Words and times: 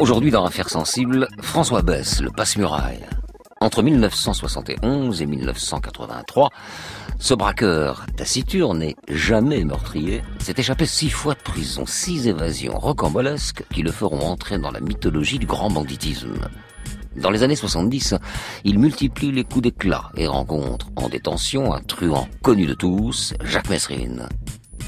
Aujourd'hui, 0.00 0.30
dans 0.30 0.44
Affaires 0.44 0.70
sensibles, 0.70 1.26
François 1.40 1.82
Bess, 1.82 2.20
le 2.20 2.30
passe-muraille. 2.30 3.04
Entre 3.60 3.82
1971 3.82 5.20
et 5.20 5.26
1983, 5.26 6.50
ce 7.18 7.34
braqueur 7.34 8.06
taciturne 8.16 8.80
et 8.84 8.94
jamais 9.08 9.64
meurtrier 9.64 10.22
s'est 10.38 10.54
échappé 10.56 10.86
six 10.86 11.10
fois 11.10 11.34
de 11.34 11.40
prison, 11.40 11.84
six 11.84 12.28
évasions 12.28 12.78
rocambolesques 12.78 13.64
qui 13.74 13.82
le 13.82 13.90
feront 13.90 14.20
entrer 14.20 14.58
dans 14.58 14.70
la 14.70 14.78
mythologie 14.78 15.40
du 15.40 15.46
grand 15.46 15.68
banditisme. 15.68 16.48
Dans 17.16 17.30
les 17.30 17.42
années 17.42 17.56
70, 17.56 18.14
il 18.62 18.78
multiplie 18.78 19.32
les 19.32 19.42
coups 19.42 19.62
d'éclat 19.62 20.12
et 20.16 20.28
rencontre 20.28 20.86
en 20.94 21.08
détention 21.08 21.74
un 21.74 21.80
truand 21.80 22.28
connu 22.42 22.66
de 22.66 22.74
tous, 22.74 23.34
Jacques 23.42 23.70
Messrine. 23.70 24.28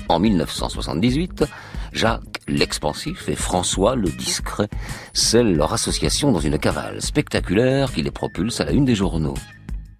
En 0.09 0.21
1978, 0.21 1.45
Jacques 1.93 2.30
l'expansif 2.49 3.29
et 3.29 3.37
François 3.37 3.97
le 3.97 4.09
discret 4.09 4.69
scellent 5.13 5.57
leur 5.57 5.73
association 5.73 6.33
dans 6.33 6.41
une 6.41 6.59
cavale 6.59 7.01
spectaculaire 7.01 7.93
qui 7.93 8.03
les 8.03 8.11
propulse 8.11 8.61
à 8.61 8.65
la 8.65 8.73
une 8.73 8.85
des 8.85 8.95
journaux. 8.95 9.35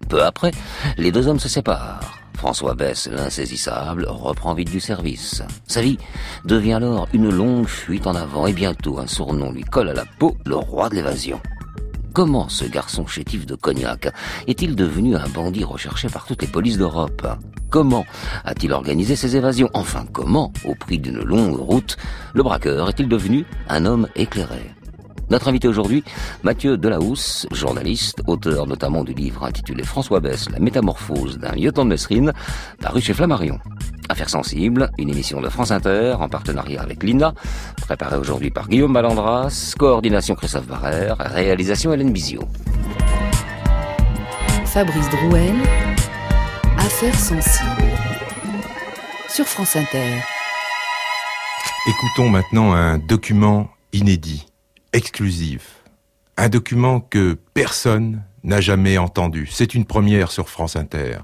Peu 0.09 0.23
après, 0.23 0.51
les 0.97 1.11
deux 1.11 1.27
hommes 1.27 1.39
se 1.39 1.49
séparent. 1.49 2.19
François 2.35 2.73
Bess, 2.73 3.07
l'insaisissable, 3.11 4.07
reprend 4.09 4.55
vite 4.55 4.71
du 4.71 4.79
service. 4.79 5.43
Sa 5.67 5.81
vie 5.81 5.99
devient 6.43 6.73
alors 6.73 7.07
une 7.13 7.29
longue 7.29 7.67
fuite 7.67 8.07
en 8.07 8.15
avant 8.15 8.47
et 8.47 8.53
bientôt 8.53 8.99
un 8.99 9.07
surnom 9.07 9.51
lui 9.51 9.63
colle 9.63 9.89
à 9.89 9.93
la 9.93 10.05
peau, 10.05 10.35
le 10.45 10.55
roi 10.55 10.89
de 10.89 10.95
l'évasion. 10.95 11.39
Comment 12.13 12.49
ce 12.49 12.65
garçon 12.65 13.05
chétif 13.05 13.45
de 13.45 13.55
Cognac 13.55 14.11
est-il 14.47 14.75
devenu 14.75 15.15
un 15.15 15.29
bandit 15.29 15.63
recherché 15.63 16.09
par 16.09 16.25
toutes 16.25 16.41
les 16.41 16.47
polices 16.47 16.77
d'Europe? 16.77 17.25
Comment 17.71 18.05
a-t-il 18.43 18.73
organisé 18.73 19.15
ses 19.15 19.37
évasions? 19.37 19.69
Enfin, 19.73 20.03
comment, 20.11 20.51
au 20.65 20.75
prix 20.75 20.99
d'une 20.99 21.23
longue 21.23 21.55
route, 21.55 21.95
le 22.33 22.43
braqueur 22.43 22.89
est-il 22.89 23.07
devenu 23.07 23.45
un 23.69 23.85
homme 23.85 24.09
éclairé? 24.17 24.71
Notre 25.29 25.47
invité 25.47 25.69
aujourd'hui, 25.69 26.03
Mathieu 26.43 26.75
Delahousse, 26.75 27.47
journaliste, 27.51 28.21
auteur 28.27 28.67
notamment 28.67 29.05
du 29.05 29.13
livre 29.13 29.45
intitulé 29.45 29.85
François 29.85 30.19
Bess, 30.19 30.49
La 30.49 30.59
métamorphose 30.59 31.37
d'un 31.37 31.53
lieutenant 31.53 31.85
de 31.85 31.91
Messrine, 31.91 32.33
paru 32.81 32.99
chez 32.99 33.13
Flammarion. 33.13 33.57
Affaires 34.09 34.29
sensibles, 34.29 34.91
une 34.97 35.09
émission 35.09 35.39
de 35.39 35.47
France 35.47 35.71
Inter 35.71 36.17
en 36.19 36.27
partenariat 36.27 36.81
avec 36.81 37.01
l'INA, 37.01 37.33
préparée 37.77 38.17
aujourd'hui 38.17 38.51
par 38.51 38.67
Guillaume 38.67 38.91
Malandras, 38.91 39.75
coordination 39.79 40.35
Christophe 40.35 40.67
Barrère, 40.67 41.15
réalisation 41.17 41.93
Hélène 41.93 42.11
Bizio. 42.11 42.41
Fabrice 44.65 45.09
Drouel, 45.09 45.55
Affaires 46.83 47.19
sensibles, 47.19 47.95
sur 49.29 49.45
France 49.45 49.75
Inter. 49.75 50.19
Écoutons 51.87 52.27
maintenant 52.27 52.73
un 52.73 52.97
document 52.97 53.69
inédit 53.93 54.47
exclusif. 54.91 55.83
Un 56.37 56.49
document 56.49 56.99
que 56.99 57.37
personne 57.53 58.23
n'a 58.43 58.61
jamais 58.61 58.97
entendu. 58.97 59.47
C'est 59.51 59.75
une 59.75 59.85
première 59.85 60.31
sur 60.31 60.49
France 60.49 60.75
Inter. 60.75 61.19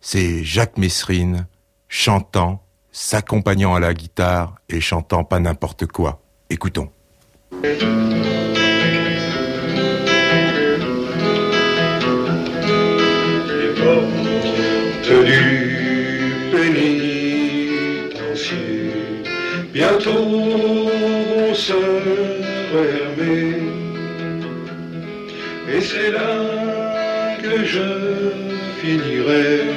C'est 0.00 0.42
Jacques 0.42 0.78
Messrine 0.78 1.46
chantant, 1.88 2.64
s'accompagnant 2.90 3.74
à 3.74 3.80
la 3.80 3.92
guitare 3.92 4.54
et 4.70 4.80
chantant 4.80 5.22
pas 5.22 5.38
n'importe 5.38 5.86
quoi. 5.86 6.22
Écoutons. 6.48 6.90
live. 29.28 29.67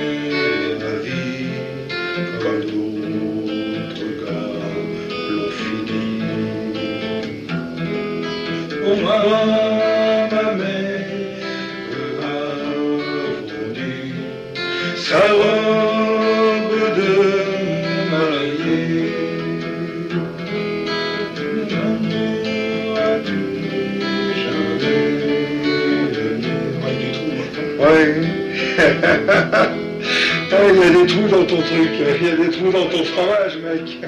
Il 29.03 30.78
y 30.78 30.84
a 30.84 30.89
des 30.89 31.07
trous 31.07 31.28
dans 31.28 31.45
ton 31.45 31.62
truc, 31.62 31.89
il 31.94 32.28
y 32.28 32.29
a 32.29 32.35
des 32.35 32.50
trous 32.51 32.72
dans 32.72 32.85
ton 32.85 33.03
fromage, 33.03 33.57
mec. 33.63 34.00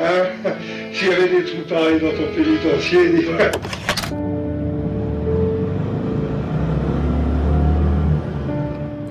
Hein 0.00 0.24
S'il 0.92 1.08
y 1.08 1.12
avait 1.12 1.28
des 1.28 1.44
trous 1.44 1.62
pareils 1.68 2.00
dans 2.00 2.10
ton 2.10 2.26
pénitencier, 2.34 3.28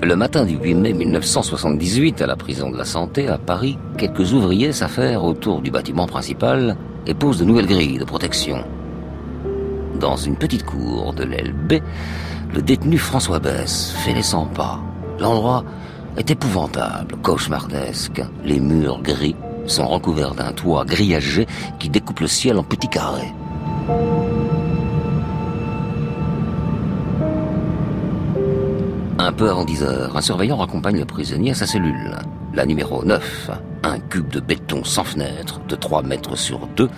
Le 0.03 0.15
matin 0.15 0.45
du 0.45 0.55
8 0.57 0.75
mai 0.75 0.93
1978, 0.93 2.21
à 2.21 2.27
la 2.27 2.35
prison 2.35 2.69
de 2.69 2.77
la 2.77 2.85
Santé, 2.85 3.27
à 3.27 3.39
Paris, 3.39 3.79
quelques 3.97 4.33
ouvriers 4.33 4.71
s'affairent 4.71 5.23
autour 5.23 5.61
du 5.61 5.71
bâtiment 5.71 6.05
principal 6.05 6.77
et 7.07 7.15
posent 7.15 7.39
de 7.39 7.45
nouvelles 7.45 7.65
grilles 7.65 7.97
de 7.97 8.05
protection. 8.05 8.63
Dans 9.99 10.15
une 10.15 10.35
petite 10.35 10.63
cour 10.63 11.13
de 11.13 11.23
l'aile 11.23 11.53
B, 11.53 11.75
le 12.53 12.61
détenu 12.61 12.97
François 12.97 13.39
Bess 13.39 13.93
fait 13.97 14.13
les 14.13 14.23
100 14.23 14.47
pas. 14.47 14.79
L'endroit 15.19 15.63
est 16.17 16.29
épouvantable, 16.29 17.15
cauchemardesque. 17.21 18.21
Les 18.43 18.59
murs 18.59 19.01
gris 19.01 19.35
sont 19.67 19.87
recouverts 19.87 20.35
d'un 20.35 20.51
toit 20.51 20.85
grillagé 20.85 21.47
qui 21.79 21.89
découpe 21.89 22.19
le 22.19 22.27
ciel 22.27 22.57
en 22.57 22.63
petits 22.63 22.87
carrés. 22.87 23.33
Un 29.17 29.31
peu 29.33 29.49
avant 29.49 29.65
10 29.65 29.83
heures, 29.83 30.17
un 30.17 30.21
surveillant 30.21 30.57
raccompagne 30.57 30.99
le 30.99 31.05
prisonnier 31.05 31.51
à 31.51 31.55
sa 31.55 31.65
cellule. 31.65 32.15
La 32.53 32.65
numéro 32.65 33.03
9, 33.03 33.49
un 33.83 33.99
cube 33.99 34.29
de 34.29 34.39
béton 34.39 34.83
sans 34.83 35.03
fenêtre, 35.03 35.59
de 35.67 35.75
3 35.75 36.03
mètres 36.03 36.37
sur 36.37 36.67
2, 36.75 36.89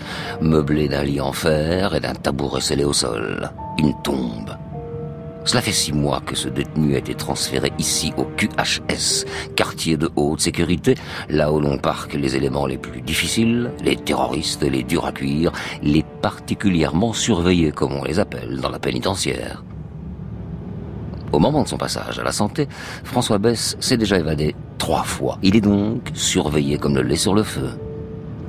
meublé 0.41 0.90
d'un 0.90 1.03
lit 1.03 1.22
en 1.22 1.31
fer 1.31 1.96
et 1.96 2.00
d'un 2.00 2.14
tabouret 2.14 2.62
scellé 2.62 2.84
au 2.84 2.94
sol. 2.94 3.50
Une 3.79 3.94
tombe 4.03 4.56
cela 5.47 5.62
fait 5.62 5.72
six 5.72 5.94
mois 5.94 6.22
que 6.25 6.35
ce 6.35 6.50
détenu 6.50 6.96
a 6.96 6.97
été 6.97 7.16
transféré 7.16 7.72
ici 7.80 8.12
au 8.18 8.25
QHS, 8.25 9.25
quartier 9.56 9.96
de 9.96 10.09
haute 10.18 10.41
sécurité, 10.41 10.96
là 11.30 11.53
où 11.53 11.62
l'on 11.62 11.78
parque 11.78 12.16
les 12.16 12.35
éléments 12.35 12.66
les 12.66 12.78
plus 12.78 13.02
difficiles, 13.02 13.72
les 13.81 13.96
terroristes, 13.96 14.63
les 14.63 14.84
durs 14.84 15.06
à 15.06 15.13
cuire, 15.13 15.53
les 15.81 16.03
particulièrement 16.22 17.13
surveillés, 17.13 17.72
comme 17.72 17.94
on 17.94 18.03
les 18.03 18.19
appelle 18.19 18.59
dans 18.59 18.69
la 18.69 18.78
pénitentiaire. 18.78 19.63
Au 21.31 21.40
moment 21.40 21.64
de 21.64 21.68
son 21.69 21.78
passage 21.78 22.19
à 22.19 22.24
la 22.24 22.34
santé, 22.34 22.68
François 23.06 23.38
Bess 23.38 23.78
s'est 23.79 23.97
déjà 23.97 24.19
évadé 24.19 24.53
trois 24.78 25.03
fois. 25.03 25.40
Il 25.44 25.56
est 25.56 25.62
donc 25.62 26.12
surveillé 26.14 26.78
comme 26.78 26.96
le 26.96 27.03
lait 27.03 27.16
sur 27.16 27.34
le 27.34 27.44
feu. 27.44 27.69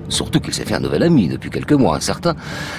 Surtout 0.09 0.41
qu'il 0.41 0.55
s'est 0.55 0.65
fait 0.65 0.75
un 0.75 0.81
nouvel 0.81 1.05
ami 1.05 1.29
depuis 1.29 1.51
quelques 1.51 1.73
mois, 1.73 1.95
un 1.95 2.01
certain 2.01 2.35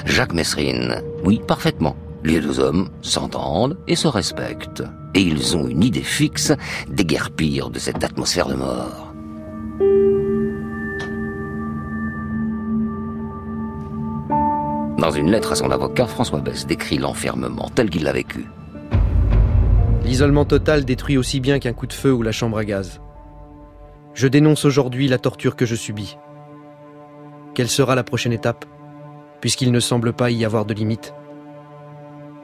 Jacques 0.05 0.33
Messrine. 0.33 1.01
Oui, 1.23 1.39
parfaitement. 1.47 1.95
Les 2.23 2.41
deux 2.41 2.59
hommes 2.59 2.89
s'entendent 3.01 3.77
et 3.87 3.95
se 3.95 4.07
respectent. 4.07 4.83
Et 5.13 5.21
ils 5.21 5.55
ont 5.55 5.67
une 5.67 5.83
idée 5.83 6.01
fixe 6.01 6.53
pires 7.35 7.69
de 7.69 7.79
cette 7.79 8.03
atmosphère 8.03 8.47
de 8.47 8.55
mort. 8.55 9.13
Dans 14.99 15.11
une 15.11 15.31
lettre 15.31 15.53
à 15.53 15.55
son 15.55 15.71
avocat, 15.71 16.07
François 16.07 16.41
Bess 16.41 16.67
décrit 16.67 16.97
l'enfermement 16.97 17.69
tel 17.73 17.89
qu'il 17.89 18.03
l'a 18.03 18.11
vécu. 18.11 18.45
L'isolement 20.03 20.43
total 20.43 20.83
détruit 20.83 21.17
aussi 21.17 21.39
bien 21.39 21.59
qu'un 21.59 21.73
coup 21.73 21.87
de 21.87 21.93
feu 21.93 22.13
ou 22.13 22.21
la 22.21 22.33
chambre 22.33 22.57
à 22.57 22.65
gaz. 22.65 22.99
Je 24.13 24.27
dénonce 24.27 24.65
aujourd'hui 24.65 25.07
la 25.07 25.17
torture 25.17 25.55
que 25.55 25.65
je 25.65 25.75
subis. 25.75 26.17
Quelle 27.53 27.69
sera 27.69 27.95
la 27.95 28.03
prochaine 28.03 28.33
étape, 28.33 28.65
puisqu'il 29.39 29.71
ne 29.71 29.79
semble 29.79 30.11
pas 30.11 30.31
y 30.31 30.43
avoir 30.43 30.65
de 30.65 30.73
limite? 30.73 31.13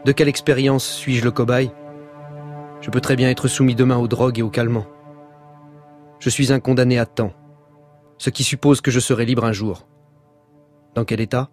De 0.05 0.11
quelle 0.11 0.27
expérience 0.27 0.87
suis-je 0.87 1.23
le 1.23 1.31
cobaye? 1.31 1.71
Je 2.79 2.91
peux 2.91 3.01
très 3.01 3.15
bien 3.15 3.29
être 3.29 3.47
soumis 3.47 3.73
demain 3.73 3.97
aux 3.97 4.07
drogues 4.07 4.37
et 4.37 4.43
aux 4.43 4.51
calmants. 4.51 4.85
Je 6.19 6.29
suis 6.29 6.53
un 6.53 6.59
condamné 6.59 6.99
à 6.99 7.07
temps, 7.07 7.33
ce 8.19 8.29
qui 8.29 8.43
suppose 8.43 8.81
que 8.81 8.91
je 8.91 8.99
serai 8.99 9.25
libre 9.25 9.45
un 9.45 9.51
jour. 9.51 9.87
Dans 10.93 11.05
quel 11.05 11.21
état? 11.21 11.49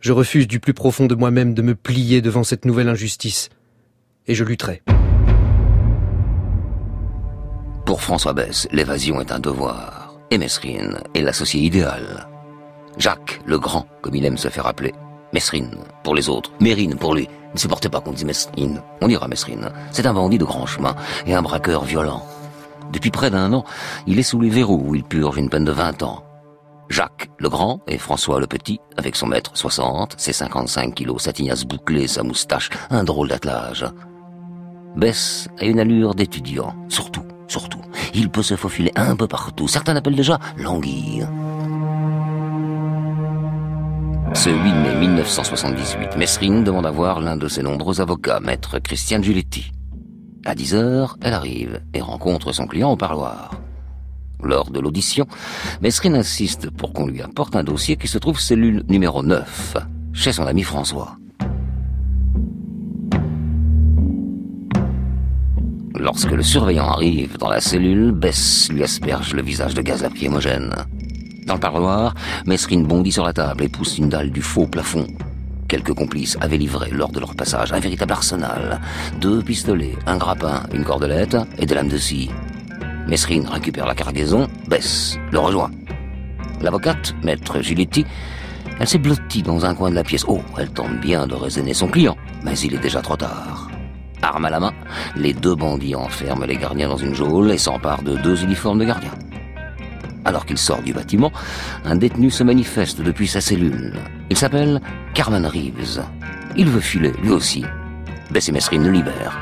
Je 0.00 0.12
refuse 0.12 0.48
du 0.48 0.60
plus 0.60 0.72
profond 0.72 1.06
de 1.06 1.14
moi-même 1.14 1.52
de 1.52 1.60
me 1.60 1.74
plier 1.74 2.22
devant 2.22 2.42
cette 2.42 2.64
nouvelle 2.64 2.88
injustice, 2.88 3.50
et 4.26 4.34
je 4.34 4.44
lutterai. 4.44 4.82
Pour 7.84 8.00
François 8.00 8.32
Bess, 8.32 8.66
l'évasion 8.72 9.20
est 9.20 9.30
un 9.30 9.40
devoir, 9.40 10.18
et 10.30 10.38
Mesrine 10.38 11.00
est 11.14 11.20
l'associé 11.20 11.60
idéal. 11.60 12.28
Jacques, 12.96 13.42
le 13.44 13.58
grand, 13.58 13.86
comme 14.00 14.14
il 14.14 14.24
aime 14.24 14.38
se 14.38 14.48
faire 14.48 14.66
appeler, 14.66 14.94
Mesrine, 15.32 15.76
pour 16.02 16.14
les 16.14 16.28
autres. 16.28 16.50
Mérine, 16.60 16.96
pour 16.96 17.14
lui. 17.14 17.28
Ne 17.54 17.58
supportez 17.58 17.88
pas 17.88 18.00
qu'on 18.00 18.12
dise 18.12 18.24
Mesrine. 18.24 18.82
On 19.00 19.08
ira 19.08 19.28
Mesrine. 19.28 19.70
C'est 19.92 20.06
un 20.06 20.14
bandit 20.14 20.38
de 20.38 20.44
grand 20.44 20.66
chemin 20.66 20.94
et 21.26 21.34
un 21.34 21.42
braqueur 21.42 21.84
violent. 21.84 22.24
Depuis 22.92 23.10
près 23.10 23.30
d'un 23.30 23.52
an, 23.52 23.64
il 24.06 24.18
est 24.18 24.24
sous 24.24 24.40
les 24.40 24.48
verrous 24.48 24.82
où 24.84 24.94
il 24.94 25.04
purge 25.04 25.36
une 25.36 25.48
peine 25.48 25.64
de 25.64 25.72
20 25.72 26.02
ans. 26.02 26.24
Jacques 26.88 27.30
le 27.38 27.48
Grand 27.48 27.80
et 27.86 27.98
François 27.98 28.40
le 28.40 28.48
Petit, 28.48 28.80
avec 28.96 29.14
son 29.14 29.28
maître 29.28 29.52
60, 29.54 30.14
ses 30.18 30.32
55 30.32 30.94
kilos, 30.94 31.22
sa 31.22 31.32
tignasse 31.32 31.64
bouclée, 31.64 32.08
sa 32.08 32.24
moustache, 32.24 32.68
un 32.90 33.04
drôle 33.04 33.28
d'attelage. 33.28 33.86
Bess 34.96 35.48
a 35.60 35.64
une 35.66 35.78
allure 35.78 36.16
d'étudiant, 36.16 36.74
surtout, 36.88 37.22
surtout. 37.46 37.80
Il 38.12 38.28
peut 38.28 38.42
se 38.42 38.56
faufiler 38.56 38.90
un 38.96 39.14
peu 39.14 39.28
partout. 39.28 39.68
Certains 39.68 39.94
l'appellent 39.94 40.16
déjà 40.16 40.40
l'anguille. 40.56 41.24
Ce 44.32 44.48
8 44.48 44.54
mai 44.54 44.94
1978, 44.94 46.16
Mesrine 46.16 46.62
demande 46.62 46.86
à 46.86 46.90
voir 46.90 47.20
l'un 47.20 47.36
de 47.36 47.48
ses 47.48 47.62
nombreux 47.62 48.00
avocats, 48.00 48.40
maître 48.40 48.78
Christian 48.78 49.20
Giuletti. 49.20 49.72
À 50.46 50.54
10 50.54 50.74
heures, 50.74 51.16
elle 51.20 51.34
arrive 51.34 51.80
et 51.92 52.00
rencontre 52.00 52.52
son 52.52 52.66
client 52.66 52.92
au 52.92 52.96
parloir. 52.96 53.60
Lors 54.42 54.70
de 54.70 54.80
l'audition, 54.80 55.26
Mesrine 55.82 56.14
insiste 56.14 56.70
pour 56.70 56.92
qu'on 56.92 57.06
lui 57.06 57.20
apporte 57.20 57.56
un 57.56 57.64
dossier 57.64 57.96
qui 57.96 58.08
se 58.08 58.18
trouve 58.18 58.40
cellule 58.40 58.84
numéro 58.88 59.22
9, 59.22 59.76
chez 60.12 60.32
son 60.32 60.46
ami 60.46 60.62
François. 60.62 61.16
Lorsque 65.98 66.30
le 66.30 66.42
surveillant 66.42 66.88
arrive 66.88 67.36
dans 67.36 67.50
la 67.50 67.60
cellule, 67.60 68.12
Bess 68.12 68.70
lui 68.72 68.82
asperge 68.84 69.34
le 69.34 69.42
visage 69.42 69.74
de 69.74 69.82
gaz 69.82 70.02
lacrymogène. 70.02 70.72
Dans 71.50 71.56
le 71.56 71.60
parloir, 71.60 72.14
Mesrine 72.46 72.86
bondit 72.86 73.10
sur 73.10 73.24
la 73.24 73.32
table 73.32 73.64
et 73.64 73.68
pousse 73.68 73.98
une 73.98 74.08
dalle 74.08 74.30
du 74.30 74.40
faux 74.40 74.68
plafond. 74.68 75.08
Quelques 75.66 75.94
complices 75.94 76.38
avaient 76.40 76.58
livré 76.58 76.90
lors 76.92 77.10
de 77.10 77.18
leur 77.18 77.34
passage 77.34 77.72
un 77.72 77.80
véritable 77.80 78.12
arsenal. 78.12 78.80
Deux 79.20 79.42
pistolets, 79.42 79.96
un 80.06 80.16
grappin, 80.16 80.62
une 80.72 80.84
cordelette 80.84 81.36
et 81.58 81.66
des 81.66 81.74
lames 81.74 81.88
de 81.88 81.96
scie. 81.96 82.30
Mesrine 83.08 83.48
récupère 83.48 83.84
la 83.84 83.96
cargaison, 83.96 84.46
Bess 84.68 85.18
le 85.32 85.40
rejoint. 85.40 85.72
L'avocate, 86.62 87.16
maître 87.24 87.60
Giletti, 87.60 88.06
elle 88.78 88.86
s'est 88.86 88.98
blottie 88.98 89.42
dans 89.42 89.64
un 89.66 89.74
coin 89.74 89.90
de 89.90 89.96
la 89.96 90.04
pièce. 90.04 90.26
Oh, 90.28 90.42
elle 90.56 90.70
tente 90.70 91.00
bien 91.00 91.26
de 91.26 91.34
raisonner 91.34 91.74
son 91.74 91.88
client, 91.88 92.16
mais 92.44 92.56
il 92.60 92.76
est 92.76 92.78
déjà 92.78 93.02
trop 93.02 93.16
tard. 93.16 93.68
Arme 94.22 94.44
à 94.44 94.50
la 94.50 94.60
main, 94.60 94.72
les 95.16 95.32
deux 95.32 95.56
bandits 95.56 95.96
enferment 95.96 96.46
les 96.46 96.58
gardiens 96.58 96.90
dans 96.90 96.96
une 96.96 97.16
geôle 97.16 97.50
et 97.50 97.58
s'emparent 97.58 98.04
de 98.04 98.14
deux 98.18 98.40
uniformes 98.44 98.78
de 98.78 98.84
gardiens. 98.84 99.10
Alors 100.24 100.46
qu'il 100.46 100.58
sort 100.58 100.82
du 100.82 100.92
bâtiment, 100.92 101.32
un 101.84 101.96
détenu 101.96 102.30
se 102.30 102.42
manifeste 102.42 103.00
depuis 103.00 103.26
sa 103.26 103.40
cellule. 103.40 103.92
Il 104.28 104.36
s'appelle 104.36 104.80
Carmen 105.14 105.46
Reeves. 105.46 106.02
Il 106.56 106.68
veut 106.68 106.80
filer, 106.80 107.12
lui 107.22 107.30
aussi. 107.30 107.64
Bess 108.30 108.48
et 108.48 108.52
Mesrine 108.52 108.84
le 108.84 108.90
libèrent. 108.90 109.38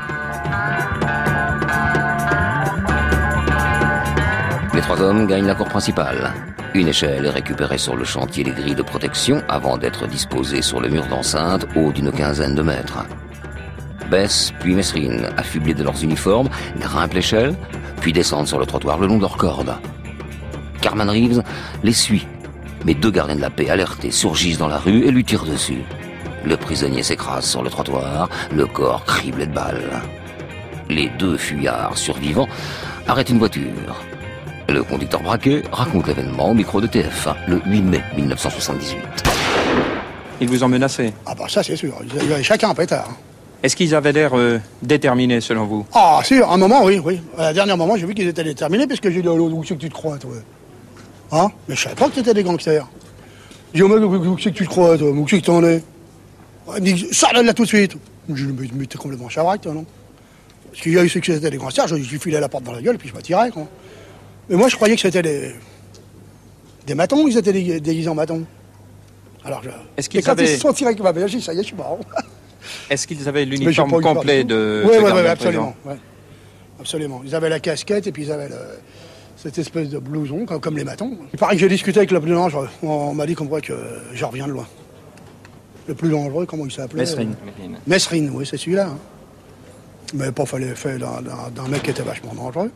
Les 4.73 4.81
trois 4.81 5.01
hommes 5.01 5.27
gagnent 5.27 5.47
la 5.47 5.55
cour 5.55 5.67
principale. 5.67 6.33
Une 6.73 6.87
échelle 6.87 7.25
est 7.25 7.31
récupérée 7.31 7.77
sur 7.77 7.95
le 7.95 8.05
chantier 8.05 8.43
des 8.43 8.51
grilles 8.51 8.75
de 8.75 8.83
protection 8.83 9.41
avant 9.49 9.77
d'être 9.77 10.07
disposée 10.07 10.61
sur 10.61 10.79
le 10.79 10.87
mur 10.87 11.05
d'enceinte 11.07 11.65
haut 11.75 11.91
d'une 11.91 12.11
quinzaine 12.11 12.55
de 12.55 12.61
mètres. 12.61 13.05
Bess 14.09 14.53
puis 14.59 14.75
Mesrine, 14.75 15.29
affublés 15.37 15.73
de 15.73 15.83
leurs 15.83 16.03
uniformes, 16.03 16.49
grimpent 16.79 17.13
l'échelle, 17.13 17.55
puis 18.01 18.13
descendent 18.13 18.47
sur 18.47 18.59
le 18.59 18.65
trottoir 18.65 18.97
le 18.99 19.07
long 19.07 19.17
de 19.17 19.21
leurs 19.21 19.37
cordes. 19.37 19.75
Carmen 20.81 21.09
Reeves 21.09 21.43
les 21.83 21.93
suit, 21.93 22.25
mais 22.85 22.93
deux 22.93 23.11
gardiens 23.11 23.35
de 23.35 23.41
la 23.41 23.49
paix 23.49 23.69
alertés 23.69 24.11
surgissent 24.11 24.57
dans 24.57 24.67
la 24.67 24.77
rue 24.77 25.05
et 25.05 25.11
lui 25.11 25.23
tirent 25.23 25.45
dessus. 25.45 25.83
Le 26.45 26.55
prisonnier 26.57 27.03
s'écrase 27.03 27.45
sur 27.45 27.63
le 27.63 27.69
trottoir, 27.69 28.29
le 28.55 28.65
corps 28.65 29.03
criblé 29.05 29.45
de 29.45 29.53
balles. 29.53 30.01
Les 30.89 31.09
deux 31.19 31.37
fuyards 31.37 31.97
survivants 31.97 32.47
arrêtent 33.07 33.29
une 33.29 33.39
voiture. 33.39 34.03
Le 34.69 34.83
conducteur 34.83 35.21
braqué 35.21 35.63
raconte 35.71 36.07
l'événement 36.07 36.51
au 36.51 36.53
micro 36.53 36.79
de 36.79 36.87
TF1 36.87 37.35
le 37.47 37.61
8 37.65 37.81
mai 37.81 38.01
1978. 38.15 38.97
Ils 40.41 40.47
vous 40.47 40.63
ont 40.63 40.69
menacé 40.69 41.13
Ah 41.25 41.35
bah 41.35 41.45
ça 41.49 41.63
c'est 41.63 41.75
sûr, 41.75 41.93
ils 42.03 42.33
avaient 42.33 42.43
chacun 42.43 42.69
un 42.69 42.73
pétard. 42.75 43.09
Est-ce 43.61 43.75
qu'ils 43.75 43.93
avaient 43.93 44.13
l'air 44.13 44.37
euh, 44.37 44.59
déterminés 44.81 45.41
selon 45.41 45.65
vous? 45.65 45.85
Ah 45.93 46.21
si, 46.23 46.35
à 46.35 46.49
un 46.49 46.57
moment 46.57 46.85
oui, 46.85 47.01
oui. 47.03 47.19
À 47.37 47.47
un 47.47 47.53
dernier 47.53 47.75
moment 47.75 47.97
j'ai 47.97 48.05
vu 48.05 48.13
qu'ils 48.13 48.27
étaient 48.27 48.43
déterminés 48.43 48.87
parce 48.87 49.01
que 49.01 49.11
j'ai 49.11 49.21
dit 49.21 49.27
oh, 49.27 49.37
où 49.37 49.63
c'est 49.65 49.75
que 49.75 49.81
tu 49.81 49.89
te 49.89 49.93
crois 49.93 50.17
toi? 50.17 50.31
Hein 51.31 51.49
Mais 51.67 51.75
je 51.75 51.81
savais 51.83 51.95
pas 51.95 52.09
que 52.09 52.15
t'étais 52.15 52.33
des 52.33 52.43
gangsters. 52.43 52.87
J'ai 53.73 53.79
dit 53.79 53.83
oh, 53.83 53.87
mec, 53.87 54.03
où 54.27 54.37
c'est 54.39 54.51
que 54.51 54.57
tu 54.57 54.65
te 54.65 54.69
crois 54.69 54.97
toi 54.97 55.09
Où 55.11 55.27
c'est 55.27 55.39
que 55.41 55.45
t'en 55.45 55.63
es 55.63 55.83
Il 56.77 56.83
me 56.83 56.91
dit 56.93 57.07
sors 57.11 57.33
de 57.33 57.41
là 57.41 57.53
tout 57.53 57.63
de 57.63 57.67
suite. 57.67 57.95
Je 58.33 58.45
dit 58.45 58.71
mais 58.73 58.85
t'es 58.85 58.97
complètement 58.97 59.29
chavrac 59.29 59.61
toi 59.61 59.73
non 59.73 59.85
Parce 60.71 60.81
qu'il 60.81 60.93
y 60.93 60.97
a 60.99 61.03
eu 61.03 61.09
ceux 61.09 61.19
que 61.19 61.31
c'était 61.33 61.49
des 61.51 61.57
gangsters, 61.57 61.87
je 61.87 61.95
lui 61.95 62.03
filais 62.19 62.39
la 62.39 62.49
porte 62.49 62.63
dans 62.63 62.71
la 62.71 62.81
gueule 62.81 62.97
puis 62.97 63.09
je 63.09 63.13
m'attirais 63.13 63.51
quoi. 63.51 63.67
Mais 64.49 64.55
moi 64.55 64.69
je 64.69 64.75
croyais 64.75 64.95
que 64.95 65.01
c'était 65.01 65.21
des... 65.21 65.53
des 66.87 66.95
matons, 66.95 67.27
ils 67.27 67.37
étaient 67.37 67.53
dé- 67.53 67.79
déguisés 67.79 68.09
en 68.09 68.15
matons. 68.15 68.43
Alors 69.45 69.61
je... 69.63 69.69
Est-ce 69.97 70.09
qu'ils 70.09 70.19
Et 70.19 70.23
quand 70.23 70.35
ils 70.39 70.47
se 70.47 70.57
sont 70.57 70.73
tirés 70.73 70.89
avec 70.89 71.01
ma 71.01 71.13
dit 71.13 71.41
ça 71.41 71.53
y 71.53 71.57
est, 71.59 71.61
je 71.61 71.67
suis 71.67 71.75
marrant. 71.75 71.99
Est-ce 72.89 73.07
qu'ils 73.07 73.27
avaient 73.27 73.45
l'uniforme 73.45 74.01
complet 74.01 74.43
de 74.43 74.83
Oui, 74.85 74.95
oui, 74.99 75.11
oui, 75.13 75.27
absolument. 75.27 75.75
ouais. 75.85 75.95
Absolument. 76.79 77.21
Ils 77.25 77.35
avaient 77.35 77.49
la 77.49 77.59
casquette 77.59 78.07
et 78.07 78.11
puis 78.11 78.23
ils 78.23 78.31
avaient 78.31 78.49
le- 78.49 78.55
cette 79.41 79.57
espèce 79.57 79.89
de 79.89 79.99
blouson, 79.99 80.45
comme, 80.45 80.59
comme 80.59 80.77
les 80.77 80.83
matons. 80.83 81.17
Il 81.31 81.39
paraît 81.39 81.55
que 81.55 81.61
j'ai 81.61 81.69
discuté 81.69 81.99
avec 81.99 82.11
le 82.11 82.19
plus 82.19 82.31
dangereux. 82.31 82.67
On 82.83 83.13
m'a 83.13 83.25
dit 83.25 83.35
qu'on 83.35 83.45
voit 83.45 83.61
que 83.61 83.73
je 84.13 84.25
reviens 84.25 84.47
de 84.47 84.51
loin. 84.51 84.67
Le 85.87 85.93
plus 85.95 86.09
dangereux, 86.09 86.45
comment 86.45 86.65
il 86.65 86.71
s'appelait 86.71 86.99
Mesrine. 87.01 87.35
euh, 87.61 87.67
Mesrine, 87.87 88.31
oui, 88.33 88.45
c'est 88.45 88.57
celui-là. 88.57 88.87
hein. 88.87 88.97
Mais 90.13 90.31
pas 90.31 90.45
fallait 90.45 90.75
faire 90.75 90.97
d'un- 90.99 91.67
mec 91.69 91.83
qui 91.83 91.91
était 91.91 92.01
vachement 92.03 92.33
dangereux. 92.33 92.71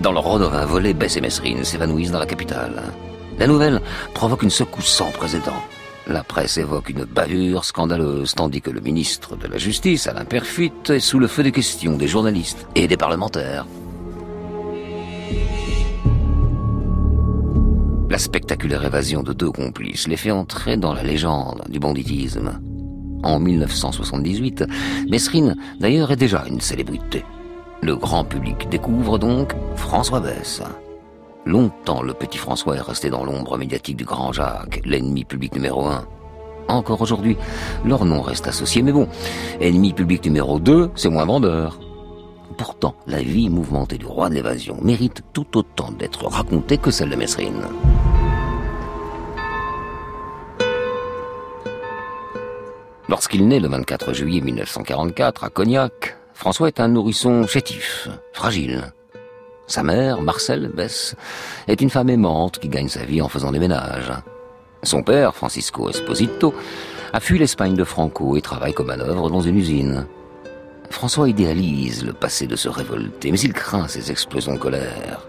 Dans 0.00 0.12
leur 0.12 0.24
redevin 0.24 0.66
volé, 0.66 0.92
Bess 0.92 1.16
et 1.16 1.20
Mesrine 1.20 1.64
s'évanouissent 1.64 2.10
dans 2.10 2.18
la 2.18 2.26
capitale. 2.26 2.82
La 3.38 3.46
nouvelle 3.46 3.80
provoque 4.12 4.42
une 4.42 4.50
secousse 4.50 4.86
sans 4.88 5.10
précédent. 5.10 5.56
La 6.06 6.22
presse 6.22 6.58
évoque 6.58 6.90
une 6.90 7.04
bavure 7.04 7.64
scandaleuse, 7.64 8.34
tandis 8.34 8.60
que 8.60 8.70
le 8.70 8.80
ministre 8.80 9.36
de 9.36 9.48
la 9.48 9.56
Justice, 9.56 10.06
Alain 10.06 10.26
Perfit, 10.26 10.72
est 10.88 11.00
sous 11.00 11.18
le 11.18 11.26
feu 11.26 11.42
des 11.42 11.52
questions 11.52 11.96
des 11.96 12.08
journalistes 12.08 12.66
et 12.74 12.86
des 12.86 12.98
parlementaires. 12.98 13.66
La 18.10 18.18
spectaculaire 18.18 18.84
évasion 18.84 19.22
de 19.22 19.32
deux 19.32 19.50
complices 19.50 20.06
les 20.06 20.18
fait 20.18 20.30
entrer 20.30 20.76
dans 20.76 20.92
la 20.92 21.02
légende 21.02 21.64
du 21.70 21.80
banditisme. 21.80 22.60
En 23.22 23.40
1978, 23.40 24.64
Mesrine, 25.08 25.56
d'ailleurs, 25.80 26.12
est 26.12 26.16
déjà 26.16 26.44
une 26.46 26.60
célébrité. 26.60 27.24
Le 27.82 27.96
grand 27.96 28.24
public 28.24 28.68
découvre 28.68 29.18
donc 29.18 29.54
François 29.76 30.20
Bess. 30.20 30.60
Longtemps, 31.46 32.02
le 32.02 32.14
petit 32.14 32.38
François 32.38 32.76
est 32.76 32.80
resté 32.80 33.10
dans 33.10 33.22
l'ombre 33.22 33.58
médiatique 33.58 33.96
du 33.96 34.04
grand 34.04 34.32
Jacques, 34.32 34.80
l'ennemi 34.84 35.24
public 35.24 35.54
numéro 35.54 35.86
un. 35.86 36.06
Encore 36.68 37.02
aujourd'hui, 37.02 37.36
leur 37.84 38.06
nom 38.06 38.22
reste 38.22 38.46
associé, 38.46 38.80
mais 38.80 38.92
bon, 38.92 39.08
ennemi 39.60 39.92
public 39.92 40.24
numéro 40.24 40.58
2, 40.58 40.90
c'est 40.94 41.10
moins 41.10 41.26
vendeur. 41.26 41.78
Pourtant, 42.56 42.94
la 43.06 43.20
vie 43.20 43.50
mouvementée 43.50 43.98
du 43.98 44.06
roi 44.06 44.30
de 44.30 44.34
l'évasion 44.34 44.78
mérite 44.80 45.20
tout 45.34 45.58
autant 45.58 45.90
d'être 45.90 46.26
racontée 46.26 46.78
que 46.78 46.90
celle 46.90 47.10
de 47.10 47.16
Mesrine. 47.16 47.66
Lorsqu'il 53.10 53.46
naît 53.46 53.60
le 53.60 53.68
24 53.68 54.14
juillet 54.14 54.40
1944 54.40 55.44
à 55.44 55.50
Cognac, 55.50 56.16
François 56.32 56.68
est 56.68 56.80
un 56.80 56.88
nourrisson 56.88 57.46
chétif, 57.46 58.08
fragile. 58.32 58.94
Sa 59.66 59.82
mère, 59.82 60.20
Marcel 60.20 60.70
Bess, 60.74 61.14
est 61.68 61.80
une 61.80 61.90
femme 61.90 62.10
aimante 62.10 62.58
qui 62.58 62.68
gagne 62.68 62.88
sa 62.88 63.04
vie 63.04 63.22
en 63.22 63.28
faisant 63.28 63.50
des 63.50 63.58
ménages. 63.58 64.12
Son 64.82 65.02
père, 65.02 65.34
Francisco 65.34 65.88
Esposito, 65.88 66.54
a 67.14 67.20
fui 67.20 67.38
l'Espagne 67.38 67.74
de 67.74 67.84
Franco 67.84 68.36
et 68.36 68.42
travaille 68.42 68.74
comme 68.74 68.88
manœuvre 68.88 69.30
dans 69.30 69.40
une 69.40 69.56
usine. 69.56 70.06
François 70.90 71.28
idéalise 71.28 72.04
le 72.04 72.12
passé 72.12 72.46
de 72.46 72.56
ce 72.56 72.68
révolté, 72.68 73.30
mais 73.30 73.40
il 73.40 73.54
craint 73.54 73.88
ses 73.88 74.10
explosions 74.10 74.54
de 74.54 74.58
colère. 74.58 75.26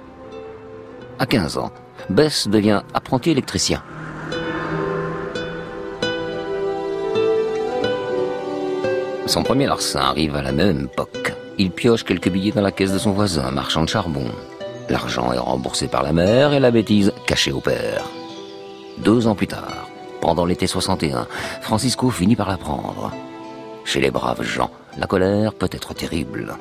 À 1.17 1.25
15 1.25 1.57
ans, 1.57 1.71
Bess 2.09 2.49
devient 2.49 2.81
apprenti 2.93 3.31
électricien. 3.31 3.81
Son 9.27 9.43
premier 9.43 9.65
larcin 9.65 10.01
arrive 10.01 10.35
à 10.35 10.41
la 10.41 10.51
même 10.51 10.89
époque. 10.91 11.33
Il 11.57 11.71
pioche 11.71 12.03
quelques 12.03 12.29
billets 12.29 12.51
dans 12.51 12.61
la 12.61 12.71
caisse 12.71 12.91
de 12.91 12.97
son 12.97 13.11
voisin, 13.11 13.49
marchand 13.51 13.83
de 13.83 13.89
charbon. 13.89 14.27
L'argent 14.89 15.31
est 15.31 15.37
remboursé 15.37 15.87
par 15.87 16.03
la 16.03 16.13
mère 16.13 16.53
et 16.53 16.59
la 16.59 16.71
bêtise 16.71 17.13
cachée 17.25 17.51
au 17.51 17.61
père. 17.61 18.03
Deux 18.97 19.27
ans 19.27 19.35
plus 19.35 19.47
tard, 19.47 19.89
pendant 20.21 20.45
l'été 20.45 20.67
61, 20.67 21.27
Francisco 21.61 22.09
finit 22.09 22.35
par 22.35 22.49
l'apprendre. 22.49 23.11
Chez 23.85 24.01
les 24.01 24.11
braves 24.11 24.43
gens, 24.43 24.69
la 24.97 25.07
colère 25.07 25.53
peut 25.53 25.69
être 25.71 25.93
terrible. 25.93 26.55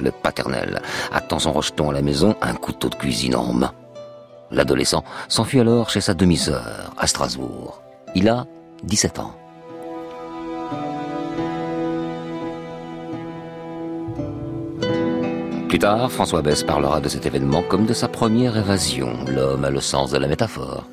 Le 0.00 0.10
paternel 0.10 0.80
attend 1.12 1.38
son 1.38 1.52
rejeton 1.52 1.90
à 1.90 1.92
la 1.92 2.02
maison, 2.02 2.34
un 2.40 2.54
couteau 2.54 2.88
de 2.88 2.94
cuisine 2.94 3.36
en 3.36 3.52
main. 3.52 3.72
L'adolescent 4.50 5.04
s'enfuit 5.28 5.60
alors 5.60 5.90
chez 5.90 6.00
sa 6.00 6.14
demi-sœur 6.14 6.92
à 6.98 7.06
Strasbourg. 7.06 7.82
Il 8.14 8.28
a 8.28 8.46
17 8.84 9.18
ans. 9.18 9.34
Plus 15.72 15.78
tard, 15.78 16.12
François 16.12 16.42
Bess 16.42 16.64
parlera 16.64 17.00
de 17.00 17.08
cet 17.08 17.24
événement 17.24 17.62
comme 17.62 17.86
de 17.86 17.94
sa 17.94 18.06
première 18.06 18.58
évasion. 18.58 19.16
L'homme 19.34 19.64
a 19.64 19.70
le 19.70 19.80
sens 19.80 20.10
de 20.10 20.18
la 20.18 20.28
métaphore. 20.28 20.84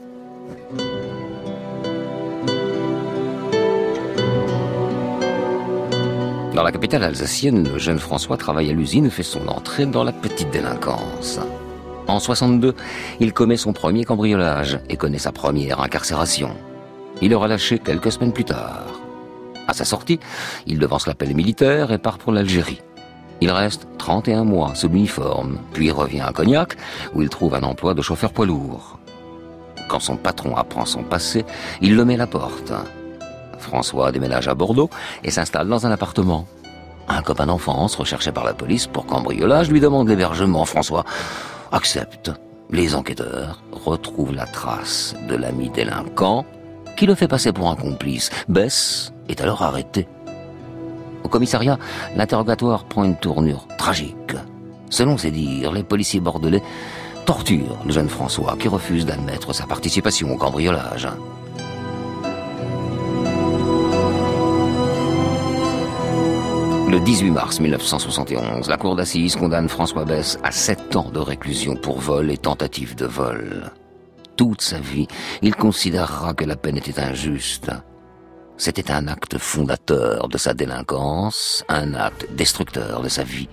Dans 6.56 6.64
la 6.64 6.72
capitale 6.72 7.04
alsacienne, 7.04 7.68
le 7.68 7.78
jeune 7.78 8.00
François 8.00 8.38
travaille 8.38 8.70
à 8.70 8.74
l'usine 8.74 9.08
et 9.08 9.10
fait 9.10 9.22
son 9.22 9.50
entrée 9.50 9.86
dans 9.86 10.06
la 10.06 10.14
petite 10.14 10.50
délinquance. 10.50 11.42
En 12.08 12.22
62, 12.22 12.74
il 13.20 13.34
commet 13.34 13.58
son 13.58 13.74
premier 13.74 14.06
cambriolage 14.06 14.80
et 14.88 14.96
connaît 14.96 15.18
sa 15.18 15.34
première 15.34 15.82
incarcération. 15.82 16.56
Il 17.22 17.34
est 17.34 17.36
relâché 17.36 17.80
quelques 17.80 18.14
semaines 18.14 18.32
plus 18.32 18.46
tard. 18.46 19.02
À 19.68 19.74
sa 19.74 19.84
sortie, 19.84 20.22
il 20.68 20.80
devance 20.80 21.06
l'appel 21.06 21.36
militaire 21.36 21.92
et 21.92 21.98
part 21.98 22.18
pour 22.18 22.32
l'Algérie. 22.32 22.80
Il 23.42 23.52
reste 23.52 23.88
31 23.98 24.44
mois 24.44 24.76
sous 24.76 24.90
l'uniforme, 24.90 25.60
puis 25.74 25.92
revient 25.92 26.22
à 26.22 26.34
Cognac, 26.34 26.76
où 27.14 27.22
il 27.22 27.30
trouve 27.30 27.56
un 27.56 27.64
emploi 27.64 27.94
de 27.94 28.02
chauffeur 28.02 28.34
poids 28.34 28.46
lourd. 28.46 29.00
Quand 29.88 30.00
son 30.00 30.18
patron 30.18 30.56
apprend 30.56 30.86
son 30.86 31.04
passé, 31.04 31.46
il 31.82 31.96
le 31.96 32.06
met 32.06 32.16
à 32.16 32.18
la 32.18 32.28
porte. 32.28 32.74
François 33.58 34.12
déménage 34.12 34.48
à 34.48 34.56
Bordeaux 34.56 34.90
et 35.24 35.32
s'installe 35.32 35.68
dans 35.68 35.86
un 35.88 35.92
appartement. 35.92 36.48
Un 37.08 37.22
copain 37.22 37.48
d'enfance 37.48 37.96
recherché 37.96 38.32
par 38.32 38.44
la 38.44 38.54
police 38.54 38.88
pour 38.88 39.06
cambriolage 39.06 39.70
lui 39.70 39.80
demande 39.80 40.08
l'hébergement. 40.08 40.66
François 40.66 41.06
accepte. 41.72 42.32
Les 42.70 42.94
enquêteurs 42.94 43.64
retrouvent 43.72 44.34
la 44.34 44.46
trace 44.46 45.16
de 45.28 45.36
l'ami 45.36 45.70
délinquant 45.70 46.46
qui 46.96 47.08
le 47.08 47.16
fait 47.16 47.28
passer 47.28 47.52
pour 47.52 47.70
un 47.70 47.76
complice. 47.76 48.30
Bess 48.48 49.12
est 49.28 49.42
alors 49.42 49.64
arrêté. 49.64 50.08
Au 51.24 51.28
commissariat, 51.28 51.78
l'interrogatoire 52.16 52.86
prend 52.86 53.04
une 53.04 53.18
tournure 53.18 53.68
tragique. 53.78 54.36
Selon 54.90 55.18
ses 55.18 55.32
dires, 55.32 55.72
les 55.72 55.84
policiers 55.84 56.20
bordelais 56.20 56.64
torturent 57.26 57.78
le 57.86 57.92
jeune 57.92 58.10
François 58.10 58.56
qui 58.60 58.68
refuse 58.68 59.06
d'admettre 59.06 59.54
sa 59.54 59.66
participation 59.66 60.34
au 60.34 60.38
cambriolage. 60.38 61.08
Le 66.90 67.00
18 67.00 67.30
mars 67.30 67.60
1971, 67.60 68.68
la 68.68 68.78
cour 68.78 68.96
d'assises 68.96 69.36
condamne 69.36 69.70
François 69.70 70.06
Bess 70.06 70.40
à 70.42 70.50
7 70.50 70.96
ans 70.96 71.12
de 71.14 71.20
réclusion 71.20 71.76
pour 71.76 72.00
vol 72.00 72.32
et 72.32 72.38
tentative 72.38 72.96
de 72.96 73.06
vol. 73.06 73.72
Toute 74.36 74.62
sa 74.62 74.80
vie, 74.80 75.08
il 75.44 75.56
considérera 75.56 76.34
que 76.34 76.46
la 76.46 76.56
peine 76.56 76.78
était 76.78 77.00
injuste. 77.00 77.70
C'était 78.60 78.92
un 78.92 79.08
acte 79.08 79.38
fondateur 79.38 80.28
de 80.28 80.38
sa 80.38 80.54
délinquance, 80.54 81.64
un 81.70 81.94
acte 81.94 82.28
destructeur 82.36 83.02
de 83.02 83.08
sa 83.08 83.24
vie. 83.24 83.48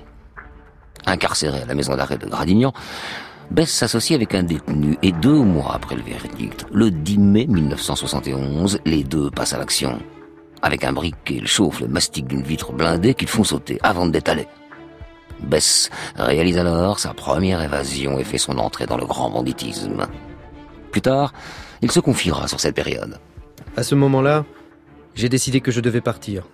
Incarcéré 1.06 1.62
à 1.62 1.64
la 1.64 1.76
maison 1.76 1.94
d'arrêt 1.94 2.18
de 2.18 2.26
Gradignan, 2.26 2.72
Bess 3.52 3.70
s'associe 3.70 4.16
avec 4.16 4.34
un 4.34 4.42
détenu 4.42 4.98
et 5.02 5.12
deux 5.12 5.38
mois 5.42 5.76
après 5.76 5.94
le 5.94 6.02
verdict, 6.02 6.66
le 6.72 6.90
10 6.90 7.18
mai 7.18 7.46
1971, 7.46 8.80
les 8.84 9.04
deux 9.04 9.30
passent 9.30 9.52
à 9.52 9.58
l'action. 9.58 10.02
Avec 10.60 10.82
un 10.82 10.92
briquet, 10.92 11.36
il 11.36 11.46
chauffe 11.46 11.78
le 11.78 11.86
mastic 11.86 12.26
d'une 12.26 12.42
vitre 12.42 12.72
blindée 12.72 13.14
qu'ils 13.14 13.28
font 13.28 13.44
sauter 13.44 13.78
avant 13.84 14.06
de 14.06 14.10
d'étaler. 14.10 14.48
Bess 15.38 15.88
réalise 16.16 16.58
alors 16.58 16.98
sa 16.98 17.14
première 17.14 17.62
évasion 17.62 18.18
et 18.18 18.24
fait 18.24 18.38
son 18.38 18.58
entrée 18.58 18.86
dans 18.86 18.96
le 18.96 19.06
grand 19.06 19.30
banditisme. 19.30 20.08
Plus 20.90 21.02
tard, 21.02 21.32
il 21.80 21.92
se 21.92 22.00
confiera 22.00 22.48
sur 22.48 22.58
cette 22.58 22.74
période. 22.74 23.20
À 23.76 23.84
ce 23.84 23.94
moment-là, 23.94 24.44
j'ai 25.16 25.30
décidé 25.30 25.60
que 25.60 25.72
je 25.72 25.80
devais 25.80 26.02
partir. 26.02 26.46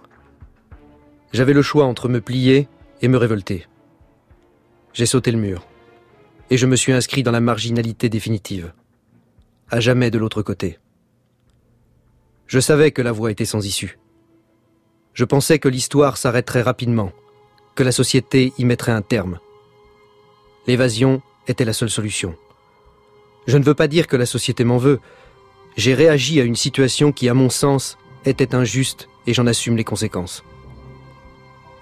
J'avais 1.33 1.52
le 1.52 1.62
choix 1.62 1.85
entre 1.85 2.09
me 2.09 2.21
plier 2.21 2.69
et 3.02 3.09
me 3.09 3.19
révolter. 3.19 3.66
J'ai 4.95 5.04
sauté 5.04 5.33
le 5.33 5.38
mur. 5.38 5.66
Et 6.49 6.57
je 6.57 6.66
me 6.66 6.76
suis 6.76 6.92
inscrit 6.92 7.25
dans 7.25 7.33
la 7.33 7.40
marginalité 7.40 8.09
définitive. 8.09 8.73
À 9.69 9.81
jamais 9.81 10.11
de 10.11 10.19
l'autre 10.19 10.42
côté. 10.42 10.78
Je 12.47 12.61
savais 12.61 12.92
que 12.92 13.02
la 13.02 13.12
voie 13.12 13.33
était 13.33 13.47
sans 13.47 13.66
issue. 13.66 13.99
Je 15.14 15.25
pensais 15.25 15.59
que 15.59 15.69
l'histoire 15.69 16.16
s'arrêterait 16.16 16.62
rapidement, 16.62 17.12
que 17.75 17.83
la 17.83 17.92
société 17.92 18.52
y 18.59 18.64
mettrait 18.64 18.92
un 18.92 19.02
terme. 19.02 19.40
L'évasion 20.69 21.21
était 21.49 21.64
la 21.64 21.73
seule 21.73 21.90
solution. 21.90 22.37
Je 23.47 23.59
ne 23.59 23.64
veux 23.64 23.75
pas 23.75 23.88
dire 23.88 24.07
que 24.07 24.16
la 24.16 24.26
société 24.26 24.62
m'en 24.62 24.78
veut. 24.78 25.00
J'ai 25.76 25.95
réagi 25.95 26.40
à 26.40 26.45
une 26.45 26.54
situation 26.54 27.11
qui, 27.11 27.28
à 27.28 27.35
mon 27.35 27.50
sens, 27.50 27.99
était 28.24 28.54
injuste 28.54 29.08
et 29.26 29.34
j'en 29.34 29.46
assume 29.46 29.76
les 29.76 29.84
conséquences. 29.84 30.44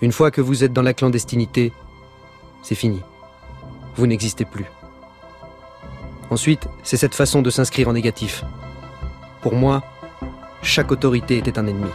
Une 0.03 0.13
fois 0.13 0.31
que 0.31 0.41
vous 0.41 0.65
êtes 0.65 0.73
dans 0.73 0.83
la 0.83 0.95
clandestinité, 0.95 1.73
c'est 2.63 2.75
fini. 2.75 3.01
Vous 3.97 4.07
n'existez 4.07 4.45
plus. 4.45 4.67
Ensuite, 6.31 6.69
c'est 6.83 6.97
cette 6.97 7.15
façon 7.15 7.43
de 7.43 7.51
s'inscrire 7.51 7.89
en 7.89 7.93
négatif. 7.93 8.45
Pour 9.43 9.55
moi, 9.55 9.83
chaque 10.63 10.93
autorité 10.93 11.39
était 11.39 11.59
un 11.59 11.67
ennemi. 11.67 11.91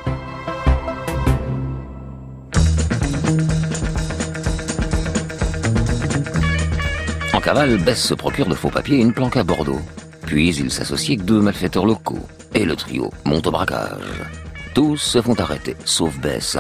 En 7.34 7.40
cavale, 7.40 7.78
Bess 7.78 8.02
se 8.02 8.14
procure 8.14 8.48
de 8.48 8.56
faux 8.56 8.70
papiers 8.70 8.98
et 8.98 9.02
une 9.02 9.14
planque 9.14 9.38
à 9.38 9.44
Bordeaux. 9.44 9.82
Puis 10.26 10.56
il 10.56 10.72
s'associe 10.72 11.18
avec 11.18 11.26
deux 11.26 11.42
malfaiteurs 11.42 11.86
locaux. 11.86 12.26
Et 12.54 12.66
le 12.66 12.76
trio 12.76 13.12
monte 13.26 13.48
au 13.48 13.52
braquage. 13.52 14.24
Tous 14.74 14.98
se 14.98 15.22
font 15.22 15.40
arrêter, 15.40 15.76
sauf 15.86 16.18
Bess, 16.18 16.58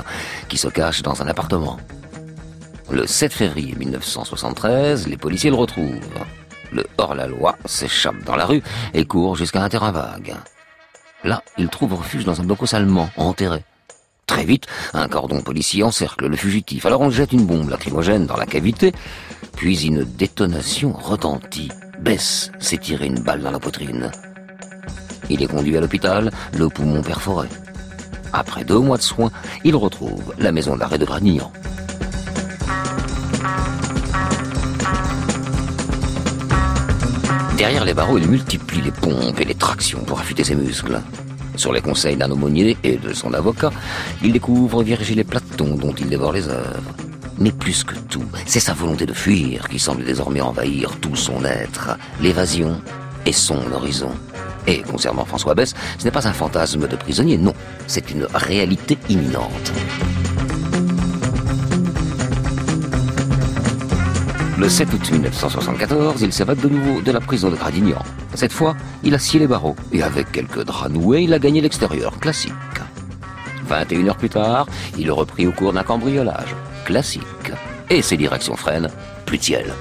qui 0.48 0.57
se 0.57 0.67
cache 0.67 1.01
dans 1.01 1.22
un 1.22 1.27
appartement. 1.27 1.77
Le 2.89 3.07
7 3.07 3.34
février 3.34 3.75
1973, 3.75 5.07
les 5.07 5.17
policiers 5.17 5.50
le 5.50 5.55
retrouvent. 5.55 6.00
Le 6.72 6.86
hors-la-loi 6.98 7.57
s'échappe 7.65 8.24
dans 8.24 8.36
la 8.36 8.45
rue 8.45 8.62
et 8.93 9.05
court 9.05 9.36
jusqu'à 9.36 9.63
un 9.63 9.69
terrain 9.69 9.91
vague. 9.91 10.36
Là, 11.24 11.41
il 11.57 11.69
trouve 11.69 11.95
refuge 11.95 12.25
dans 12.25 12.39
un 12.39 12.43
blocos 12.43 12.75
allemand, 12.75 13.10
enterré. 13.17 13.63
Très 14.27 14.45
vite, 14.45 14.65
un 14.93 15.07
cordon 15.07 15.41
policier 15.41 15.84
encercle 15.84 16.27
le 16.27 16.36
fugitif. 16.36 16.86
Alors 16.86 17.01
on 17.01 17.10
jette 17.10 17.31
une 17.31 17.45
bombe 17.45 17.69
lacrymogène 17.69 18.25
dans 18.25 18.38
la 18.38 18.45
cavité, 18.45 18.91
puis 19.55 19.85
une 19.85 20.03
détonation 20.03 20.91
retentit. 20.93 21.69
Bess 22.00 22.51
s'est 22.59 22.77
tiré 22.77 23.07
une 23.07 23.21
balle 23.21 23.41
dans 23.41 23.51
la 23.51 23.59
poitrine. 23.59 24.12
Il 25.29 25.41
est 25.41 25.47
conduit 25.47 25.77
à 25.77 25.81
l'hôpital, 25.81 26.31
le 26.57 26.69
poumon 26.69 27.01
perforé. 27.01 27.47
Après 28.33 28.63
deux 28.63 28.79
mois 28.79 28.97
de 28.97 29.01
soins, 29.01 29.31
il 29.63 29.75
retrouve 29.75 30.33
la 30.38 30.51
maison 30.51 30.75
d'arrêt 30.75 30.97
de 30.97 31.05
Gradignan. 31.05 31.51
Derrière 37.57 37.85
les 37.85 37.93
barreaux, 37.93 38.17
il 38.17 38.27
multiplie 38.27 38.81
les 38.81 38.91
pompes 38.91 39.39
et 39.39 39.45
les 39.45 39.55
tractions 39.55 40.03
pour 40.03 40.19
affûter 40.19 40.43
ses 40.43 40.55
muscles. 40.55 41.00
Sur 41.55 41.71
les 41.71 41.81
conseils 41.81 42.17
d'un 42.17 42.29
aumônier 42.29 42.77
et 42.83 42.97
de 42.97 43.13
son 43.13 43.33
avocat, 43.33 43.71
il 44.21 44.33
découvre 44.33 44.83
Virgile 44.83 45.19
et 45.19 45.24
Platon 45.24 45.75
dont 45.75 45.93
il 45.93 46.09
dévore 46.09 46.33
les 46.33 46.50
œuvres. 46.50 47.04
Mais 47.37 47.51
plus 47.51 47.83
que 47.83 47.95
tout, 48.09 48.25
c'est 48.45 48.59
sa 48.59 48.73
volonté 48.73 49.05
de 49.05 49.13
fuir 49.13 49.67
qui 49.67 49.79
semble 49.79 50.05
désormais 50.05 50.41
envahir 50.41 50.97
tout 50.99 51.15
son 51.15 51.43
être, 51.43 51.97
l'évasion 52.21 52.81
et 53.25 53.33
son 53.33 53.59
horizon. 53.71 54.11
Et 54.67 54.81
concernant 54.81 55.25
François 55.25 55.53
Bess, 55.53 55.73
ce 55.97 56.05
n'est 56.05 56.11
pas 56.11 56.27
un 56.27 56.33
fantasme 56.33 56.87
de 56.87 56.95
prisonnier, 56.95 57.37
non, 57.37 57.53
c'est 57.87 58.09
une 58.09 58.25
réalité 58.33 58.97
imminente. 59.09 59.71
Le 64.57 64.69
7 64.69 64.93
août 64.93 65.11
1974, 65.11 66.21
il 66.21 66.31
s'évade 66.31 66.61
de 66.61 66.69
nouveau 66.69 67.01
de 67.01 67.11
la 67.11 67.19
prison 67.19 67.51
de 67.51 67.57
Gradignan. 67.57 68.01
Cette 68.33 68.53
fois, 68.53 68.75
il 69.03 69.13
a 69.13 69.19
scié 69.19 69.39
les 69.39 69.47
barreaux 69.47 69.75
et 69.91 70.01
avec 70.01 70.31
quelques 70.31 70.63
draps 70.63 70.91
noués, 70.91 71.23
il 71.23 71.33
a 71.33 71.39
gagné 71.39 71.59
l'extérieur, 71.59 72.17
classique. 72.19 72.53
21 73.67 74.07
heures 74.07 74.17
plus 74.17 74.29
tard, 74.29 74.67
il 74.97 75.07
est 75.07 75.11
repris 75.11 75.45
au 75.45 75.51
cours 75.51 75.73
d'un 75.73 75.83
cambriolage, 75.83 76.55
classique. 76.85 77.51
Et 77.89 78.01
ses 78.01 78.15
directions 78.15 78.55
freinent, 78.55 78.89
plus 79.25 79.39
de. 79.39 79.73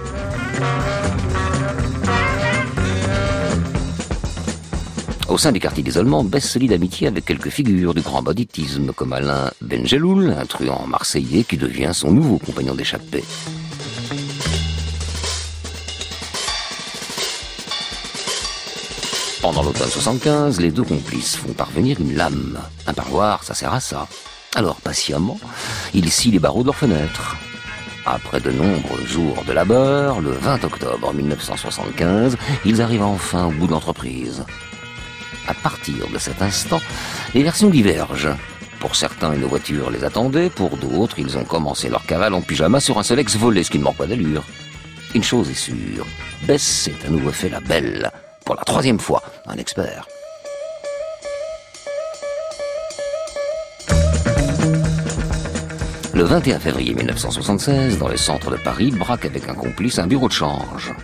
Au 5.29 5.39
sein 5.39 5.53
du 5.53 5.61
quartier 5.61 5.83
d'isolement, 5.83 6.23
Bess 6.23 6.51
se 6.51 6.59
lie 6.59 6.69
d'amitié 6.69 7.09
avec 7.09 7.25
quelques 7.25 7.49
figures 7.49 7.95
du 7.95 8.01
grand 8.01 8.23
banditisme, 8.23 8.93
comme 8.93 9.13
Alain 9.13 9.51
Benjeloul, 9.61 10.31
un 10.31 10.47
truand 10.47 10.87
marseillais 10.87 11.45
qui 11.45 11.57
devient 11.57 11.91
son 11.93 12.11
nouveau 12.13 12.39
compagnon 12.39 12.75
d'échappée. 12.75 13.25
Pendant 19.43 19.63
l'automne 19.63 19.91
75, 19.91 20.61
les 20.61 20.71
deux 20.71 20.85
complices 20.85 21.37
font 21.37 21.53
parvenir 21.53 22.01
une 22.01 22.17
lame. 22.17 22.59
Un 22.87 22.95
parloir, 22.95 23.45
ça 23.45 23.55
sert 23.55 23.75
à 23.75 23.81
ça. 23.81 24.07
Alors, 24.55 24.81
patiemment, 24.81 25.39
ils 25.95 26.11
scient 26.13 26.31
les 26.31 26.39
barreaux 26.39 26.63
de 26.63 26.67
leurs 26.67 26.77
fenêtres. 26.77 27.37
Après 28.07 28.41
de 28.41 28.51
nombreux 28.51 29.05
jours 29.05 29.43
de 29.47 29.53
labeur, 29.53 30.21
le 30.21 30.31
20 30.31 30.63
octobre 30.65 31.13
1975, 31.13 32.37
ils 32.65 32.83
arrivent 32.83 33.03
enfin 33.03 33.47
au 33.47 33.51
bout 33.51 33.67
de 33.67 33.73
l'entreprise. 33.73 34.45
À 35.49 35.55
partir 35.55 36.09
de 36.13 36.19
cet 36.19 36.41
instant, 36.41 36.81
les 37.35 37.43
versions 37.43 37.71
divergent. 37.71 38.37
Pour 38.79 38.95
certains, 38.95 39.33
une 39.33 39.45
voiture 39.45 39.91
les 39.91 40.05
attendait, 40.05 40.51
pour 40.51 40.77
d'autres, 40.77 41.19
ils 41.19 41.37
ont 41.39 41.45
commencé 41.45 41.89
leur 41.89 42.05
cavale 42.05 42.35
en 42.35 42.43
pyjama 42.43 42.81
sur 42.81 42.99
un 42.99 43.03
Solex 43.03 43.37
volé, 43.37 43.65
ce 43.65 43.71
qui 43.71 43.79
ne 43.79 43.85
manque 43.85 43.97
pas 43.97 44.07
d'allure. 44.07 44.45
Une 45.15 45.25
chose 45.25 45.51
est 45.51 45.55
sûre, 45.55 46.07
Bess 46.43 46.63
s'est 46.63 47.07
à 47.07 47.11
nouveau 47.11 47.33
fait 47.33 47.49
la 47.49 47.61
belle. 47.61 48.11
Pour 48.45 48.57
la 48.57 48.63
troisième 48.63 49.01
fois, 49.01 49.23
un 49.47 49.57
expert. 49.57 50.07
Le 56.15 56.23
21 56.23 56.61
février 56.61 56.95
1976, 56.95 57.99
dans 57.99 58.07
le 58.07 58.17
centre 58.17 58.49
de 58.49 58.57
Paris, 58.57 58.93
braque 58.93 59.25
avec 59.25 59.49
un 59.49 59.55
complice 59.55 59.99
un 59.99 60.07
bureau 60.07 60.29
de 60.29 60.33
change. 60.33 60.95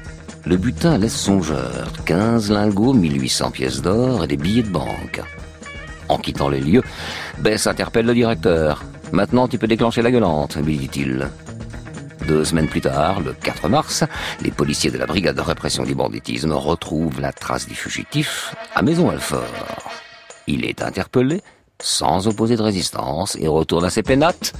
Le 0.46 0.56
butin 0.56 0.98
laisse 0.98 1.16
songeur, 1.16 1.92
15 2.04 2.52
lingots, 2.52 2.92
1800 2.92 3.50
pièces 3.50 3.82
d'or 3.82 4.22
et 4.22 4.28
des 4.28 4.36
billets 4.36 4.62
de 4.62 4.68
banque. 4.68 5.20
En 6.08 6.16
quittant 6.16 6.48
les 6.48 6.60
lieux, 6.60 6.84
Bess 7.38 7.66
interpelle 7.66 8.06
le 8.06 8.14
directeur. 8.14 8.84
Maintenant, 9.10 9.48
tu 9.48 9.58
peux 9.58 9.66
déclencher 9.66 10.00
la 10.00 10.12
gueulante, 10.12 10.56
lui 10.56 10.76
dit-il. 10.76 11.28
Deux 12.28 12.44
semaines 12.44 12.68
plus 12.68 12.80
tard, 12.80 13.18
le 13.18 13.32
4 13.32 13.68
mars, 13.68 14.04
les 14.42 14.52
policiers 14.52 14.92
de 14.92 14.98
la 14.98 15.06
brigade 15.06 15.34
de 15.34 15.40
répression 15.40 15.82
du 15.82 15.96
banditisme 15.96 16.52
retrouvent 16.52 17.20
la 17.20 17.32
trace 17.32 17.66
du 17.66 17.74
fugitif 17.74 18.54
à 18.76 18.82
Maison-Alfort. 18.82 19.90
Il 20.46 20.64
est 20.64 20.82
interpellé, 20.82 21.42
sans 21.80 22.28
opposer 22.28 22.56
de 22.56 22.62
résistance, 22.62 23.36
et 23.40 23.48
retourne 23.48 23.84
à 23.84 23.90
ses 23.90 24.04
pénates. 24.04 24.52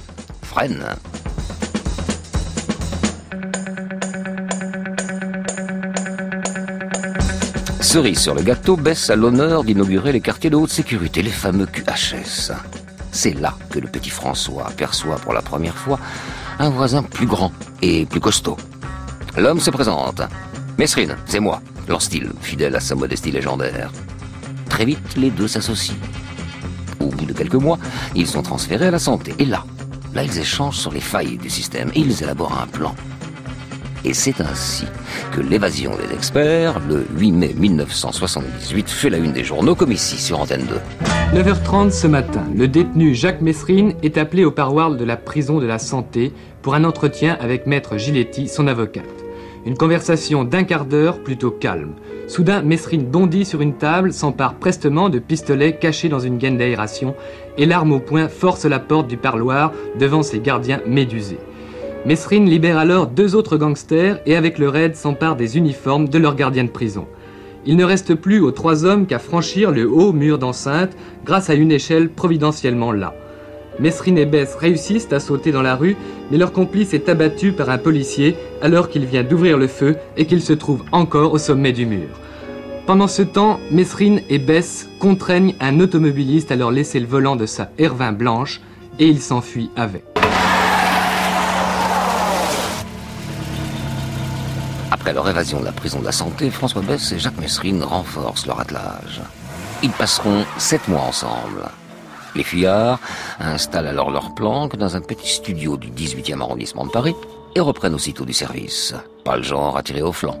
Cerise 7.79 8.19
sur 8.19 8.35
le 8.35 8.41
gâteau, 8.41 8.75
baisse 8.75 9.09
à 9.09 9.15
l'honneur 9.15 9.63
d'inaugurer 9.63 10.11
les 10.11 10.21
quartiers 10.21 10.49
de 10.49 10.55
haute 10.55 10.69
sécurité, 10.69 11.21
les 11.21 11.29
fameux 11.29 11.65
QHS. 11.65 12.51
C'est 13.11 13.33
là 13.33 13.55
que 13.69 13.79
le 13.79 13.87
petit 13.87 14.09
François 14.09 14.67
aperçoit 14.67 15.15
pour 15.17 15.33
la 15.33 15.41
première 15.41 15.77
fois 15.77 15.99
un 16.59 16.69
voisin 16.69 17.03
plus 17.03 17.27
grand 17.27 17.51
et 17.81 18.05
plus 18.05 18.19
costaud. 18.19 18.57
L'homme 19.37 19.59
se 19.59 19.71
présente. 19.71 20.21
Mesrine, 20.77 21.15
c'est 21.25 21.39
moi, 21.39 21.61
lance-t-il, 21.87 22.29
fidèle 22.41 22.75
à 22.75 22.79
sa 22.79 22.95
modestie 22.95 23.31
légendaire. 23.31 23.91
Très 24.69 24.85
vite, 24.85 25.15
les 25.15 25.31
deux 25.31 25.47
s'associent. 25.47 25.95
Au 26.99 27.07
bout 27.07 27.25
de 27.25 27.33
quelques 27.33 27.55
mois, 27.55 27.79
ils 28.15 28.27
sont 28.27 28.41
transférés 28.41 28.87
à 28.87 28.91
la 28.91 28.99
santé. 28.99 29.33
Et 29.39 29.45
là, 29.45 29.63
là, 30.13 30.23
ils 30.23 30.39
échangent 30.39 30.77
sur 30.77 30.91
les 30.91 30.99
failles 30.99 31.37
du 31.37 31.49
système 31.49 31.91
ils 31.95 32.23
élaborent 32.23 32.59
un 32.61 32.67
plan. 32.67 32.95
Et 34.03 34.13
c'est 34.13 34.41
ainsi 34.41 34.85
que 35.31 35.41
l'évasion 35.41 35.91
des 35.95 36.13
experts, 36.15 36.79
le 36.89 37.05
8 37.15 37.31
mai 37.31 37.53
1978, 37.55 38.89
fait 38.89 39.09
la 39.11 39.17
une 39.17 39.31
des 39.31 39.43
journaux 39.43 39.75
comme 39.75 39.91
ici 39.91 40.17
sur 40.17 40.39
Antenne 40.39 40.65
2. 41.33 41.39
9h30 41.39 41.91
ce 41.91 42.07
matin, 42.07 42.43
le 42.55 42.67
détenu 42.67 43.13
Jacques 43.13 43.41
Messrine 43.41 43.93
est 44.01 44.17
appelé 44.17 44.43
au 44.43 44.51
parloir 44.51 44.91
de 44.91 45.05
la 45.05 45.17
prison 45.17 45.59
de 45.59 45.67
la 45.67 45.77
santé 45.77 46.33
pour 46.63 46.73
un 46.73 46.83
entretien 46.83 47.37
avec 47.39 47.67
maître 47.67 47.97
Giletti, 47.97 48.47
son 48.47 48.67
avocate. 48.67 49.20
Une 49.63 49.77
conversation 49.77 50.43
d'un 50.43 50.63
quart 50.63 50.85
d'heure 50.85 51.19
plutôt 51.19 51.51
calme. 51.51 51.93
Soudain, 52.27 52.63
Messrine 52.63 53.05
bondit 53.05 53.45
sur 53.45 53.61
une 53.61 53.75
table, 53.75 54.11
s'empare 54.11 54.55
prestement 54.55 55.07
de 55.07 55.19
pistolets 55.19 55.77
cachés 55.77 56.09
dans 56.09 56.19
une 56.19 56.39
gaine 56.39 56.57
d'aération 56.57 57.13
et 57.59 57.67
l'arme 57.67 57.91
au 57.91 57.99
poing 57.99 58.27
force 58.27 58.65
la 58.65 58.79
porte 58.79 59.07
du 59.07 59.17
parloir 59.17 59.71
devant 59.99 60.23
ses 60.23 60.39
gardiens 60.39 60.81
médusés. 60.87 61.37
Messrine 62.07 62.49
libère 62.49 62.79
alors 62.79 63.05
deux 63.05 63.35
autres 63.35 63.57
gangsters 63.57 64.19
et 64.25 64.35
avec 64.35 64.57
le 64.57 64.67
raid 64.67 64.95
s'empare 64.95 65.35
des 65.35 65.57
uniformes 65.57 66.09
de 66.09 66.17
leurs 66.17 66.35
gardiens 66.35 66.63
de 66.63 66.69
prison. 66.69 67.05
Il 67.67 67.77
ne 67.77 67.83
reste 67.83 68.15
plus 68.15 68.39
aux 68.39 68.49
trois 68.49 68.85
hommes 68.85 69.05
qu'à 69.05 69.19
franchir 69.19 69.69
le 69.69 69.87
haut 69.87 70.11
mur 70.11 70.39
d'enceinte 70.39 70.97
grâce 71.23 71.51
à 71.51 71.53
une 71.53 71.71
échelle 71.71 72.09
providentiellement 72.09 72.91
là. 72.91 73.13
Messrine 73.81 74.19
et 74.19 74.27
Bess 74.27 74.53
réussissent 74.53 75.11
à 75.11 75.19
sauter 75.19 75.51
dans 75.51 75.63
la 75.63 75.75
rue, 75.75 75.97
mais 76.29 76.37
leur 76.37 76.53
complice 76.53 76.93
est 76.93 77.09
abattu 77.09 77.51
par 77.51 77.71
un 77.71 77.79
policier 77.79 78.35
alors 78.61 78.89
qu'il 78.89 79.05
vient 79.05 79.23
d'ouvrir 79.23 79.57
le 79.57 79.65
feu 79.67 79.95
et 80.17 80.27
qu'il 80.27 80.43
se 80.43 80.53
trouve 80.53 80.83
encore 80.91 81.33
au 81.33 81.39
sommet 81.39 81.71
du 81.71 81.87
mur. 81.87 82.07
Pendant 82.85 83.07
ce 83.07 83.23
temps, 83.23 83.59
Messrine 83.71 84.21
et 84.29 84.37
Bess 84.37 84.87
contraignent 84.99 85.55
un 85.59 85.79
automobiliste 85.79 86.51
à 86.51 86.55
leur 86.55 86.69
laisser 86.69 86.99
le 86.99 87.07
volant 87.07 87.35
de 87.35 87.47
sa 87.47 87.71
R20 87.79 88.15
blanche 88.15 88.61
et 88.99 89.07
il 89.07 89.19
s'enfuit 89.19 89.71
avec. 89.75 90.03
Après 94.91 95.11
leur 95.11 95.27
évasion 95.27 95.59
de 95.59 95.65
la 95.65 95.71
prison 95.71 95.99
de 96.01 96.05
la 96.05 96.11
santé, 96.11 96.51
François 96.51 96.83
Bess 96.83 97.13
et 97.13 97.19
Jacques 97.19 97.39
Messrine 97.39 97.81
renforcent 97.81 98.45
leur 98.45 98.59
attelage. 98.59 99.21
Ils 99.81 99.89
passeront 99.89 100.45
sept 100.59 100.87
mois 100.87 101.01
ensemble. 101.01 101.63
Les 102.35 102.43
fuyards 102.43 102.99
installent 103.39 103.87
alors 103.87 104.11
leur 104.11 104.33
planque 104.33 104.77
dans 104.77 104.95
un 104.95 105.01
petit 105.01 105.27
studio 105.27 105.77
du 105.77 105.89
18e 105.89 106.41
arrondissement 106.41 106.85
de 106.85 106.91
Paris 106.91 107.15
et 107.55 107.59
reprennent 107.59 107.93
aussitôt 107.93 108.25
du 108.25 108.33
service. 108.33 108.95
Pas 109.25 109.37
le 109.37 109.43
genre 109.43 109.75
à 109.77 109.83
tirer 109.83 110.01
au 110.01 110.13
flanc. 110.13 110.39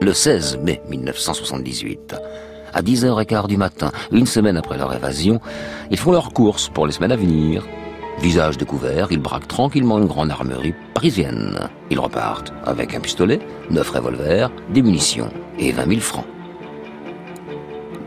Le 0.00 0.12
16 0.12 0.58
mai 0.62 0.80
1978, 0.88 2.14
à 2.72 2.82
10h15 2.82 3.48
du 3.48 3.56
matin, 3.56 3.90
une 4.12 4.26
semaine 4.26 4.56
après 4.56 4.78
leur 4.78 4.94
évasion, 4.94 5.40
ils 5.90 5.98
font 5.98 6.12
leur 6.12 6.32
course 6.32 6.68
pour 6.68 6.86
les 6.86 6.92
semaines 6.92 7.12
à 7.12 7.16
venir. 7.16 7.66
Visage 8.20 8.56
découvert, 8.56 9.08
ils 9.10 9.20
braquent 9.20 9.48
tranquillement 9.48 9.98
une 9.98 10.06
grande 10.06 10.30
armerie 10.30 10.74
parisienne. 10.94 11.68
Ils 11.90 12.00
repartent 12.00 12.52
avec 12.64 12.94
un 12.94 13.00
pistolet, 13.00 13.40
neuf 13.70 13.90
revolvers, 13.90 14.50
des 14.70 14.82
munitions 14.82 15.30
et 15.58 15.72
20 15.72 15.88
000 15.88 16.00
francs. 16.00 16.26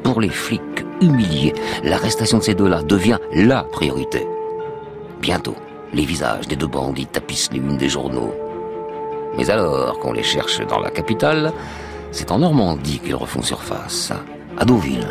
Pour 0.04 0.20
les 0.20 0.30
flics 0.30 0.86
humiliés, 1.02 1.54
l'arrestation 1.84 2.38
de 2.38 2.44
ces 2.44 2.56
deux-là 2.56 2.84
devient 2.84 3.18
la 3.34 3.64
priorité. 3.64 4.28
Bientôt, 5.20 5.56
les 5.94 6.06
visages 6.06 6.48
des 6.48 6.56
deux 6.56 6.68
bandits 6.68 7.08
tapissent 7.08 7.52
les 7.52 7.60
unes 7.60 7.78
des 7.78 7.90
journaux. 7.90 8.34
Mais 9.38 9.50
alors 9.50 10.00
qu'on 10.00 10.14
les 10.14 10.24
cherche 10.24 10.66
dans 10.68 10.80
la 10.80 10.90
capitale, 10.90 11.52
c'est 12.12 12.32
en 12.32 12.40
Normandie 12.40 13.00
qu'ils 13.00 13.16
refont 13.16 13.42
surface, 13.42 14.12
à 14.58 14.66
Deauville. 14.66 15.08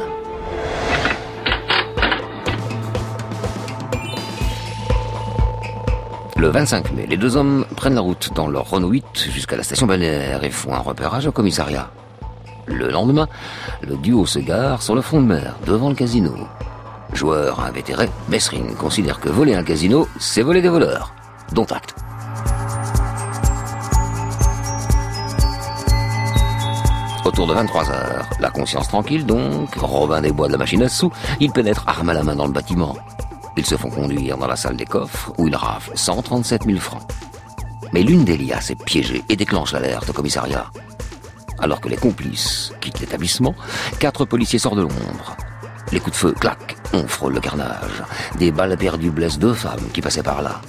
Le 6.36 6.48
25 6.48 6.92
mai, 6.92 7.06
les 7.06 7.18
deux 7.18 7.36
hommes 7.36 7.66
prennent 7.76 7.94
la 7.94 8.00
route 8.00 8.30
dans 8.34 8.48
leur 8.48 8.70
Renault 8.70 8.88
8 8.88 9.28
jusqu'à 9.30 9.58
la 9.58 9.62
station 9.62 9.86
balnéaire 9.86 10.42
et 10.42 10.50
font 10.50 10.72
un 10.72 10.78
repérage 10.78 11.26
au 11.26 11.32
commissariat. 11.32 11.90
Le 12.70 12.90
lendemain, 12.90 13.28
le 13.82 13.96
duo 13.96 14.26
se 14.26 14.38
gare 14.38 14.80
sur 14.80 14.94
le 14.94 15.02
front 15.02 15.20
de 15.20 15.26
mer, 15.26 15.56
devant 15.66 15.88
le 15.88 15.94
casino. 15.94 16.32
Joueur 17.12 17.60
invétéré, 17.60 18.08
Messrine 18.28 18.74
considère 18.76 19.18
que 19.18 19.28
voler 19.28 19.54
un 19.54 19.64
casino, 19.64 20.06
c'est 20.18 20.42
voler 20.42 20.62
des 20.62 20.68
voleurs. 20.68 21.12
Dont 21.52 21.64
acte. 21.64 21.96
Autour 27.24 27.48
de 27.48 27.54
23 27.54 27.90
heures, 27.90 28.28
la 28.38 28.50
conscience 28.50 28.88
tranquille 28.88 29.26
donc, 29.26 29.74
Robin 29.74 30.20
des 30.20 30.32
Bois 30.32 30.46
de 30.46 30.52
la 30.52 30.58
machine 30.58 30.82
à 30.82 30.88
sous, 30.88 31.12
ils 31.40 31.50
pénètrent 31.50 31.88
arme 31.88 32.10
à 32.10 32.14
la 32.14 32.22
main 32.22 32.36
dans 32.36 32.46
le 32.46 32.52
bâtiment. 32.52 32.96
Ils 33.56 33.66
se 33.66 33.76
font 33.76 33.90
conduire 33.90 34.38
dans 34.38 34.46
la 34.46 34.56
salle 34.56 34.76
des 34.76 34.86
coffres 34.86 35.32
où 35.38 35.48
ils 35.48 35.56
raflent 35.56 35.92
137 35.96 36.64
000 36.64 36.78
francs. 36.78 37.02
Mais 37.92 38.02
l'une 38.02 38.24
des 38.24 38.38
liasses 38.38 38.70
est 38.70 38.84
piégée 38.84 39.24
et 39.28 39.36
déclenche 39.36 39.72
l'alerte 39.72 40.08
au 40.08 40.12
commissariat. 40.12 40.70
Alors 41.60 41.80
que 41.80 41.88
les 41.88 41.96
complices 41.96 42.72
quittent 42.80 43.00
l'établissement, 43.00 43.54
quatre 43.98 44.24
policiers 44.24 44.58
sortent 44.58 44.76
de 44.76 44.82
l'ombre. 44.82 45.36
Les 45.92 46.00
coups 46.00 46.12
de 46.12 46.20
feu 46.20 46.32
claquent, 46.32 46.76
on 46.92 47.06
frôle 47.06 47.34
le 47.34 47.40
carnage. 47.40 48.02
Des 48.38 48.52
balles 48.52 48.76
perdues 48.76 49.10
blessent 49.10 49.38
deux 49.38 49.54
femmes 49.54 49.88
qui 49.92 50.00
passaient 50.00 50.22
par 50.22 50.42
là. 50.42 50.60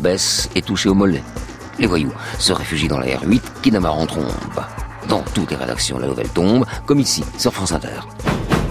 Bess 0.00 0.48
est 0.54 0.66
touchée 0.66 0.88
au 0.88 0.94
mollet. 0.94 1.22
Les 1.78 1.86
voyous 1.86 2.12
se 2.38 2.52
réfugient 2.52 2.88
dans 2.88 2.98
la 2.98 3.06
R8 3.06 3.42
qui 3.62 3.70
démarre 3.70 3.98
en 3.98 4.06
trombe. 4.06 4.26
Dans 5.08 5.22
toutes 5.34 5.50
les 5.50 5.56
rédactions, 5.56 5.98
la 5.98 6.06
nouvelle 6.06 6.28
tombe, 6.30 6.64
comme 6.86 7.00
ici, 7.00 7.24
sur 7.38 7.52
France 7.52 7.72
Inter. 7.72 8.00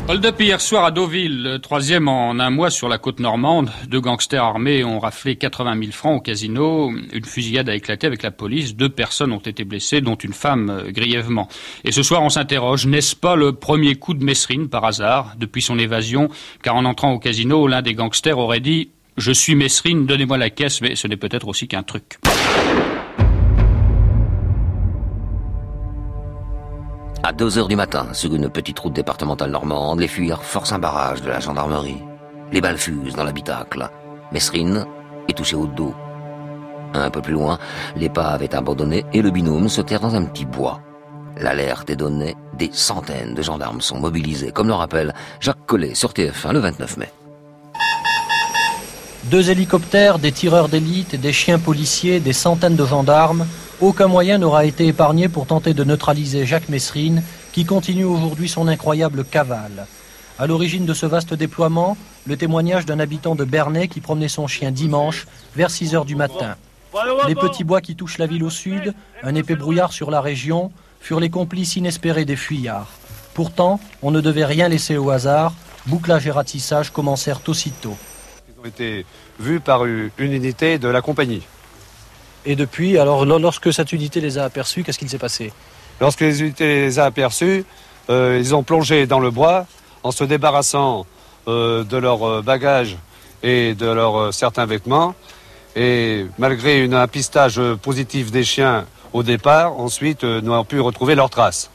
Hold-up 0.08 0.40
hier 0.40 0.62
soir 0.62 0.86
à 0.86 0.92
Deauville, 0.92 1.42
le 1.42 1.58
troisième 1.58 2.08
en 2.08 2.38
un 2.38 2.52
mois 2.52 2.70
sur 2.70 2.88
la 2.88 3.00
côte 3.00 3.20
normande. 3.20 3.72
Deux 3.88 4.00
gangsters 4.00 4.44
armés 4.44 4.84
ont 4.84 5.00
raflé 5.00 5.36
80 5.36 5.80
000 5.80 5.92
francs 5.92 6.18
au 6.18 6.22
casino. 6.22 6.94
Une 7.12 7.26
fusillade 7.26 7.70
a 7.70 7.76
éclaté 7.76 8.06
avec 8.06 8.22
la 8.22 8.30
police. 8.30 8.76
Deux 8.76 8.90
personnes 8.90 9.32
ont 9.32 9.40
été 9.40 9.64
blessées, 9.64 10.02
dont 10.02 10.14
une 10.14 10.34
femme 10.34 10.70
euh, 10.70 10.92
grièvement. 10.92 11.50
Et 11.84 11.92
ce 11.92 12.04
soir, 12.04 12.22
on 12.22 12.30
s'interroge, 12.30 12.86
n'est-ce 12.86 13.16
pas 13.16 13.36
le 13.36 13.54
premier 13.54 13.96
coup 13.96 14.14
de 14.14 14.24
Messrine 14.24 14.70
par 14.70 14.86
hasard 14.86 15.34
depuis 15.40 15.64
son 15.64 15.80
évasion? 15.80 16.30
Car 16.62 16.76
en 16.76 16.86
entrant 16.86 17.12
au 17.12 17.18
casino, 17.18 17.66
l'un 17.66 17.82
des 17.82 17.96
gangsters 17.96 18.38
aurait 18.38 18.60
dit 18.60 18.92
«Je 19.18 19.32
suis 19.32 19.56
Messrine, 19.56 20.06
donnez-moi 20.06 20.38
la 20.38 20.52
caisse, 20.52 20.82
mais 20.82 20.96
ce 20.96 21.08
n'est 21.08 21.18
peut-être 21.18 21.48
aussi 21.48 21.68
qu'un 21.68 21.82
truc.» 21.82 22.20
À 27.28 27.34
2 27.34 27.58
heures 27.58 27.68
du 27.68 27.76
matin, 27.76 28.10
sur 28.14 28.36
une 28.36 28.50
petite 28.50 28.78
route 28.78 28.94
départementale 28.94 29.50
normande, 29.50 30.00
les 30.00 30.08
fuyards 30.08 30.44
forcent 30.44 30.74
un 30.74 30.78
barrage 30.78 31.24
de 31.24 31.30
la 31.30 31.40
gendarmerie. 31.40 32.04
Les 32.52 32.62
balles 32.62 32.78
fusent 32.78 33.16
dans 33.16 33.24
l'habitacle. 33.24 33.90
Messrine 34.32 34.86
est 35.28 35.36
touché 35.36 35.56
au 35.56 35.66
dos. 35.66 35.96
Un 36.94 37.10
peu 37.10 37.24
plus 37.24 37.34
loin, 37.34 37.58
l'épave 37.96 38.44
est 38.44 38.54
abandonnée 38.54 39.06
et 39.12 39.24
le 39.24 39.32
binôme 39.32 39.70
se 39.70 39.82
terre 39.82 40.02
dans 40.02 40.14
un 40.14 40.24
petit 40.26 40.46
bois. 40.46 40.82
L'alerte 41.38 41.90
est 41.90 41.96
donnée, 41.96 42.36
des 42.54 42.70
centaines 42.72 43.34
de 43.34 43.42
gendarmes 43.42 43.82
sont 43.82 44.00
mobilisés, 44.00 44.52
comme 44.52 44.68
le 44.68 44.76
rappelle 44.76 45.16
Jacques 45.40 45.66
Collet 45.66 45.96
sur 45.96 46.12
TF1 46.12 46.54
le 46.54 46.60
29 46.60 46.98
mai. 46.98 47.12
Deux 49.32 49.50
hélicoptères, 49.50 50.20
des 50.20 50.32
tireurs 50.32 50.70
d'élite, 50.70 51.20
des 51.20 51.34
chiens 51.34 51.58
policiers, 51.58 52.20
des 52.20 52.32
centaines 52.32 52.76
de 52.76 52.86
gendarmes, 52.86 53.48
aucun 53.82 54.06
moyen 54.08 54.38
n'aura 54.38 54.66
été 54.66 54.86
épargné 54.86 55.30
pour 55.30 55.48
tenter 55.48 55.74
de 55.74 55.84
neutraliser 55.84 56.46
Jacques 56.46 56.70
Messrine, 56.70 57.24
qui 57.52 57.66
continue 57.66 58.04
aujourd'hui 58.04 58.48
son 58.48 58.68
incroyable 58.68 59.26
cavale. 59.26 59.88
À 60.38 60.46
l'origine 60.46 60.86
de 60.86 60.94
ce 60.94 61.08
vaste 61.08 61.34
déploiement, 61.34 61.98
le 62.28 62.38
témoignage 62.38 62.86
d'un 62.86 63.00
habitant 63.00 63.34
de 63.34 63.46
Bernay 63.46 63.88
qui 63.88 64.00
promenait 64.00 64.28
son 64.28 64.46
chien 64.46 64.70
dimanche 64.70 65.26
vers 65.56 65.72
6 65.72 65.96
heures 65.96 66.06
du 66.06 66.16
matin. 66.16 66.56
Les 67.28 67.34
petits 67.36 67.64
bois 67.64 67.82
qui 67.82 67.96
touchent 67.96 68.20
la 68.20 68.28
ville 68.28 68.44
au 68.44 68.52
sud, 68.52 68.94
un 69.24 69.34
épais 69.34 69.56
brouillard 69.56 69.92
sur 69.92 70.12
la 70.12 70.22
région, 70.22 70.72
furent 71.02 71.20
les 71.20 71.32
complices 71.32 71.78
inespérés 71.78 72.26
des 72.26 72.36
fuyards. 72.36 72.92
Pourtant, 73.34 73.80
on 74.04 74.12
ne 74.12 74.22
devait 74.22 74.46
rien 74.46 74.68
laisser 74.68 74.98
au 74.98 75.10
hasard, 75.10 75.56
bouclage 75.88 76.28
et 76.28 76.32
ratissage 76.32 76.92
commencèrent 76.92 77.42
aussitôt. 77.48 77.98
Ont 78.66 78.70
été 78.70 79.06
vus 79.40 79.60
par 79.60 79.86
une 79.86 80.10
unité 80.18 80.80
de 80.80 80.88
la 80.88 81.04
compagnie. 81.04 81.44
Et 82.48 82.56
depuis, 82.56 82.98
alors 82.98 83.24
lorsque 83.24 83.72
cette 83.72 83.94
unité 83.94 84.22
les 84.22 84.40
a 84.40 84.44
aperçus, 84.44 84.84
qu'est-ce 84.84 84.98
qu'il 84.98 85.08
s'est 85.08 85.20
passé? 85.20 85.54
Lorsque 86.02 86.22
les 86.22 86.42
unités 86.42 86.82
les 86.82 86.98
a 86.98 87.06
aperçus, 87.06 87.64
euh, 88.10 88.40
ils 88.42 88.56
ont 88.56 88.64
plongé 88.64 89.06
dans 89.06 89.20
le 89.20 89.30
bois 89.30 89.68
en 90.02 90.10
se 90.10 90.24
débarrassant 90.24 91.06
euh, 91.48 91.84
de 91.84 91.98
leurs 91.98 92.42
bagages 92.42 92.98
et 93.44 93.76
de 93.76 93.86
leurs 93.86 94.34
certains 94.34 94.66
vêtements. 94.66 95.14
Et 95.76 96.26
malgré 96.40 96.84
une, 96.84 96.96
un 96.96 97.08
pistage 97.08 97.62
positif 97.84 98.32
des 98.32 98.44
chiens 98.44 98.88
au 99.14 99.22
départ, 99.22 99.80
ensuite, 99.80 100.24
euh, 100.24 100.42
nous 100.42 100.54
avons 100.54 100.66
pu 100.66 100.80
retrouver 100.80 101.14
leurs 101.14 101.30
traces. 101.30 101.70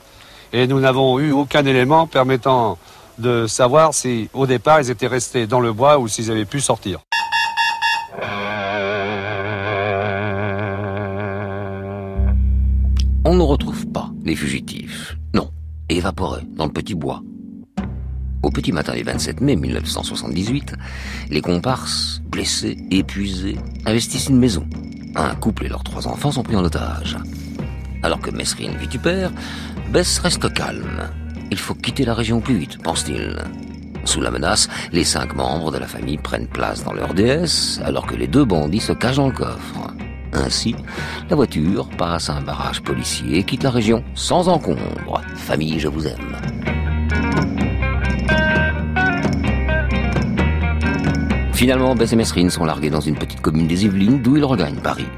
Et 0.53 0.66
nous 0.66 0.81
n'avons 0.81 1.20
eu 1.20 1.31
aucun 1.31 1.64
élément 1.66 2.09
permettant 2.09 2.79
de 3.20 3.46
savoir 3.46 3.94
si, 3.94 4.28
au 4.33 4.46
départ, 4.46 4.80
ils 4.80 4.90
étaient 4.90 5.06
restés 5.06 5.46
dans 5.46 5.61
le 5.61 5.72
bois 5.72 5.98
ou 5.98 6.09
s'ils 6.09 6.30
avaient 6.30 6.44
pu 6.44 6.61
sortir. 6.61 7.00
On 13.24 13.35
ne 13.35 13.42
retrouve 13.42 13.87
pas 13.88 14.11
les 14.24 14.35
fugitifs. 14.35 15.16
Non, 15.35 15.50
évaporés 15.88 16.42
dans 16.56 16.66
le 16.66 16.72
petit 16.72 16.94
bois. 16.94 17.22
Au 18.42 18.50
petit 18.50 18.72
matin 18.72 18.94
du 18.94 19.02
27 19.02 19.40
mai 19.42 19.54
1978, 19.56 20.74
les 21.28 21.42
comparses, 21.42 22.22
blessés, 22.24 22.78
épuisés, 22.90 23.59
investissent 23.85 24.28
une 24.28 24.38
maison 24.38 24.66
un 25.16 25.35
couple 25.35 25.66
et 25.66 25.68
leurs 25.68 25.85
trois 25.85 26.06
enfants 26.06 26.33
sont 26.33 26.42
pris 26.42 26.56
en 26.56 26.64
otage. 26.64 27.16
Alors 28.02 28.20
que 28.20 28.30
Mesrine 28.30 28.76
vitupère, 28.76 29.30
Bess 29.90 30.18
reste 30.18 30.52
calme. 30.52 31.11
Il 31.50 31.58
faut 31.58 31.74
quitter 31.74 32.04
la 32.04 32.14
région 32.14 32.40
plus 32.40 32.56
vite, 32.56 32.78
pense-t-il. 32.82 33.36
Sous 34.04 34.20
la 34.20 34.30
menace, 34.30 34.68
les 34.92 35.04
cinq 35.04 35.34
membres 35.34 35.70
de 35.70 35.78
la 35.78 35.86
famille 35.86 36.16
prennent 36.16 36.46
place 36.46 36.84
dans 36.84 36.92
leur 36.92 37.12
DS, 37.12 37.80
alors 37.84 38.06
que 38.06 38.14
les 38.14 38.26
deux 38.26 38.44
bandits 38.44 38.80
se 38.80 38.92
cachent 38.92 39.16
dans 39.16 39.28
le 39.28 39.34
coffre. 39.34 39.92
Ainsi, 40.32 40.76
la 41.28 41.36
voiture 41.36 41.88
passe 41.98 42.30
un 42.30 42.40
barrage 42.40 42.80
policier 42.82 43.38
et 43.38 43.42
quitte 43.42 43.64
la 43.64 43.70
région 43.70 44.04
sans 44.14 44.48
encombre. 44.48 45.20
Famille, 45.34 45.80
je 45.80 45.88
vous 45.88 46.06
aime. 46.06 46.36
Finalement, 51.52 51.94
Bess 51.94 52.12
et 52.12 52.16
Mesrine 52.16 52.48
sont 52.48 52.64
largués 52.64 52.88
dans 52.90 53.00
une 53.00 53.16
petite 53.16 53.42
commune 53.42 53.66
des 53.66 53.84
Yvelines 53.84 54.22
d'où 54.22 54.36
ils 54.36 54.44
regagnent 54.44 54.80
Paris. 54.80 55.08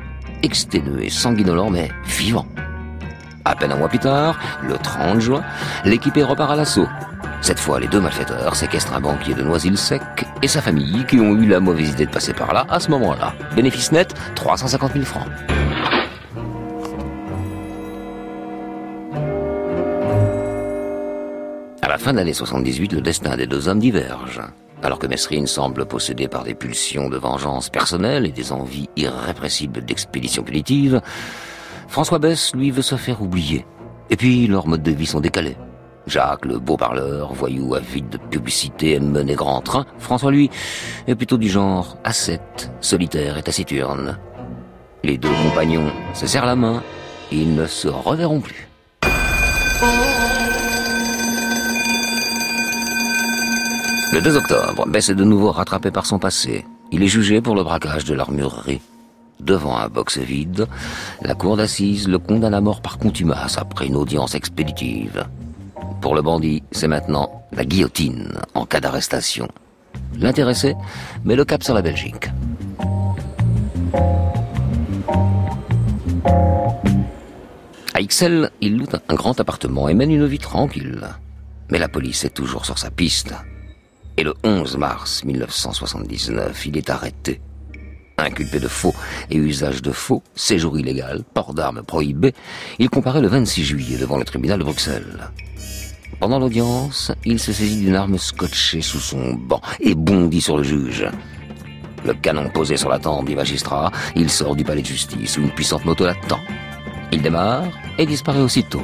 Exténués, 0.42 1.08
sanguinolents, 1.08 1.70
mais 1.70 1.90
vivants. 2.04 2.48
À 3.44 3.56
peine 3.56 3.72
un 3.72 3.76
mois 3.76 3.88
plus 3.88 3.98
tard, 3.98 4.38
le 4.62 4.78
30 4.78 5.20
juin, 5.20 5.42
l'équipé 5.84 6.22
repart 6.22 6.52
à 6.52 6.56
l'assaut. 6.56 6.88
Cette 7.40 7.58
fois, 7.58 7.80
les 7.80 7.88
deux 7.88 8.00
malfaiteurs 8.00 8.54
séquestrent 8.54 8.94
un 8.94 9.00
banquier 9.00 9.34
de 9.34 9.42
Noisy-le-Sec 9.42 10.02
et 10.42 10.48
sa 10.48 10.62
famille 10.62 11.04
qui 11.06 11.18
ont 11.18 11.34
eu 11.34 11.48
la 11.48 11.58
mauvaise 11.58 11.90
idée 11.90 12.06
de 12.06 12.12
passer 12.12 12.32
par 12.32 12.54
là 12.54 12.64
à 12.70 12.78
ce 12.78 12.88
moment-là. 12.90 13.34
Bénéfice 13.56 13.90
net, 13.90 14.14
350 14.36 14.92
000 14.92 15.04
francs. 15.04 15.26
À 21.82 21.88
la 21.88 21.98
fin 21.98 22.12
de 22.12 22.18
l'année 22.18 22.32
78, 22.32 22.92
le 22.92 23.00
destin 23.00 23.36
des 23.36 23.48
deux 23.48 23.66
hommes 23.66 23.80
diverge. 23.80 24.40
Alors 24.84 25.00
que 25.00 25.08
Mesrine 25.08 25.48
semble 25.48 25.84
possédé 25.86 26.28
par 26.28 26.44
des 26.44 26.54
pulsions 26.54 27.08
de 27.08 27.16
vengeance 27.16 27.70
personnelle 27.70 28.24
et 28.24 28.32
des 28.32 28.52
envies 28.52 28.88
irrépressibles 28.96 29.84
d'expédition 29.84 30.44
punitive, 30.44 31.00
François 31.92 32.18
Bess, 32.18 32.54
lui, 32.54 32.70
veut 32.70 32.80
se 32.80 32.94
faire 32.94 33.20
oublier. 33.20 33.66
Et 34.08 34.16
puis, 34.16 34.46
leurs 34.46 34.66
modes 34.66 34.82
de 34.82 34.92
vie 34.92 35.04
sont 35.04 35.20
décalés. 35.20 35.58
Jacques, 36.06 36.46
le 36.46 36.58
beau 36.58 36.78
parleur, 36.78 37.34
voyou 37.34 37.74
avide 37.74 38.08
de 38.08 38.16
publicité, 38.16 38.94
aime 38.94 39.10
mener 39.10 39.34
grand 39.34 39.60
train. 39.60 39.84
François, 39.98 40.30
lui, 40.30 40.48
est 41.06 41.14
plutôt 41.14 41.36
du 41.36 41.50
genre 41.50 41.98
ascète, 42.02 42.72
solitaire 42.80 43.36
et 43.36 43.42
taciturne. 43.42 44.18
Les 45.04 45.18
deux 45.18 45.28
compagnons 45.44 45.92
se 46.14 46.26
serrent 46.26 46.46
la 46.46 46.56
main 46.56 46.82
ils 47.30 47.54
ne 47.54 47.66
se 47.66 47.88
reverront 47.88 48.40
plus. 48.40 48.66
Le 54.14 54.20
2 54.22 54.36
octobre, 54.36 54.86
Bess 54.88 55.10
est 55.10 55.14
de 55.14 55.24
nouveau 55.24 55.50
rattrapé 55.50 55.90
par 55.90 56.06
son 56.06 56.18
passé. 56.18 56.64
Il 56.90 57.02
est 57.02 57.06
jugé 57.06 57.42
pour 57.42 57.54
le 57.54 57.62
braquage 57.62 58.06
de 58.06 58.14
l'armurerie. 58.14 58.80
Devant 59.40 59.76
un 59.76 59.88
box 59.88 60.18
vide, 60.18 60.66
la 61.22 61.34
cour 61.34 61.56
d'assises 61.56 62.08
le 62.08 62.18
condamne 62.18 62.54
à 62.54 62.60
mort 62.60 62.80
par 62.80 62.98
contumace 62.98 63.58
après 63.58 63.86
une 63.86 63.96
audience 63.96 64.34
expéditive. 64.34 65.26
Pour 66.00 66.14
le 66.14 66.22
bandit, 66.22 66.62
c'est 66.70 66.88
maintenant 66.88 67.44
la 67.52 67.64
guillotine 67.64 68.32
en 68.54 68.66
cas 68.66 68.80
d'arrestation. 68.80 69.48
L'intéressé 70.18 70.74
met 71.24 71.36
le 71.36 71.44
cap 71.44 71.62
sur 71.62 71.74
la 71.74 71.82
Belgique. 71.82 72.28
À 77.94 78.00
Ixelles, 78.00 78.50
il 78.60 78.78
loue 78.78 78.86
un 79.08 79.14
grand 79.14 79.38
appartement 79.38 79.88
et 79.88 79.94
mène 79.94 80.10
une 80.10 80.26
vie 80.26 80.38
tranquille. 80.38 81.06
Mais 81.70 81.78
la 81.78 81.88
police 81.88 82.24
est 82.24 82.34
toujours 82.34 82.64
sur 82.64 82.78
sa 82.78 82.90
piste. 82.90 83.34
Et 84.16 84.24
le 84.24 84.34
11 84.44 84.76
mars 84.76 85.24
1979, 85.24 86.66
il 86.66 86.76
est 86.76 86.90
arrêté. 86.90 87.40
Inculpé 88.22 88.60
de 88.60 88.68
faux 88.68 88.94
et 89.30 89.36
usage 89.36 89.82
de 89.82 89.90
faux, 89.90 90.22
séjour 90.36 90.78
illégal, 90.78 91.24
port 91.34 91.54
d'armes 91.54 91.82
prohibé, 91.82 92.34
il 92.78 92.88
comparaît 92.88 93.20
le 93.20 93.26
26 93.26 93.64
juillet 93.64 93.98
devant 93.98 94.16
le 94.16 94.24
tribunal 94.24 94.60
de 94.60 94.64
Bruxelles. 94.64 95.28
Pendant 96.20 96.38
l'audience, 96.38 97.10
il 97.24 97.40
se 97.40 97.52
saisit 97.52 97.78
d'une 97.78 97.96
arme 97.96 98.18
scotchée 98.18 98.80
sous 98.80 99.00
son 99.00 99.34
banc 99.34 99.60
et 99.80 99.96
bondit 99.96 100.40
sur 100.40 100.56
le 100.56 100.62
juge. 100.62 101.08
Le 102.04 102.14
canon 102.14 102.48
posé 102.48 102.76
sur 102.76 102.88
la 102.88 103.00
tempe 103.00 103.26
du 103.26 103.34
magistrat, 103.34 103.90
il 104.14 104.30
sort 104.30 104.54
du 104.54 104.62
palais 104.62 104.82
de 104.82 104.86
justice 104.86 105.36
où 105.38 105.42
une 105.42 105.50
puissante 105.50 105.84
moto 105.84 106.04
l'attend. 106.04 106.40
Il 107.10 107.22
démarre 107.22 107.64
et 107.98 108.06
disparaît 108.06 108.40
aussitôt. 108.40 108.82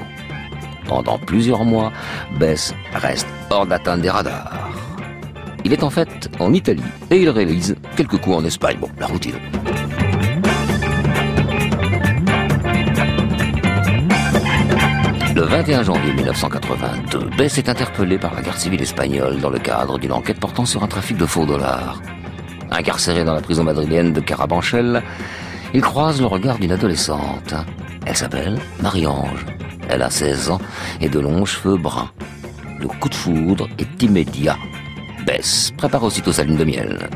Pendant 0.88 1.18
plusieurs 1.18 1.64
mois, 1.64 1.92
Bess 2.40 2.74
reste 2.92 3.29
hors 3.51 3.66
d'atteinte 3.66 4.01
des 4.01 4.11
radars. 4.11 4.88
Il 5.68 5.74
est 5.74 5.83
en 5.83 5.90
fait 5.90 6.31
en 6.38 6.54
Italie 6.54 6.83
et 7.11 7.20
il 7.20 7.28
réalise 7.28 7.76
quelques 7.94 8.16
coups 8.16 8.37
en 8.37 8.44
Espagne. 8.46 8.78
Bon, 8.81 8.88
la 8.98 9.07
routine. 9.07 9.35
Le 15.35 15.42
21 15.42 15.83
janvier 15.83 16.14
1982, 16.14 17.18
Bess 17.37 17.59
est 17.59 17.68
interpellé 17.68 18.16
par 18.16 18.35
la 18.35 18.40
garde 18.40 18.57
civile 18.57 18.81
espagnole 18.81 19.40
dans 19.40 19.50
le 19.50 19.59
cadre 19.59 19.98
d'une 19.98 20.12
enquête 20.12 20.40
portant 20.40 20.64
sur 20.64 20.83
un 20.83 20.88
trafic 20.88 21.18
de 21.18 21.26
faux 21.26 21.44
dollars. 21.44 22.00
Incarcéré 22.70 23.24
dans 23.24 23.35
la 23.35 23.42
prison 23.42 23.62
madrilène 23.62 24.14
de 24.14 24.22
Carabanchel, 24.22 25.02
il 25.74 25.83
croise 25.83 26.18
le 26.18 26.28
regard 26.28 26.59
d'une 26.59 26.72
adolescente. 26.72 27.52
Elle 28.07 28.16
s'appelle 28.16 28.59
Marie-Ange. 28.81 29.44
Elle 29.90 30.00
a 30.00 30.09
16 30.09 30.48
ans 30.48 30.61
et 31.02 31.11
de 31.11 31.20
longs 31.20 31.44
cheveux 31.44 31.76
bruns. 31.76 32.11
Le 32.81 32.88
coup 32.88 33.11
de 33.11 33.14
foudre 33.14 33.68
est 33.78 34.02
immédiat. 34.02 34.57
Bess 35.28 35.74
prépare 35.76 36.04
aussitôt 36.04 36.32
sa 36.32 36.42
lune 36.42 36.56
de 36.56 36.64
miel. 36.64 37.06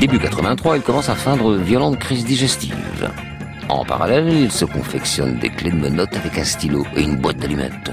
Début 0.00 0.18
83, 0.18 0.78
il 0.78 0.82
commence 0.82 1.08
à 1.08 1.14
feindre 1.14 1.54
violentes 1.54 2.00
crises 2.00 2.24
digestives. 2.24 3.08
En 3.68 3.84
parallèle, 3.84 4.32
il 4.32 4.50
se 4.50 4.64
confectionne 4.64 5.38
des 5.38 5.48
clés 5.48 5.70
de 5.70 5.76
menottes 5.76 6.16
avec 6.16 6.36
un 6.36 6.42
stylo 6.42 6.84
et 6.96 7.02
une 7.02 7.18
boîte 7.18 7.36
d'allumettes. 7.36 7.92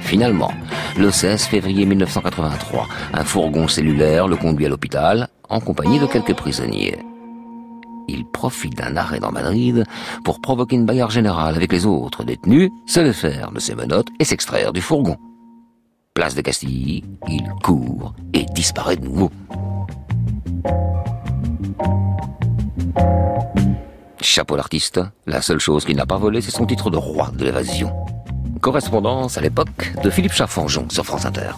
Finalement, 0.00 0.52
le 0.96 1.10
16 1.10 1.44
février 1.44 1.84
1983, 1.84 2.88
un 3.12 3.24
fourgon 3.24 3.68
cellulaire 3.68 4.26
le 4.26 4.36
conduit 4.36 4.64
à 4.64 4.70
l'hôpital 4.70 5.28
en 5.50 5.60
compagnie 5.60 6.00
de 6.00 6.06
quelques 6.06 6.34
prisonniers. 6.34 6.96
Il 8.08 8.24
profite 8.24 8.76
d'un 8.76 8.96
arrêt 8.96 9.20
dans 9.20 9.32
Madrid 9.32 9.84
pour 10.24 10.40
provoquer 10.40 10.76
une 10.76 10.86
bagarre 10.86 11.10
générale 11.10 11.54
avec 11.54 11.72
les 11.72 11.86
autres 11.86 12.24
détenus, 12.24 12.70
se 12.86 13.00
défaire 13.00 13.50
de 13.50 13.58
ses 13.58 13.74
menottes 13.74 14.08
et 14.20 14.24
s'extraire 14.24 14.72
du 14.72 14.80
fourgon. 14.80 15.16
Place 16.14 16.34
de 16.34 16.40
Castille, 16.40 17.04
il 17.28 17.42
court 17.62 18.14
et 18.32 18.44
disparaît 18.54 18.96
de 18.96 19.04
nouveau. 19.04 19.30
Chapeau 24.20 24.56
l'artiste, 24.56 25.00
la 25.26 25.42
seule 25.42 25.60
chose 25.60 25.84
qu'il 25.84 25.96
n'a 25.96 26.06
pas 26.06 26.18
volée, 26.18 26.40
c'est 26.40 26.50
son 26.50 26.66
titre 26.66 26.90
de 26.90 26.96
roi 26.96 27.30
de 27.34 27.44
l'évasion. 27.44 27.92
Correspondance 28.60 29.38
à 29.38 29.40
l'époque 29.40 29.92
de 30.02 30.10
Philippe 30.10 30.32
Chaffanjon 30.32 30.86
sur 30.90 31.04
France 31.04 31.26
Inter. 31.26 31.50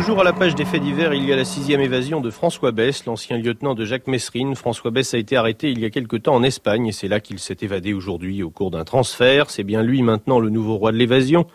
Toujours 0.00 0.22
à 0.22 0.24
la 0.24 0.32
page 0.32 0.54
des 0.54 0.64
faits 0.64 0.82
divers, 0.82 1.12
il 1.12 1.26
y 1.26 1.32
a 1.32 1.36
la 1.36 1.44
sixième 1.44 1.82
évasion 1.82 2.22
de 2.22 2.30
François 2.30 2.72
Bess, 2.72 3.04
l'ancien 3.04 3.36
lieutenant 3.36 3.74
de 3.74 3.84
Jacques 3.84 4.06
Messrine. 4.06 4.54
François 4.54 4.90
Bess 4.90 5.12
a 5.12 5.18
été 5.18 5.36
arrêté 5.36 5.70
il 5.70 5.78
y 5.78 5.84
a 5.84 5.90
quelque 5.90 6.16
temps 6.16 6.34
en 6.34 6.42
Espagne 6.42 6.86
et 6.86 6.92
c'est 6.92 7.06
là 7.06 7.20
qu'il 7.20 7.38
s'est 7.38 7.58
évadé 7.60 7.92
aujourd'hui 7.92 8.42
au 8.42 8.48
cours 8.48 8.70
d'un 8.70 8.84
transfert. 8.84 9.50
C'est 9.50 9.62
bien 9.62 9.82
lui 9.82 10.00
maintenant 10.00 10.38
le 10.38 10.48
nouveau 10.48 10.76
roi 10.76 10.90
de 10.90 10.96
l'évasion. 10.96 11.46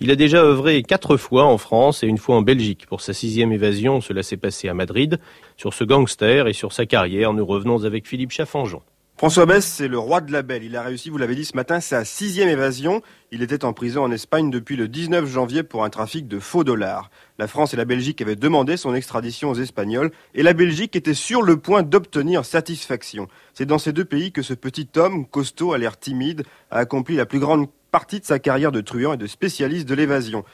Il 0.00 0.10
a 0.10 0.16
déjà 0.16 0.42
œuvré 0.42 0.82
quatre 0.82 1.16
fois 1.16 1.46
en 1.46 1.56
France 1.56 2.02
et 2.02 2.06
une 2.06 2.18
fois 2.18 2.36
en 2.36 2.42
Belgique. 2.42 2.84
Pour 2.86 3.00
sa 3.00 3.14
sixième 3.14 3.52
évasion, 3.52 4.02
cela 4.02 4.22
s'est 4.22 4.36
passé 4.36 4.68
à 4.68 4.74
Madrid. 4.74 5.18
Sur 5.56 5.72
ce 5.72 5.84
gangster 5.84 6.46
et 6.46 6.52
sur 6.52 6.74
sa 6.74 6.84
carrière, 6.84 7.32
nous 7.32 7.46
revenons 7.46 7.84
avec 7.84 8.06
Philippe 8.06 8.32
Chaffanjon. 8.32 8.82
François 9.16 9.46
Bess, 9.46 9.64
c'est 9.64 9.86
le 9.86 9.96
roi 9.96 10.20
de 10.20 10.32
la 10.32 10.42
belle. 10.42 10.64
Il 10.64 10.74
a 10.74 10.82
réussi, 10.82 11.08
vous 11.08 11.18
l'avez 11.18 11.36
dit 11.36 11.44
ce 11.44 11.54
matin, 11.54 11.78
sa 11.80 12.04
sixième 12.04 12.48
évasion. 12.48 13.00
Il 13.30 13.42
était 13.42 13.64
en 13.64 13.72
prison 13.72 14.02
en 14.02 14.10
Espagne 14.10 14.50
depuis 14.50 14.74
le 14.74 14.88
19 14.88 15.26
janvier 15.26 15.62
pour 15.62 15.84
un 15.84 15.88
trafic 15.88 16.26
de 16.26 16.40
faux 16.40 16.64
dollars. 16.64 17.10
La 17.38 17.46
France 17.46 17.72
et 17.72 17.76
la 17.76 17.84
Belgique 17.84 18.20
avaient 18.20 18.34
demandé 18.34 18.76
son 18.76 18.92
extradition 18.92 19.50
aux 19.50 19.54
Espagnols 19.54 20.10
et 20.34 20.42
la 20.42 20.52
Belgique 20.52 20.96
était 20.96 21.14
sur 21.14 21.42
le 21.42 21.56
point 21.56 21.84
d'obtenir 21.84 22.44
satisfaction. 22.44 23.28
C'est 23.54 23.66
dans 23.66 23.78
ces 23.78 23.92
deux 23.92 24.04
pays 24.04 24.32
que 24.32 24.42
ce 24.42 24.52
petit 24.52 24.88
homme, 24.96 25.26
costaud, 25.26 25.74
à 25.74 25.78
l'air 25.78 25.96
timide, 25.96 26.42
a 26.72 26.78
accompli 26.78 27.14
la 27.14 27.24
plus 27.24 27.38
grande 27.38 27.68
partie 27.92 28.18
de 28.18 28.26
sa 28.26 28.40
carrière 28.40 28.72
de 28.72 28.80
truand 28.80 29.14
et 29.14 29.16
de 29.16 29.28
spécialiste 29.28 29.88
de 29.88 29.94
l'évasion. 29.94 30.44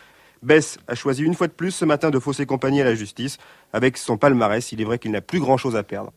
Bess 0.42 0.78
a 0.86 0.94
choisi 0.94 1.22
une 1.22 1.34
fois 1.34 1.46
de 1.46 1.52
plus 1.52 1.70
ce 1.70 1.86
matin 1.86 2.10
de 2.10 2.18
fausser 2.18 2.44
compagnie 2.44 2.82
à 2.82 2.84
la 2.84 2.94
justice. 2.94 3.38
Avec 3.72 3.96
son 3.96 4.18
palmarès, 4.18 4.70
il 4.70 4.82
est 4.82 4.84
vrai 4.84 4.98
qu'il 4.98 5.12
n'a 5.12 5.22
plus 5.22 5.40
grand-chose 5.40 5.76
à 5.76 5.82
perdre. 5.82 6.12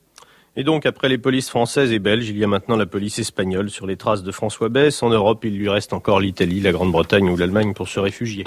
Et 0.55 0.63
donc, 0.63 0.85
après 0.85 1.09
les 1.09 1.17
polices 1.17 1.49
françaises 1.49 1.91
et 1.91 1.97
belges, 1.97 2.29
il 2.29 2.37
y 2.37 2.43
a 2.43 2.47
maintenant 2.47 2.75
la 2.75 2.85
police 2.85 3.17
espagnole 3.17 3.71
sur 3.71 3.87
les 3.87 3.97
traces 3.97 4.21
de 4.21 4.31
François 4.31 4.69
Bess. 4.69 5.01
En 5.01 5.09
Europe, 5.09 5.43
il 5.45 5.57
lui 5.57 5.67
reste 5.67 5.93
encore 5.93 6.19
l'Italie, 6.19 6.59
la 6.59 6.71
Grande-Bretagne 6.71 7.27
ou 7.27 7.35
l'Allemagne 7.35 7.73
pour 7.73 7.87
se 7.87 7.99
réfugier. 7.99 8.43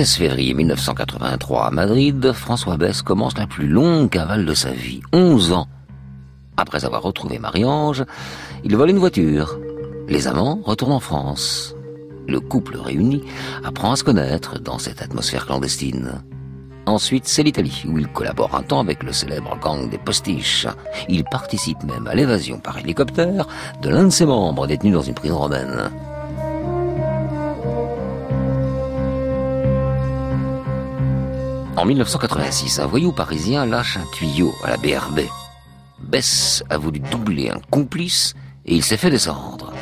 16 0.00 0.14
février 0.14 0.54
1983 0.54 1.66
à 1.66 1.70
Madrid, 1.70 2.32
François 2.32 2.78
Bess 2.78 3.02
commence 3.02 3.36
la 3.36 3.46
plus 3.46 3.68
longue 3.68 4.08
cavale 4.08 4.46
de 4.46 4.54
sa 4.54 4.70
vie, 4.70 5.02
11 5.12 5.52
ans. 5.52 5.68
Après 6.56 6.86
avoir 6.86 7.02
retrouvé 7.02 7.38
Marie-Ange, 7.38 8.06
il 8.64 8.74
vole 8.78 8.88
une 8.88 8.98
voiture. 8.98 9.60
Les 10.08 10.26
amants 10.26 10.58
retournent 10.64 10.94
en 10.94 11.00
France. 11.00 11.74
Le 12.26 12.40
couple 12.40 12.78
réuni 12.78 13.24
apprend 13.62 13.92
à 13.92 13.96
se 13.96 14.02
connaître 14.02 14.58
dans 14.58 14.78
cette 14.78 15.02
atmosphère 15.02 15.44
clandestine. 15.44 16.22
Ensuite, 16.86 17.28
c'est 17.28 17.42
l'Italie, 17.42 17.84
où 17.86 17.98
il 17.98 18.08
collabore 18.08 18.54
un 18.54 18.62
temps 18.62 18.80
avec 18.80 19.02
le 19.02 19.12
célèbre 19.12 19.58
gang 19.58 19.90
des 19.90 19.98
postiches. 19.98 20.66
Il 21.10 21.24
participe 21.24 21.84
même 21.84 22.06
à 22.06 22.14
l'évasion 22.14 22.58
par 22.58 22.78
hélicoptère 22.78 23.46
de 23.82 23.90
l'un 23.90 24.04
de 24.04 24.08
ses 24.08 24.24
membres 24.24 24.66
détenu 24.66 24.92
dans 24.92 25.02
une 25.02 25.12
prison 25.12 25.36
romaine. 25.36 25.90
En 31.80 31.86
1986, 31.86 32.78
un 32.78 32.86
voyou 32.86 33.10
parisien 33.10 33.64
lâche 33.64 33.96
un 33.96 34.04
tuyau 34.12 34.54
à 34.62 34.68
la 34.68 34.76
BRB. 34.76 35.20
Bess 35.98 36.62
a 36.68 36.76
voulu 36.76 37.00
doubler 37.00 37.48
un 37.48 37.58
complice 37.70 38.34
et 38.66 38.74
il 38.74 38.84
s'est 38.84 38.98
fait 38.98 39.08
descendre. 39.08 39.72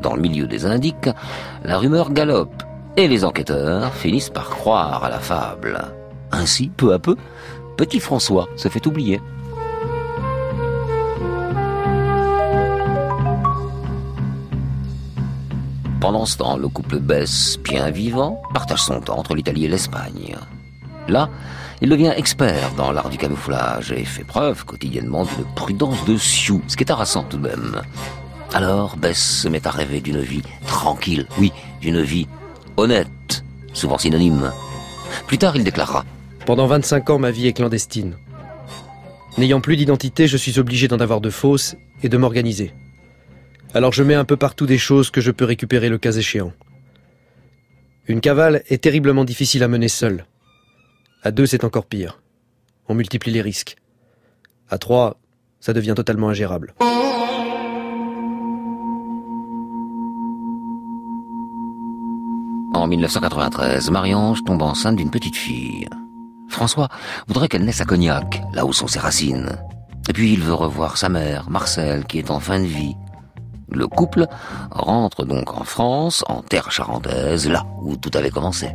Dans 0.00 0.14
le 0.14 0.22
milieu 0.22 0.46
des 0.46 0.64
indiques, 0.64 1.10
la 1.64 1.78
rumeur 1.78 2.12
galope 2.12 2.62
et 2.96 3.08
les 3.08 3.24
enquêteurs 3.24 3.92
finissent 3.94 4.30
par 4.30 4.48
croire 4.48 5.02
à 5.02 5.10
la 5.10 5.18
fable. 5.18 5.82
Ainsi, 6.30 6.68
peu 6.68 6.92
à 6.92 7.00
peu, 7.00 7.16
petit 7.76 7.98
François 7.98 8.48
se 8.54 8.68
fait 8.68 8.86
oublier. 8.86 9.20
Pendant 16.00 16.26
ce 16.26 16.36
temps, 16.36 16.56
le 16.56 16.68
couple 16.68 17.00
Bess, 17.00 17.58
bien 17.64 17.90
vivant, 17.90 18.40
partage 18.52 18.84
son 18.84 19.00
temps 19.00 19.18
entre 19.18 19.34
l'Italie 19.34 19.64
et 19.64 19.68
l'Espagne. 19.68 20.36
Là, 21.08 21.28
il 21.80 21.88
devient 21.88 22.12
expert 22.16 22.72
dans 22.76 22.92
l'art 22.92 23.10
du 23.10 23.18
camouflage 23.18 23.92
et 23.92 24.04
fait 24.04 24.24
preuve 24.24 24.64
quotidiennement 24.64 25.24
d'une 25.24 25.44
prudence 25.54 26.04
de 26.04 26.16
sioux, 26.16 26.62
ce 26.66 26.76
qui 26.76 26.84
est 26.84 26.90
harassant 26.90 27.24
tout 27.24 27.36
de 27.36 27.48
même. 27.48 27.82
Alors, 28.52 28.96
Bess 28.96 29.18
se 29.42 29.48
met 29.48 29.66
à 29.66 29.70
rêver 29.70 30.00
d'une 30.00 30.20
vie 30.20 30.42
tranquille, 30.66 31.26
oui, 31.38 31.52
d'une 31.80 32.00
vie 32.00 32.28
honnête, 32.76 33.44
souvent 33.72 33.98
synonyme. 33.98 34.52
Plus 35.26 35.38
tard, 35.38 35.56
il 35.56 35.64
déclarera 35.64 36.04
Pendant 36.46 36.66
25 36.66 37.10
ans, 37.10 37.18
ma 37.18 37.30
vie 37.30 37.48
est 37.48 37.52
clandestine. 37.52 38.16
N'ayant 39.36 39.60
plus 39.60 39.76
d'identité, 39.76 40.28
je 40.28 40.36
suis 40.36 40.58
obligé 40.58 40.86
d'en 40.86 41.00
avoir 41.00 41.20
de 41.20 41.30
fausses 41.30 41.76
et 42.02 42.08
de 42.08 42.16
m'organiser. 42.16 42.72
Alors 43.74 43.92
je 43.92 44.04
mets 44.04 44.14
un 44.14 44.24
peu 44.24 44.36
partout 44.36 44.66
des 44.66 44.78
choses 44.78 45.10
que 45.10 45.20
je 45.20 45.32
peux 45.32 45.44
récupérer 45.44 45.88
le 45.88 45.98
cas 45.98 46.12
échéant. 46.12 46.52
Une 48.06 48.20
cavale 48.20 48.62
est 48.68 48.82
terriblement 48.82 49.24
difficile 49.24 49.64
à 49.64 49.68
mener 49.68 49.88
seule. 49.88 50.26
À 51.26 51.30
deux, 51.30 51.46
c'est 51.46 51.64
encore 51.64 51.86
pire. 51.86 52.20
On 52.86 52.94
multiplie 52.94 53.32
les 53.32 53.40
risques. 53.40 53.76
À 54.68 54.76
trois, 54.76 55.16
ça 55.58 55.72
devient 55.72 55.94
totalement 55.96 56.28
ingérable. 56.28 56.74
En 62.74 62.86
1993, 62.86 63.90
Marie-Ange 63.90 64.44
tombe 64.44 64.60
enceinte 64.60 64.96
d'une 64.96 65.10
petite 65.10 65.36
fille. 65.36 65.88
François 66.48 66.90
voudrait 67.26 67.48
qu'elle 67.48 67.64
naisse 67.64 67.80
à 67.80 67.86
Cognac, 67.86 68.42
là 68.52 68.66
où 68.66 68.74
sont 68.74 68.86
ses 68.86 68.98
racines. 68.98 69.56
Et 70.10 70.12
puis 70.12 70.34
il 70.34 70.42
veut 70.42 70.52
revoir 70.52 70.98
sa 70.98 71.08
mère, 71.08 71.48
Marcel, 71.48 72.04
qui 72.04 72.18
est 72.18 72.30
en 72.30 72.38
fin 72.38 72.60
de 72.60 72.66
vie. 72.66 72.96
Le 73.70 73.86
couple 73.86 74.26
rentre 74.70 75.24
donc 75.24 75.58
en 75.58 75.64
France, 75.64 76.22
en 76.28 76.42
terre 76.42 76.70
charentaise, 76.70 77.48
là 77.48 77.64
où 77.80 77.96
tout 77.96 78.10
avait 78.12 78.30
commencé. 78.30 78.68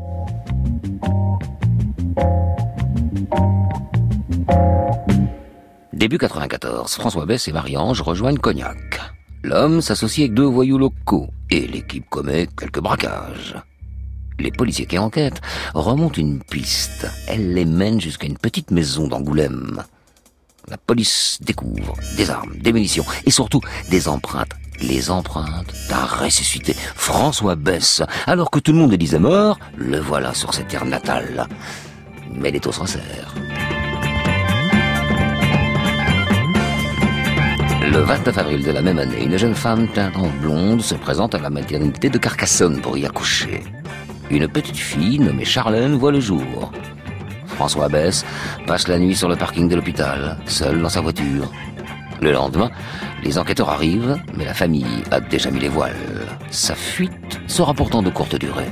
Début 5.99 6.17
94, 6.17 6.93
François 6.93 7.25
Bess 7.25 7.49
et 7.49 7.51
Marie-Ange 7.51 8.01
rejoignent 8.01 8.37
Cognac. 8.37 9.01
L'homme 9.43 9.81
s'associe 9.81 10.23
avec 10.23 10.33
deux 10.33 10.45
voyous 10.45 10.77
locaux 10.77 11.27
et 11.49 11.67
l'équipe 11.67 12.09
commet 12.09 12.47
quelques 12.57 12.79
braquages. 12.79 13.57
Les 14.39 14.49
policiers 14.49 14.85
qui 14.85 14.97
enquêtent 14.97 15.41
remontent 15.73 16.15
une 16.15 16.41
piste. 16.41 17.05
Elle 17.27 17.53
les 17.53 17.65
mène 17.65 17.99
jusqu'à 17.99 18.27
une 18.27 18.37
petite 18.37 18.71
maison 18.71 19.09
d'Angoulême. 19.09 19.83
La 20.69 20.77
police 20.77 21.37
découvre 21.41 21.95
des 22.15 22.29
armes, 22.29 22.55
des 22.55 22.71
munitions 22.71 23.03
et 23.25 23.31
surtout 23.31 23.59
des 23.91 24.07
empreintes. 24.07 24.53
Les 24.79 25.11
empreintes 25.11 25.73
d'un 25.89 26.05
ressuscité, 26.05 26.77
François 26.95 27.57
Bess. 27.57 28.03
Alors 28.25 28.51
que 28.51 28.59
tout 28.59 28.71
le 28.71 28.77
monde 28.77 28.91
le 28.91 28.97
disait 28.97 29.19
mort, 29.19 29.59
le 29.75 29.99
voilà 29.99 30.33
sur 30.33 30.53
cette 30.53 30.69
terre 30.69 30.85
natale. 30.85 31.45
Mais 32.31 32.51
les 32.51 32.61
taux 32.61 32.71
sincères. 32.71 33.35
Le 37.81 37.99
29 37.99 38.37
avril 38.37 38.63
de 38.63 38.71
la 38.71 38.81
même 38.81 38.99
année, 38.99 39.23
une 39.23 39.37
jeune 39.37 39.55
femme 39.55 39.87
teinte 39.87 40.17
en 40.17 40.27
blonde 40.27 40.81
se 40.81 40.95
présente 40.95 41.33
à 41.33 41.39
la 41.39 41.49
maternité 41.49 42.09
de 42.09 42.17
Carcassonne 42.17 42.81
pour 42.81 42.97
y 42.97 43.05
accoucher. 43.05 43.63
Une 44.29 44.47
petite 44.47 44.77
fille 44.77 45.17
nommée 45.17 45.45
Charlène 45.45 45.95
voit 45.95 46.11
le 46.11 46.19
jour. 46.19 46.71
François 47.47 47.87
Bess 47.87 48.25
passe 48.67 48.87
la 48.89 48.99
nuit 48.99 49.15
sur 49.15 49.29
le 49.29 49.37
parking 49.37 49.69
de 49.69 49.75
l'hôpital, 49.75 50.37
seul 50.45 50.81
dans 50.81 50.89
sa 50.89 51.01
voiture. 51.01 51.51
Le 52.21 52.33
lendemain, 52.33 52.69
les 53.23 53.37
enquêteurs 53.37 53.69
arrivent, 53.69 54.17
mais 54.35 54.45
la 54.45 54.53
famille 54.53 55.03
a 55.09 55.21
déjà 55.21 55.49
mis 55.49 55.61
les 55.61 55.69
voiles. 55.69 55.95
Sa 56.51 56.75
fuite 56.75 57.39
sera 57.47 57.73
pourtant 57.73 58.03
de 58.03 58.09
courte 58.09 58.35
durée. 58.35 58.71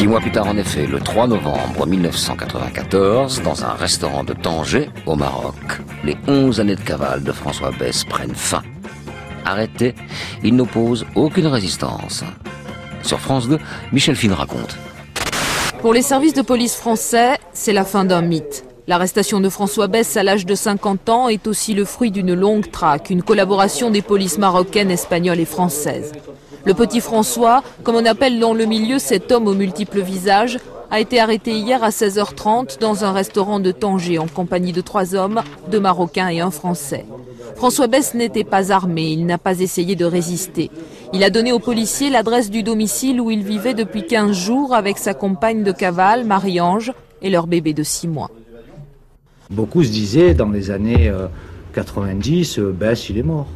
Six 0.00 0.06
mois 0.06 0.20
plus 0.20 0.32
tard, 0.32 0.48
en 0.48 0.56
effet, 0.56 0.86
le 0.86 0.98
3 0.98 1.26
novembre 1.26 1.86
1994, 1.86 3.42
dans 3.42 3.66
un 3.66 3.74
restaurant 3.74 4.24
de 4.24 4.32
Tanger, 4.32 4.88
au 5.04 5.14
Maroc, 5.14 5.54
les 6.04 6.16
11 6.26 6.58
années 6.58 6.74
de 6.74 6.80
cavale 6.80 7.22
de 7.22 7.30
François 7.32 7.70
Bess 7.70 8.04
prennent 8.04 8.34
fin. 8.34 8.62
Arrêté, 9.44 9.94
il 10.42 10.56
n'oppose 10.56 11.04
aucune 11.16 11.48
résistance. 11.48 12.24
Sur 13.02 13.20
France 13.20 13.46
2, 13.46 13.58
Michel 13.92 14.16
Fine 14.16 14.32
raconte. 14.32 14.78
Pour 15.82 15.92
les 15.92 16.00
services 16.00 16.32
de 16.32 16.40
police 16.40 16.76
français, 16.76 17.36
c'est 17.52 17.74
la 17.74 17.84
fin 17.84 18.06
d'un 18.06 18.22
mythe. 18.22 18.64
L'arrestation 18.86 19.38
de 19.38 19.50
François 19.50 19.86
Bess 19.86 20.16
à 20.16 20.22
l'âge 20.22 20.46
de 20.46 20.54
50 20.54 21.10
ans 21.10 21.28
est 21.28 21.46
aussi 21.46 21.74
le 21.74 21.84
fruit 21.84 22.10
d'une 22.10 22.32
longue 22.32 22.70
traque, 22.70 23.10
une 23.10 23.22
collaboration 23.22 23.90
des 23.90 24.00
polices 24.00 24.38
marocaines, 24.38 24.90
espagnoles 24.90 25.40
et 25.40 25.44
françaises. 25.44 26.12
Le 26.66 26.74
petit 26.74 27.00
François, 27.00 27.62
comme 27.82 27.96
on 27.96 28.04
appelle 28.04 28.38
dans 28.38 28.52
le 28.52 28.66
milieu 28.66 28.98
cet 28.98 29.32
homme 29.32 29.48
aux 29.48 29.54
multiples 29.54 30.00
visages, 30.00 30.58
a 30.90 31.00
été 31.00 31.20
arrêté 31.20 31.52
hier 31.52 31.82
à 31.82 31.90
16h30 31.90 32.80
dans 32.80 33.04
un 33.04 33.12
restaurant 33.12 33.60
de 33.60 33.70
Tanger 33.70 34.18
en 34.18 34.26
compagnie 34.26 34.72
de 34.72 34.80
trois 34.80 35.14
hommes, 35.14 35.40
deux 35.70 35.80
Marocains 35.80 36.28
et 36.28 36.40
un 36.40 36.50
Français. 36.50 37.06
François 37.56 37.86
Bess 37.86 38.14
n'était 38.14 38.44
pas 38.44 38.72
armé, 38.72 39.10
il 39.10 39.24
n'a 39.24 39.38
pas 39.38 39.60
essayé 39.60 39.96
de 39.96 40.04
résister. 40.04 40.70
Il 41.12 41.24
a 41.24 41.30
donné 41.30 41.52
aux 41.52 41.58
policiers 41.58 42.10
l'adresse 42.10 42.50
du 42.50 42.62
domicile 42.62 43.20
où 43.20 43.30
il 43.30 43.42
vivait 43.42 43.74
depuis 43.74 44.06
15 44.06 44.32
jours 44.32 44.74
avec 44.74 44.98
sa 44.98 45.14
compagne 45.14 45.62
de 45.62 45.72
cavale, 45.72 46.24
Marie-Ange, 46.24 46.92
et 47.22 47.30
leur 47.30 47.46
bébé 47.46 47.72
de 47.72 47.82
6 47.82 48.08
mois. 48.08 48.30
Beaucoup 49.50 49.82
se 49.82 49.90
disaient 49.90 50.34
dans 50.34 50.50
les 50.50 50.70
années 50.70 51.12
90, 51.74 52.58
euh, 52.58 52.72
Bess, 52.72 53.08
il 53.10 53.18
est 53.18 53.22
mort. 53.22 53.46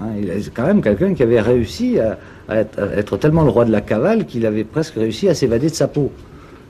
Hein, 0.00 0.08
il 0.18 0.28
est 0.28 0.52
quand 0.52 0.66
même 0.66 0.82
quelqu'un 0.82 1.14
qui 1.14 1.22
avait 1.22 1.40
réussi 1.40 1.98
à, 1.98 2.18
être, 2.48 3.16
tellement 3.16 3.42
le 3.42 3.50
roi 3.50 3.64
de 3.64 3.72
la 3.72 3.80
cavale 3.80 4.26
qu'il 4.26 4.46
avait 4.46 4.64
presque 4.64 4.94
réussi 4.94 5.28
à 5.28 5.34
s'évader 5.34 5.70
de 5.70 5.74
sa 5.74 5.88
peau. 5.88 6.12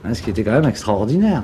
Hein, 0.03 0.13
ce 0.13 0.21
qui 0.21 0.29
était 0.29 0.43
quand 0.43 0.51
même 0.51 0.69
extraordinaire. 0.69 1.43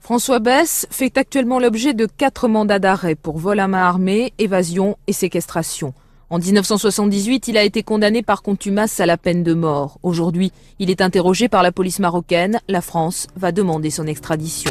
François 0.00 0.38
Bess 0.38 0.86
fait 0.90 1.18
actuellement 1.18 1.58
l'objet 1.58 1.92
de 1.92 2.06
quatre 2.06 2.46
mandats 2.46 2.78
d'arrêt 2.78 3.16
pour 3.16 3.38
vol 3.38 3.58
à 3.58 3.66
main 3.66 3.82
armée, 3.82 4.32
évasion 4.38 4.96
et 5.08 5.12
séquestration. 5.12 5.94
En 6.30 6.38
1978, 6.38 7.48
il 7.48 7.56
a 7.56 7.62
été 7.62 7.82
condamné 7.82 8.22
par 8.22 8.42
contumace 8.42 8.98
à 9.00 9.06
la 9.06 9.16
peine 9.16 9.42
de 9.42 9.54
mort. 9.54 9.98
Aujourd'hui, 10.02 10.52
il 10.78 10.90
est 10.90 11.00
interrogé 11.00 11.48
par 11.48 11.62
la 11.62 11.72
police 11.72 12.00
marocaine. 12.00 12.60
La 12.68 12.80
France 12.80 13.28
va 13.36 13.52
demander 13.52 13.90
son 13.90 14.06
extradition. 14.06 14.70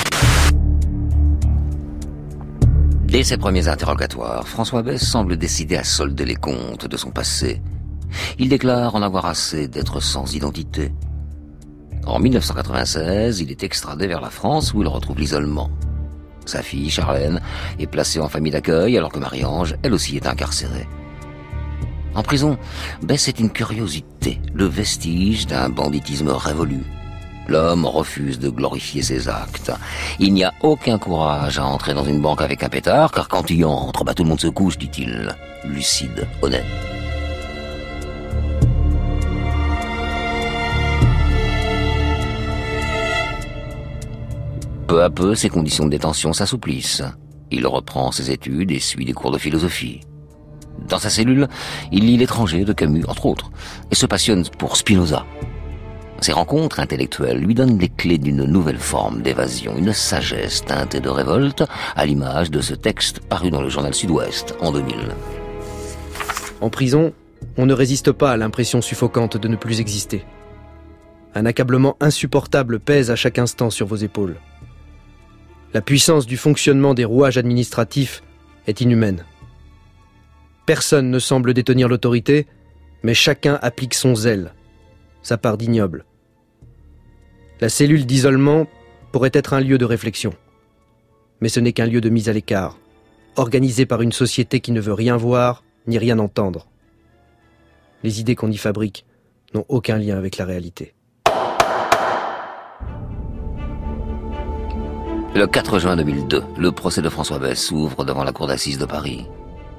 Dès 3.04 3.24
ses 3.24 3.38
premiers 3.38 3.68
interrogatoires, 3.70 4.48
François 4.48 4.82
Bess 4.82 5.02
semble 5.02 5.38
décidé 5.38 5.78
à 5.78 5.84
solder 5.84 6.26
les 6.26 6.36
comptes 6.36 6.88
de 6.88 6.98
son 6.98 7.12
passé. 7.12 7.62
Il 8.40 8.50
déclare 8.50 8.96
en 8.96 9.02
avoir 9.02 9.26
assez 9.26 9.68
d'être 9.68 10.00
sans 10.00 10.36
identité. 10.36 10.92
En 12.06 12.20
1996, 12.20 13.40
il 13.40 13.52
est 13.52 13.64
extradé 13.64 14.08
vers 14.08 14.22
la 14.22 14.30
France 14.30 14.74
où 14.74 14.82
il 14.82 14.88
retrouve 14.88 15.20
l'isolement. 15.20 15.70
Sa 16.46 16.62
fille, 16.62 16.92
Charlène, 16.92 17.42
est 17.80 17.88
placée 17.88 18.20
en 18.20 18.30
famille 18.30 18.52
d'accueil 18.52 18.98
alors 18.98 19.12
que 19.12 19.20
Marie-Ange, 19.20 19.76
elle 19.82 19.94
aussi, 19.94 20.16
est 20.16 20.28
incarcérée. 20.28 20.88
En 22.14 22.24
prison, 22.24 22.58
Bess 23.02 23.28
est 23.28 23.40
une 23.40 23.50
curiosité, 23.50 24.40
le 24.54 24.66
vestige 24.66 25.48
d'un 25.48 25.70
banditisme 25.70 26.30
révolu. 26.30 26.84
L'homme 27.48 27.86
refuse 27.86 28.40
de 28.40 28.50
glorifier 28.50 29.02
ses 29.02 29.28
actes. 29.28 29.72
Il 30.20 30.34
n'y 30.34 30.44
a 30.44 30.54
aucun 30.62 30.98
courage 30.98 31.60
à 31.60 31.66
entrer 31.66 31.94
dans 31.94 32.06
une 32.06 32.22
banque 32.22 32.42
avec 32.42 32.64
un 32.64 32.70
pétard, 32.70 33.12
car 33.12 33.28
quand 33.28 33.50
il 33.50 33.66
entre, 33.66 34.04
bah, 34.04 34.14
tout 34.14 34.24
le 34.24 34.30
monde 34.30 34.40
se 34.40 34.48
couche, 34.48 34.78
dit-il. 34.78 35.36
Lucide, 35.66 36.28
honnête. 36.42 36.66
Peu 44.88 45.02
à 45.02 45.10
peu, 45.10 45.34
ses 45.34 45.50
conditions 45.50 45.86
de 45.86 45.90
détention 45.90 46.32
s'assouplissent. 46.32 47.04
Il 47.50 47.66
reprend 47.66 48.12
ses 48.12 48.32
études 48.32 48.72
et 48.72 48.80
suit 48.80 49.06
des 49.06 49.14
cours 49.14 49.32
de 49.32 49.38
philosophie. 49.38 50.02
Dans 50.88 51.00
sa 51.00 51.10
cellule, 51.10 51.48
il 51.92 52.06
lit 52.06 52.18
l'étranger 52.18 52.66
de 52.66 52.74
Camus, 52.74 53.06
entre 53.08 53.26
autres, 53.26 53.52
et 53.90 53.96
se 53.96 54.06
passionne 54.06 54.46
pour 54.60 54.78
Spinoza. 54.78 55.26
Ces 56.22 56.34
rencontres 56.34 56.80
intellectuelles 56.80 57.40
lui 57.40 57.56
donnent 57.56 57.78
les 57.78 57.90
clés 57.90 58.18
d'une 58.18 58.46
nouvelle 58.46 58.78
forme 58.78 59.22
d'évasion, 59.22 59.76
une 59.78 59.94
sagesse 59.94 60.64
teintée 60.64 61.00
de 61.00 61.10
révolte, 61.10 61.64
à 61.96 62.06
l'image 62.06 62.52
de 62.52 62.62
ce 62.62 62.74
texte 62.74 63.20
paru 63.20 63.50
dans 63.52 63.62
le 63.62 63.70
journal 63.70 63.94
Sud-Ouest 63.94 64.56
en 64.62 64.72
2000. 64.72 64.96
En 66.62 66.70
prison, 66.70 67.14
on 67.58 67.66
ne 67.66 67.74
résiste 67.74 68.12
pas 68.12 68.32
à 68.32 68.38
l'impression 68.38 68.82
suffocante 68.82 69.38
de 69.38 69.48
ne 69.48 69.56
plus 69.56 69.82
exister. 69.82 70.26
Un 71.34 71.46
accablement 71.46 71.98
insupportable 72.00 72.80
pèse 72.80 73.12
à 73.12 73.16
chaque 73.16 73.40
instant 73.40 73.70
sur 73.70 73.88
vos 73.88 73.98
épaules. 73.98 74.38
La 75.76 75.82
puissance 75.82 76.26
du 76.26 76.38
fonctionnement 76.38 76.94
des 76.94 77.04
rouages 77.04 77.38
administratifs 77.38 78.24
est 78.66 78.80
inhumaine. 78.80 79.26
Personne 80.66 81.12
ne 81.12 81.20
semble 81.20 81.54
détenir 81.54 81.90
l'autorité, 81.90 82.48
mais 83.04 83.14
chacun 83.14 83.60
applique 83.62 83.94
son 83.94 84.16
zèle, 84.16 84.54
sa 85.22 85.38
part 85.38 85.58
d'ignoble. 85.58 86.06
La 87.60 87.68
cellule 87.68 88.06
d'isolement 88.06 88.68
pourrait 89.12 89.32
être 89.34 89.52
un 89.52 89.60
lieu 89.60 89.78
de 89.78 89.84
réflexion, 89.84 90.34
mais 91.42 91.50
ce 91.50 91.60
n'est 91.60 91.74
qu'un 91.74 91.88
lieu 91.88 92.00
de 92.00 92.08
mise 92.08 92.30
à 92.30 92.34
l'écart, 92.34 92.80
organisé 93.36 93.86
par 93.86 94.02
une 94.02 94.14
société 94.14 94.62
qui 94.62 94.72
ne 94.72 94.80
veut 94.80 94.94
rien 94.94 95.18
voir 95.18 95.66
ni 95.88 95.98
rien 95.98 96.20
entendre. 96.20 96.70
Les 98.02 98.22
idées 98.22 98.36
qu'on 98.36 98.50
y 98.50 98.56
fabrique 98.56 99.06
n'ont 99.54 99.66
aucun 99.68 99.98
lien 99.98 100.18
avec 100.18 100.38
la 100.38 100.46
réalité. 100.46 100.95
Le 105.36 105.48
4 105.48 105.80
juin 105.80 105.98
2002, 105.98 106.44
le 106.58 106.72
procès 106.72 107.02
de 107.02 107.10
François 107.10 107.40
Bess 107.40 107.66
s'ouvre 107.66 108.06
devant 108.06 108.24
la 108.24 108.32
cour 108.32 108.48
d'assises 108.48 108.78
de 108.78 108.86
Paris. 108.86 109.28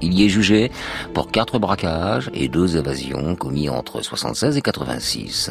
Il 0.01 0.13
y 0.13 0.23
est 0.23 0.29
jugé 0.29 0.71
pour 1.15 1.31
quatre 1.31 1.57
braquages 1.57 2.29
et 2.35 2.47
deux 2.47 2.77
évasions 2.77 3.35
commis 3.35 3.67
entre 3.67 4.03
76 4.03 4.55
et 4.55 4.61
86. 4.61 5.49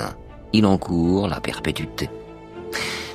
Il 0.53 0.65
encourt 0.65 1.27
la 1.27 1.41
perpétuité. 1.41 2.09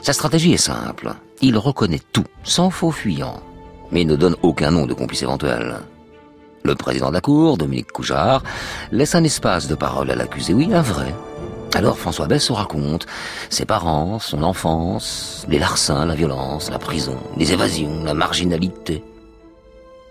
Sa 0.02 0.12
stratégie 0.12 0.52
est 0.52 0.58
simple. 0.58 1.14
Il 1.42 1.58
reconnaît 1.58 2.02
tout, 2.12 2.26
sans 2.44 2.70
faux 2.70 2.92
fuyant, 2.92 3.42
mais 3.90 4.04
ne 4.04 4.18
donne 4.18 4.36
aucun 4.42 4.72
nom 4.72 4.86
de 4.86 4.94
complice 4.94 5.24
éventuel. 5.24 5.78
Le 6.64 6.76
président 6.76 7.08
de 7.08 7.14
la 7.14 7.22
Cour, 7.22 7.56
Dominique 7.56 7.94
Coujard, 7.94 8.44
laisse 8.92 9.16
un 9.16 9.24
espace 9.24 9.70
de 9.70 9.76
parole 9.76 10.12
à 10.12 10.16
l'accusé, 10.16 10.54
oui, 10.54 10.68
un 10.74 10.82
vrai. 10.82 11.16
Alors 11.74 11.98
François 11.98 12.28
Bess 12.28 12.46
se 12.46 12.54
raconte 12.54 13.08
ses 13.50 13.66
parents, 13.66 14.20
son 14.20 14.44
enfance, 14.44 15.46
les 15.48 15.58
larcins, 15.58 16.06
la 16.06 16.16
violence, 16.16 16.70
la 16.70 16.80
prison, 16.80 17.18
les 17.38 17.54
évasions, 17.54 18.04
la 18.04 18.14
marginalité. 18.14 19.04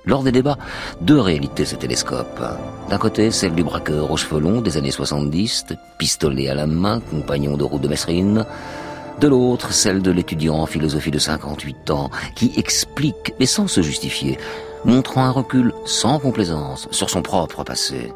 Lors 0.06 0.22
des 0.22 0.32
débats, 0.32 0.56
deux 1.02 1.20
réalités 1.20 1.66
se 1.66 1.76
télescopent. 1.76 2.42
D'un 2.88 2.96
côté, 2.96 3.30
celle 3.30 3.54
du 3.54 3.62
braqueur 3.62 4.11
aux 4.11 4.16
cheveux 4.16 4.40
longs 4.40 4.62
des 4.62 4.78
années 4.78 4.90
70, 4.90 5.66
pistolet 5.98 6.48
à 6.48 6.54
la 6.54 6.66
main, 6.66 7.00
compagnon 7.00 7.58
de 7.58 7.64
route 7.64 7.82
de 7.82 7.88
Messrine. 7.88 8.46
De 9.20 9.28
l'autre, 9.28 9.72
celle 9.72 10.00
de 10.00 10.11
l'étudiant 10.11 10.56
en 10.56 10.66
philosophie 10.66 11.11
de 11.11 11.18
58 11.18 11.90
ans, 11.90 12.11
qui 12.34 12.54
explique, 12.56 13.34
mais 13.38 13.44
sans 13.44 13.68
se 13.68 13.82
justifier, 13.82 14.38
montrant 14.86 15.24
un 15.24 15.30
recul 15.30 15.74
sans 15.84 16.18
complaisance 16.18 16.88
sur 16.90 17.11
son 17.11 17.20
propre 17.20 17.62
passé. 17.62 18.11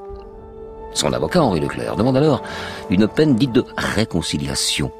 Son 0.94 1.12
avocat, 1.12 1.42
Henri 1.42 1.60
Leclerc, 1.60 1.96
demande 1.96 2.16
alors 2.16 2.42
une 2.88 3.08
peine 3.08 3.34
dite 3.34 3.52
de 3.52 3.64
réconciliation. 3.76 4.90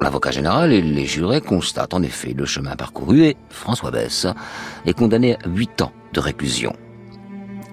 L'avocat 0.00 0.30
général 0.30 0.72
et 0.72 0.80
les 0.80 1.06
jurés 1.06 1.40
constatent 1.40 1.94
en 1.94 2.02
effet 2.02 2.32
le 2.32 2.44
chemin 2.44 2.74
parcouru 2.76 3.24
et 3.24 3.36
François 3.50 3.90
Bess 3.90 4.26
est 4.86 4.94
condamné 4.94 5.34
à 5.34 5.48
8 5.48 5.82
ans 5.82 5.92
de 6.12 6.20
réclusion. 6.20 6.72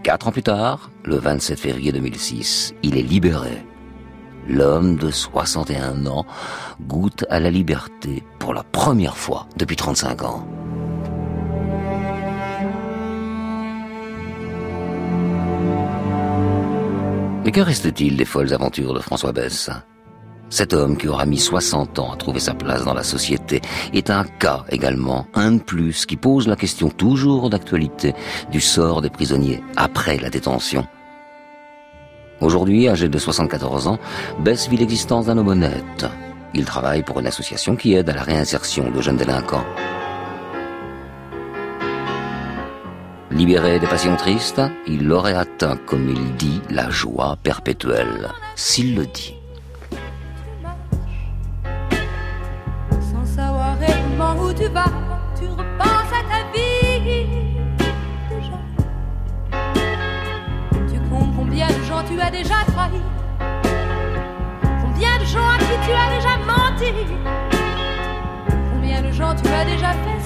Quatre 0.04 0.28
ans 0.28 0.32
plus 0.32 0.44
tard, 0.44 0.92
le 1.04 1.18
27 1.18 1.60
février 1.60 1.92
2006, 1.92 2.74
il 2.84 2.98
est 2.98 3.04
libéré. 3.04 3.64
L'homme 4.48 4.96
de 4.96 5.12
61 5.12 6.06
ans 6.08 6.26
goûte 6.82 7.26
à 7.30 7.40
la 7.40 7.52
liberté 7.52 8.24
pour 8.40 8.54
la 8.54 8.64
première 8.64 9.18
fois 9.18 9.48
depuis 9.58 9.76
35 9.76 10.24
ans. 10.24 10.48
Mais 17.50 17.54
que 17.54 17.62
reste-t-il 17.62 18.16
des 18.16 18.26
folles 18.26 18.54
aventures 18.54 18.94
de 18.94 19.00
François 19.00 19.32
Bess? 19.32 19.72
Cet 20.52 20.72
homme 20.72 20.96
qui 20.96 21.08
aura 21.08 21.26
mis 21.26 21.40
60 21.40 21.98
ans 21.98 22.12
à 22.12 22.16
trouver 22.16 22.40
sa 22.40 22.54
place 22.54 22.86
dans 22.86 22.94
la 22.94 23.02
société 23.02 23.60
est 23.92 24.12
un 24.12 24.24
cas 24.24 24.66
également, 24.70 25.26
un 25.34 25.54
de 25.54 25.60
plus, 25.60 26.06
qui 26.06 26.16
pose 26.16 26.48
la 26.48 26.56
question 26.56 26.90
toujours 26.90 27.50
d'actualité 27.50 28.14
du 28.52 28.62
sort 28.62 29.02
des 29.02 29.10
prisonniers 29.10 29.64
après 29.78 30.18
la 30.18 30.30
détention. 30.30 30.86
Aujourd'hui, 32.40 32.88
âgé 32.88 33.10
de 33.10 33.18
74 33.18 33.88
ans, 33.88 33.98
Bess 34.42 34.70
vit 34.70 34.78
l'existence 34.78 35.26
d'un 35.26 35.40
homme 35.40 35.48
honnête. 35.48 36.06
Il 36.54 36.66
travaille 36.66 37.02
pour 37.02 37.20
une 37.20 37.26
association 37.26 37.76
qui 37.76 37.96
aide 37.96 38.12
à 38.12 38.14
la 38.14 38.22
réinsertion 38.22 38.92
de 38.92 39.02
jeunes 39.02 39.18
délinquants. 39.18 39.66
Libéré 43.40 43.80
des 43.80 43.88
passions 43.88 44.18
tristes, 44.18 44.62
il 44.86 45.10
aurait 45.14 45.34
atteint, 45.34 45.78
comme 45.86 46.10
il 46.10 46.36
dit, 46.36 46.62
la 46.70 46.90
joie 46.90 47.38
perpétuelle, 47.42 48.28
s'il 48.58 48.98
le 48.98 49.06
dit. 49.06 49.34
Sans 53.00 53.26
savoir 53.26 53.78
réellement 53.80 54.36
où 54.44 54.52
tu 54.52 54.68
vas, 54.68 54.92
tu 55.40 55.48
repenses 55.48 56.12
à 56.12 56.22
ta 56.30 56.52
vie. 56.52 57.28
Déjà. 58.30 58.60
Tu 60.92 61.00
comptes 61.10 61.34
combien 61.38 61.68
de 61.68 61.84
gens 61.88 62.04
tu 62.12 62.20
as 62.20 62.32
déjà 62.32 62.56
trahi. 62.68 63.02
Combien 64.84 65.18
de 65.18 65.24
gens 65.24 65.48
à 65.48 65.58
qui 65.60 65.78
tu 65.86 65.94
as 65.94 66.10
déjà 66.14 66.38
menti. 66.46 66.92
Combien 68.74 69.02
de 69.02 69.12
gens 69.14 69.34
tu 69.34 69.48
as 69.48 69.64
déjà 69.64 69.94
fait 69.94 70.19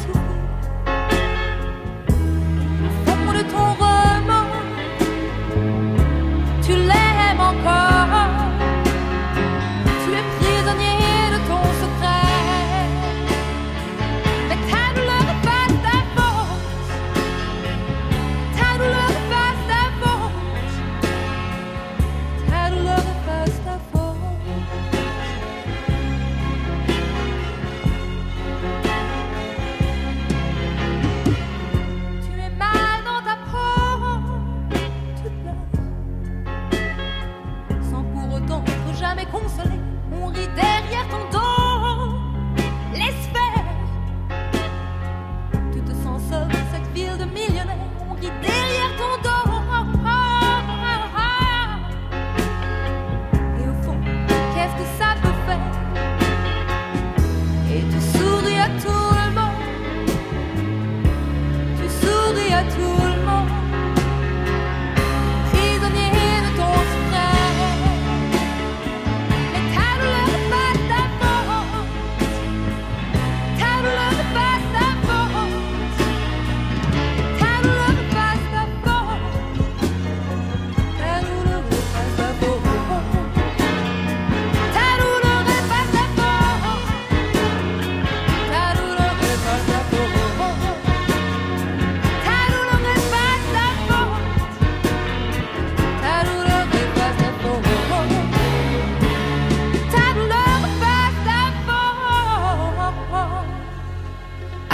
tourne 3.33 3.47
ton 3.47 3.73
roman, 3.73 4.47
tu 6.61 6.71
l'aimes 6.73 7.39
encore. 7.39 7.92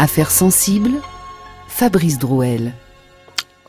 Affaires 0.10 0.32
sensibles, 0.32 1.00
Fabrice 1.68 2.18
Drouel. 2.18 2.74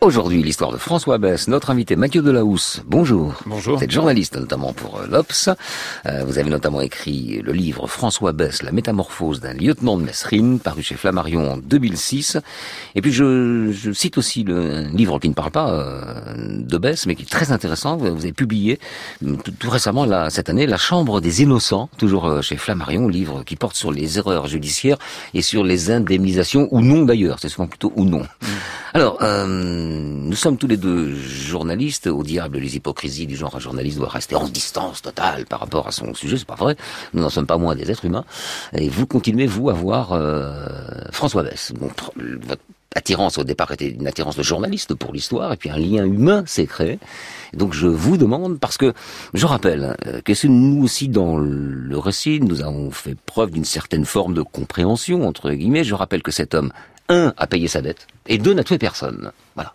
Aujourd'hui, 0.02 0.42
l'histoire 0.42 0.72
de 0.72 0.78
François 0.78 1.18
Bess, 1.18 1.46
notre 1.46 1.68
invité 1.68 1.94
Mathieu 1.94 2.22
Delahousse. 2.22 2.80
Bonjour. 2.86 3.34
Bonjour. 3.44 3.76
Vous 3.76 3.84
êtes 3.84 3.90
journaliste 3.90 4.34
notamment 4.34 4.72
pour 4.72 4.98
euh, 4.98 5.06
l'Obs. 5.06 5.50
Euh, 6.06 6.24
vous 6.24 6.38
avez 6.38 6.48
notamment 6.48 6.80
écrit 6.80 7.42
le 7.44 7.52
livre 7.52 7.86
François 7.86 8.32
Bess, 8.32 8.62
la 8.62 8.72
métamorphose 8.72 9.40
d'un 9.40 9.52
lieutenant 9.52 9.98
de 9.98 10.02
Messrine, 10.04 10.58
paru 10.58 10.82
chez 10.82 10.94
Flammarion 10.94 11.52
en 11.52 11.58
2006. 11.58 12.38
Et 12.94 13.02
puis 13.02 13.12
je, 13.12 13.72
je 13.72 13.92
cite 13.92 14.16
aussi 14.16 14.42
le 14.42 14.70
un 14.70 14.88
livre 14.96 15.18
qui 15.18 15.28
ne 15.28 15.34
parle 15.34 15.50
pas 15.50 15.70
euh, 15.70 16.14
de 16.34 16.78
Bess, 16.78 17.04
mais 17.04 17.14
qui 17.14 17.24
est 17.24 17.30
très 17.30 17.52
intéressant. 17.52 17.98
Vous 17.98 18.06
avez 18.06 18.32
publié 18.32 18.78
tout, 19.20 19.52
tout 19.58 19.68
récemment, 19.68 20.06
là, 20.06 20.30
cette 20.30 20.48
année, 20.48 20.66
La 20.66 20.78
Chambre 20.78 21.20
des 21.20 21.42
Innocents, 21.42 21.90
toujours 21.98 22.42
chez 22.42 22.56
Flammarion, 22.56 23.06
livre 23.06 23.42
qui 23.44 23.56
porte 23.56 23.76
sur 23.76 23.92
les 23.92 24.16
erreurs 24.16 24.46
judiciaires 24.46 24.96
et 25.34 25.42
sur 25.42 25.62
les 25.62 25.90
indemnisations, 25.90 26.68
ou 26.70 26.80
non 26.80 27.04
d'ailleurs, 27.04 27.38
c'est 27.38 27.50
souvent 27.50 27.68
plutôt 27.68 27.92
ou 27.96 28.06
non. 28.06 28.22
Alors, 28.92 29.18
euh, 29.22 29.46
nous 29.46 30.34
sommes 30.34 30.56
tous 30.56 30.66
les 30.66 30.76
deux 30.76 31.14
journalistes. 31.14 32.08
Au 32.08 32.24
diable, 32.24 32.58
les 32.58 32.74
hypocrisies 32.74 33.26
du 33.26 33.36
genre 33.36 33.54
un 33.54 33.60
journaliste 33.60 33.98
doit 33.98 34.08
rester 34.08 34.34
en 34.34 34.48
distance 34.48 35.02
totale 35.02 35.46
par 35.46 35.60
rapport 35.60 35.86
à 35.86 35.92
son 35.92 36.12
sujet. 36.12 36.36
C'est 36.36 36.46
pas 36.46 36.56
vrai. 36.56 36.76
Nous 37.14 37.22
n'en 37.22 37.30
sommes 37.30 37.46
pas 37.46 37.58
moins 37.58 37.76
des 37.76 37.88
êtres 37.88 38.04
humains. 38.04 38.24
Et 38.72 38.88
vous 38.88 39.06
continuez, 39.06 39.46
vous, 39.46 39.70
à 39.70 39.74
voir 39.74 40.12
euh, 40.12 40.66
François 41.12 41.44
Bess. 41.44 41.72
Votre 41.78 42.12
attirance 42.96 43.38
au 43.38 43.44
départ 43.44 43.70
était 43.70 43.90
une 43.90 44.08
attirance 44.08 44.36
de 44.36 44.42
journaliste 44.42 44.94
pour 44.94 45.12
l'histoire, 45.12 45.52
et 45.52 45.56
puis 45.56 45.70
un 45.70 45.78
lien 45.78 46.04
humain 46.04 46.42
s'est 46.46 46.66
créé. 46.66 46.98
Donc 47.54 47.72
je 47.72 47.86
vous 47.86 48.16
demande, 48.16 48.58
parce 48.58 48.76
que 48.76 48.92
je 49.32 49.46
rappelle 49.46 49.96
euh, 50.08 50.20
que 50.22 50.34
c'est 50.34 50.48
nous 50.48 50.82
aussi 50.82 51.06
dans 51.06 51.38
le 51.38 51.96
récit, 51.96 52.40
nous 52.40 52.62
avons 52.62 52.90
fait 52.90 53.14
preuve 53.14 53.52
d'une 53.52 53.64
certaine 53.64 54.04
forme 54.04 54.34
de 54.34 54.42
compréhension, 54.42 55.26
entre 55.26 55.52
guillemets. 55.52 55.84
Je 55.84 55.94
rappelle 55.94 56.22
que 56.22 56.32
cet 56.32 56.54
homme, 56.54 56.72
un, 57.10 57.34
a 57.36 57.46
payé 57.46 57.68
sa 57.68 57.82
dette, 57.82 58.06
et 58.26 58.38
deux, 58.38 58.54
n'a 58.54 58.64
tué 58.64 58.78
personne. 58.78 59.32
Voilà. 59.54 59.74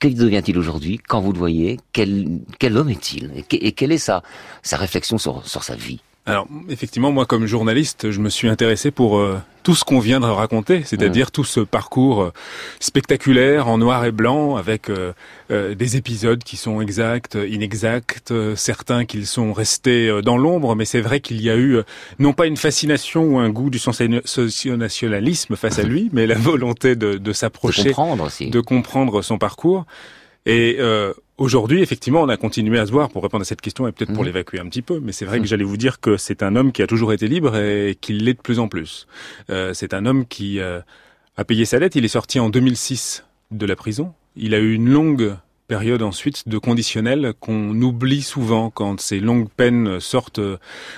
Que 0.00 0.08
devient-il 0.08 0.58
aujourd'hui 0.58 0.98
quand 0.98 1.20
vous 1.20 1.32
le 1.32 1.38
voyez? 1.38 1.78
Quel, 1.92 2.40
quel 2.58 2.76
homme 2.76 2.88
est-il? 2.88 3.32
Et 3.50 3.72
quelle 3.72 3.92
est 3.92 3.98
sa, 3.98 4.22
sa 4.62 4.76
réflexion 4.76 5.18
sur, 5.18 5.46
sur 5.46 5.62
sa 5.62 5.74
vie? 5.74 6.00
Alors, 6.26 6.46
effectivement, 6.68 7.10
moi, 7.10 7.24
comme 7.24 7.46
journaliste, 7.46 8.10
je 8.10 8.20
me 8.20 8.28
suis 8.28 8.48
intéressé 8.48 8.90
pour 8.90 9.16
euh, 9.18 9.38
tout 9.62 9.74
ce 9.74 9.82
qu'on 9.82 9.98
vient 9.98 10.20
de 10.20 10.26
raconter, 10.26 10.82
c'est-à-dire 10.84 11.30
tout 11.30 11.44
ce 11.44 11.60
parcours 11.60 12.20
euh, 12.22 12.32
spectaculaire 12.80 13.66
en 13.66 13.78
noir 13.78 14.04
et 14.04 14.12
blanc, 14.12 14.56
avec 14.56 14.90
euh, 14.90 15.14
des 15.74 15.96
épisodes 15.96 16.44
qui 16.44 16.58
sont 16.58 16.82
exacts, 16.82 17.38
inexacts, 17.48 18.34
certains 18.56 19.06
qui 19.06 19.24
sont 19.24 19.54
restés 19.54 20.20
dans 20.22 20.36
l'ombre, 20.36 20.74
mais 20.76 20.84
c'est 20.84 21.00
vrai 21.00 21.20
qu'il 21.20 21.40
y 21.40 21.48
a 21.48 21.56
eu 21.56 21.78
non 22.18 22.34
pas 22.34 22.46
une 22.46 22.58
fascination 22.58 23.24
ou 23.24 23.38
un 23.38 23.48
goût 23.48 23.70
du 23.70 23.78
socio-nationalisme 23.78 25.56
face 25.56 25.78
à 25.78 25.82
lui, 25.82 26.10
mais 26.12 26.26
la 26.26 26.34
volonté 26.38 26.94
de, 26.94 27.14
de 27.14 27.32
s'approcher, 27.32 27.84
De 27.84 27.88
comprendre 27.88 28.24
aussi. 28.24 28.50
de 28.50 28.60
comprendre 28.60 29.22
son 29.22 29.38
parcours. 29.38 29.86
Et 30.46 30.76
euh, 30.78 31.12
aujourd'hui, 31.38 31.80
effectivement, 31.82 32.20
on 32.22 32.28
a 32.28 32.36
continué 32.36 32.78
à 32.78 32.86
se 32.86 32.92
voir 32.92 33.08
pour 33.08 33.22
répondre 33.22 33.42
à 33.42 33.44
cette 33.44 33.60
question 33.60 33.88
et 33.88 33.92
peut-être 33.92 34.12
pour 34.12 34.22
Mhm. 34.22 34.26
l'évacuer 34.26 34.60
un 34.60 34.66
petit 34.68 34.82
peu. 34.82 35.00
Mais 35.00 35.12
c'est 35.12 35.24
vrai 35.24 35.40
que 35.40 35.46
j'allais 35.46 35.64
vous 35.64 35.76
dire 35.76 36.00
que 36.00 36.16
c'est 36.16 36.42
un 36.42 36.54
homme 36.56 36.72
qui 36.72 36.82
a 36.82 36.86
toujours 36.86 37.12
été 37.12 37.26
libre 37.28 37.56
et 37.56 37.96
qui 38.00 38.12
l'est 38.12 38.34
de 38.34 38.40
plus 38.40 38.58
en 38.58 38.68
plus. 38.68 39.06
Euh, 39.50 39.72
c'est 39.74 39.94
un 39.94 40.04
homme 40.06 40.26
qui 40.26 40.60
euh, 40.60 40.80
a 41.36 41.44
payé 41.44 41.64
sa 41.64 41.78
dette. 41.78 41.94
Il 41.96 42.04
est 42.04 42.08
sorti 42.08 42.38
en 42.40 42.50
2006 42.50 43.24
de 43.50 43.64
la 43.66 43.76
prison. 43.76 44.12
Il 44.36 44.54
a 44.54 44.58
eu 44.58 44.74
une 44.74 44.88
longue 44.90 45.36
période 45.68 46.02
ensuite 46.02 46.48
de 46.48 46.58
conditionnel 46.58 47.34
qu'on 47.38 47.80
oublie 47.80 48.22
souvent 48.22 48.70
quand 48.70 49.00
ces 49.00 49.20
longues 49.20 49.48
peines 49.48 50.00
sortent 50.00 50.40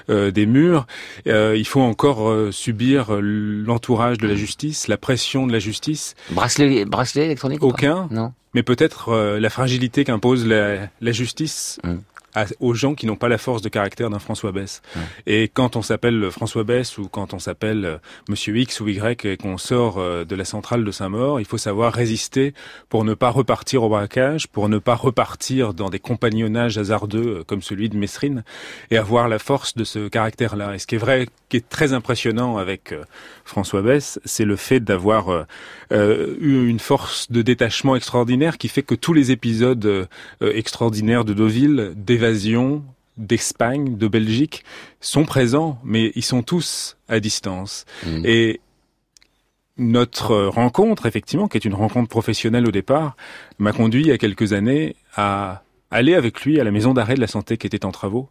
euh, 0.08 0.30
des 0.30 0.46
murs. 0.46 0.86
Euh, 1.26 1.56
il 1.58 1.66
faut 1.66 1.80
encore 1.80 2.30
euh, 2.30 2.52
subir 2.52 3.18
l'entourage 3.20 4.16
de 4.18 4.28
la 4.28 4.36
justice, 4.36 4.88
la 4.88 4.96
pression 4.96 5.46
de 5.46 5.52
la 5.52 5.58
justice. 5.58 6.14
Bracelet, 6.30 6.84
bracelet 6.84 7.26
électronique 7.26 7.62
Aucun. 7.62 8.08
Non. 8.10 8.32
Mais 8.54 8.62
peut-être 8.62 9.10
euh, 9.10 9.38
la 9.38 9.50
fragilité 9.50 10.04
qu'impose 10.04 10.46
la, 10.46 10.88
la 11.00 11.12
justice 11.12 11.78
Mm. 11.84 11.96
À- 12.34 12.46
aux 12.60 12.74
gens 12.74 12.94
qui 12.94 13.06
n'ont 13.06 13.16
pas 13.16 13.28
la 13.28 13.38
force 13.38 13.62
de 13.62 13.68
caractère 13.68 14.10
d'un 14.10 14.18
François 14.18 14.52
Bess. 14.52 14.82
Et 15.26 15.48
quand 15.48 15.76
on 15.76 15.82
s'appelle 15.82 16.30
François 16.30 16.64
Bess 16.64 16.98
ou 16.98 17.08
quand 17.08 17.34
on 17.34 17.38
s'appelle 17.38 17.84
euh, 17.84 17.96
Monsieur 18.28 18.56
X 18.56 18.80
ou 18.80 18.88
Y 18.88 19.24
et 19.26 19.36
qu'on 19.36 19.58
sort 19.58 19.98
euh, 19.98 20.24
de 20.24 20.34
la 20.36 20.44
centrale 20.44 20.84
de 20.84 20.90
Saint-Maur, 20.90 21.40
il 21.40 21.46
faut 21.46 21.58
savoir 21.58 21.92
résister 21.92 22.54
pour 22.88 23.04
ne 23.04 23.14
pas 23.14 23.30
repartir 23.30 23.82
au 23.82 23.88
braquage, 23.88 24.48
pour 24.48 24.68
ne 24.68 24.78
pas 24.78 24.94
repartir 24.94 25.74
dans 25.74 25.90
des 25.90 25.98
compagnonnages 25.98 26.78
hasardeux 26.78 27.38
euh, 27.40 27.44
comme 27.44 27.62
celui 27.62 27.88
de 27.88 27.96
Mesrine 27.96 28.44
et 28.90 28.96
avoir 28.96 29.28
la 29.28 29.38
force 29.38 29.74
de 29.76 29.84
ce 29.84 30.08
caractère-là. 30.08 30.74
Et 30.74 30.78
ce 30.78 30.86
qui 30.86 30.94
est 30.96 30.98
vrai, 30.98 31.26
qui 31.48 31.56
est 31.56 31.68
très 31.68 31.92
impressionnant 31.92 32.56
avec 32.58 32.94
François 33.44 33.82
Bess, 33.82 34.20
c'est 34.24 34.44
le 34.44 34.56
fait 34.56 34.80
d'avoir 34.80 35.46
euh, 35.92 36.36
eu 36.40 36.68
une 36.68 36.78
force 36.78 37.30
de 37.30 37.42
détachement 37.42 37.96
extraordinaire 37.96 38.58
qui 38.58 38.68
fait 38.68 38.82
que 38.82 38.94
tous 38.94 39.12
les 39.12 39.32
épisodes 39.32 39.84
euh, 39.84 40.06
extraordinaires 40.40 41.24
de 41.24 41.32
Deauville, 41.34 41.92
d'évasion, 42.20 42.84
d'Espagne, 43.16 43.96
de 43.96 44.08
Belgique, 44.08 44.64
sont 45.00 45.24
présents, 45.24 45.80
mais 45.84 46.12
ils 46.14 46.24
sont 46.24 46.42
tous 46.42 46.96
à 47.08 47.18
distance. 47.20 47.86
Mm. 48.06 48.22
Et 48.24 48.60
notre 49.78 50.36
rencontre, 50.36 51.06
effectivement, 51.06 51.48
qui 51.48 51.56
est 51.56 51.64
une 51.64 51.74
rencontre 51.74 52.08
professionnelle 52.08 52.68
au 52.68 52.70
départ, 52.70 53.16
m'a 53.58 53.72
conduit 53.72 54.02
il 54.02 54.08
y 54.08 54.12
a 54.12 54.18
quelques 54.18 54.52
années 54.52 54.96
à 55.16 55.62
aller 55.90 56.14
avec 56.14 56.44
lui 56.44 56.60
à 56.60 56.64
la 56.64 56.70
maison 56.70 56.92
d'arrêt 56.92 57.14
de 57.14 57.20
la 57.20 57.26
santé 57.26 57.56
qui 57.56 57.66
était 57.66 57.86
en 57.86 57.90
travaux. 57.90 58.28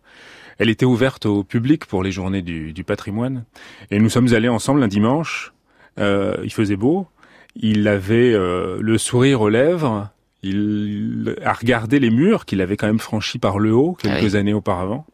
Elle 0.60 0.70
était 0.70 0.86
ouverte 0.86 1.26
au 1.26 1.44
public 1.44 1.86
pour 1.86 2.04
les 2.04 2.12
journées 2.12 2.42
du, 2.42 2.74
du 2.74 2.84
patrimoine. 2.84 3.46
Et 3.92 4.00
nous 4.00 4.10
sommes 4.10 4.34
allés 4.34 4.50
ensemble 4.50 4.84
un 4.84 4.88
dimanche. 4.88 5.54
Euh, 5.98 6.38
il 6.44 6.54
faisait 6.54 6.76
beau. 6.76 7.08
Il 7.56 7.88
avait 7.88 8.34
euh, 8.34 8.78
le 8.80 8.98
sourire 8.98 9.42
aux 9.42 9.50
lèvres. 9.50 10.10
Il 10.42 11.36
a 11.44 11.54
regardé 11.54 12.00
les 12.00 12.10
murs 12.10 12.46
qu'il 12.46 12.62
avait 12.62 12.78
quand 12.78 12.88
même 12.88 13.00
franchis 13.00 13.40
par 13.40 13.60
le 13.60 13.74
haut 13.74 13.94
quelques 13.94 14.36
années 14.36 14.54
auparavant. 14.54 15.06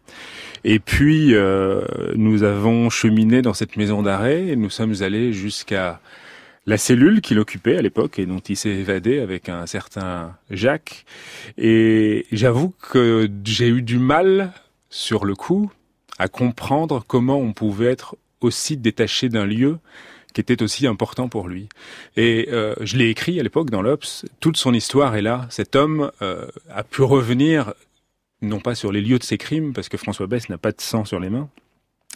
Et 0.64 0.80
puis, 0.80 1.34
euh, 1.34 1.82
nous 2.16 2.44
avons 2.44 2.90
cheminé 2.90 3.42
dans 3.42 3.54
cette 3.54 3.78
maison 3.78 4.02
d'arrêt 4.02 4.48
et 4.48 4.56
nous 4.56 4.70
sommes 4.70 4.96
allés 5.02 5.32
jusqu'à 5.34 6.00
la 6.66 6.78
cellule 6.78 7.22
qu'il 7.22 7.40
occupait 7.40 7.78
à 7.78 7.82
l'époque 7.82 8.18
et 8.18 8.26
dont 8.26 8.40
il 8.40 8.58
s'est 8.58 8.70
évadé 8.70 9.20
avec 9.20 9.50
un 9.50 9.68
certain 9.68 10.36
Jacques. 10.50 11.06
Et 11.58 12.26
j'avoue 12.32 12.74
que 12.82 13.30
j'ai 13.44 13.68
eu 13.68 13.82
du 13.82 14.00
mal 14.00 14.52
sur 14.90 15.26
le 15.26 15.36
coup 15.36 15.72
à 16.18 16.28
comprendre 16.28 17.04
comment 17.08 17.38
on 17.38 17.54
pouvait 17.54 17.92
être 17.92 18.16
aussi 18.42 18.78
détaché 18.78 19.30
d'un 19.30 19.46
lieu 19.46 19.78
qui 20.36 20.42
était 20.42 20.62
aussi 20.62 20.86
important 20.86 21.30
pour 21.30 21.48
lui. 21.48 21.70
Et 22.18 22.50
euh, 22.52 22.76
je 22.82 22.98
l'ai 22.98 23.10
écrit 23.10 23.40
à 23.40 23.44
l'époque 23.44 23.70
dans 23.70 23.82
l'Obs, 23.82 24.26
toute 24.42 24.58
son 24.58 24.74
histoire 24.74 25.16
est 25.16 25.22
là. 25.22 25.48
Cet 25.50 25.76
homme 25.78 26.12
euh, 26.22 26.46
a 26.70 26.84
pu 26.84 27.02
revenir 27.02 27.74
non 28.42 28.60
pas 28.60 28.76
sur 28.76 28.92
les 28.92 29.02
lieux 29.02 29.18
de 29.18 29.24
ses 29.24 29.38
crimes, 29.38 29.74
parce 29.74 29.88
que 29.88 29.98
François 29.98 30.28
Bess 30.28 30.50
n'a 30.50 30.58
pas 30.58 30.74
de 30.74 30.82
sang 30.82 31.06
sur 31.06 31.22
les 31.22 31.30
mains, 31.30 31.50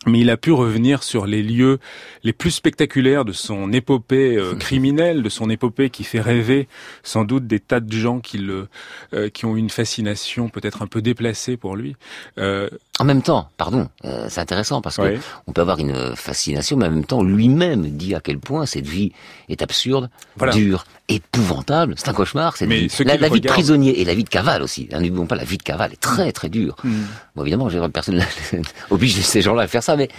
mais 0.06 0.20
il 0.20 0.30
a 0.30 0.38
pu 0.38 0.52
revenir 0.52 1.04
sur 1.04 1.26
les 1.26 1.44
lieux 1.44 1.80
les 2.24 2.34
plus 2.34 2.52
spectaculaires 2.52 3.26
de 3.26 3.34
son 3.34 3.72
épopée 3.74 4.38
euh, 4.38 4.56
criminelle, 4.60 5.24
de 5.24 5.30
son 5.30 5.50
épopée 5.50 5.90
qui 5.90 6.04
fait 6.04 6.22
rêver 6.22 6.68
sans 7.04 7.26
doute 7.26 7.48
des 7.48 7.60
tas 7.60 7.80
de 7.80 7.92
gens 7.92 8.20
qui 8.20 8.38
le, 8.38 8.68
euh, 9.14 9.30
qui 9.30 9.46
ont 9.46 9.56
une 9.56 9.70
fascination 9.70 10.50
peut-être 10.50 10.82
un 10.82 10.88
peu 10.88 11.02
déplacée 11.02 11.58
pour 11.58 11.76
lui. 11.76 11.96
Euh, 12.38 12.70
En 13.00 13.06
même 13.06 13.22
temps, 13.22 13.50
pardon, 13.58 13.88
euh, 14.04 14.28
c'est 14.30 14.42
intéressant 14.42 14.82
parce 14.82 14.98
que 14.98 15.18
on 15.48 15.54
peut 15.54 15.62
avoir 15.62 15.80
une 15.80 16.16
fascination, 16.18 16.76
mais 16.76 16.88
en 16.88 16.92
même 16.92 17.06
temps, 17.06 17.24
lui-même 17.24 17.90
dit 17.92 18.14
à 18.14 18.20
quel 18.20 18.40
point 18.40 18.66
cette 18.66 18.86
vie 18.88 19.14
est 19.48 19.62
absurde, 19.62 20.10
Voilà. 20.36 20.52
dure, 20.54 20.84
épouvantable. 21.08 21.94
C'est 21.98 22.10
un 22.10 22.14
cauchemar. 22.14 22.58
Cette 22.58 22.68
Mais 22.68 22.88
vie. 22.88 23.04
La, 23.06 23.30
vie 23.30 23.40
de 23.42 23.48
prisonnier 23.48 24.02
et 24.02 24.06
la 24.06 24.14
vie 24.14 24.24
de 24.26 24.30
cavale 24.30 24.62
aussi. 24.62 24.90
hein, 24.92 25.00
N'oublions 25.00 25.28
pas, 25.28 25.36
la 25.36 25.44
vie 25.46 25.58
de 25.58 25.64
cavale 25.64 25.94
est 25.94 26.02
très 26.02 26.32
très 26.34 26.50
dure. 26.50 26.76
Mm. 26.84 26.90
Bon, 27.36 27.42
évidemment, 27.44 27.70
j'ai- 27.70 27.80
personne 27.90 28.22
oblige 28.90 29.20
ces 29.22 29.42
gens-là 29.42 29.64
à 29.64 29.68
faire 29.68 29.84
ça, 29.84 29.96
mais 29.96 30.10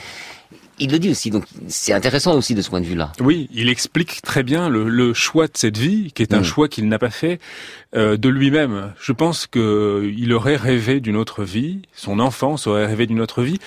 il 0.81 0.91
le 0.91 0.99
dit 0.99 1.11
aussi. 1.11 1.31
Donc, 1.31 1.45
c'est 1.69 1.93
intéressant 1.93 2.35
aussi 2.37 2.55
de 2.55 2.63
ce 2.63 2.71
point 2.71 2.81
de 2.81 2.87
vue-là. 2.87 3.13
Oui, 3.21 3.49
il 3.53 3.69
explique 3.69 4.23
très 4.23 4.43
bien 4.43 4.69
le, 4.69 4.89
le 4.89 5.15
choix 5.15 5.47
de 5.47 5.53
cette 5.55 5.79
vie, 5.79 6.11
qui 6.13 6.23
est 6.23 6.35
un 6.35 6.41
Mm. 6.41 6.45
choix 6.45 6.69
qu'il 6.69 6.89
n'a 6.89 6.99
pas 6.99 7.11
fait 7.11 7.39
euh, 7.95 8.17
de 8.17 8.29
lui-même. 8.29 8.93
Je 9.01 9.13
pense 9.13 9.47
que 9.47 10.11
il 10.17 10.33
aurait 10.33 10.57
rêvé 10.57 11.01
d'une 11.01 11.17
autre 11.17 11.45
vie, 11.45 11.83
son 11.95 12.19
enfance 12.19 12.67
aurait 12.67 12.87
rêvé 12.87 13.07
d'une 13.07 13.21
autre 13.21 13.43
vie, 13.43 13.59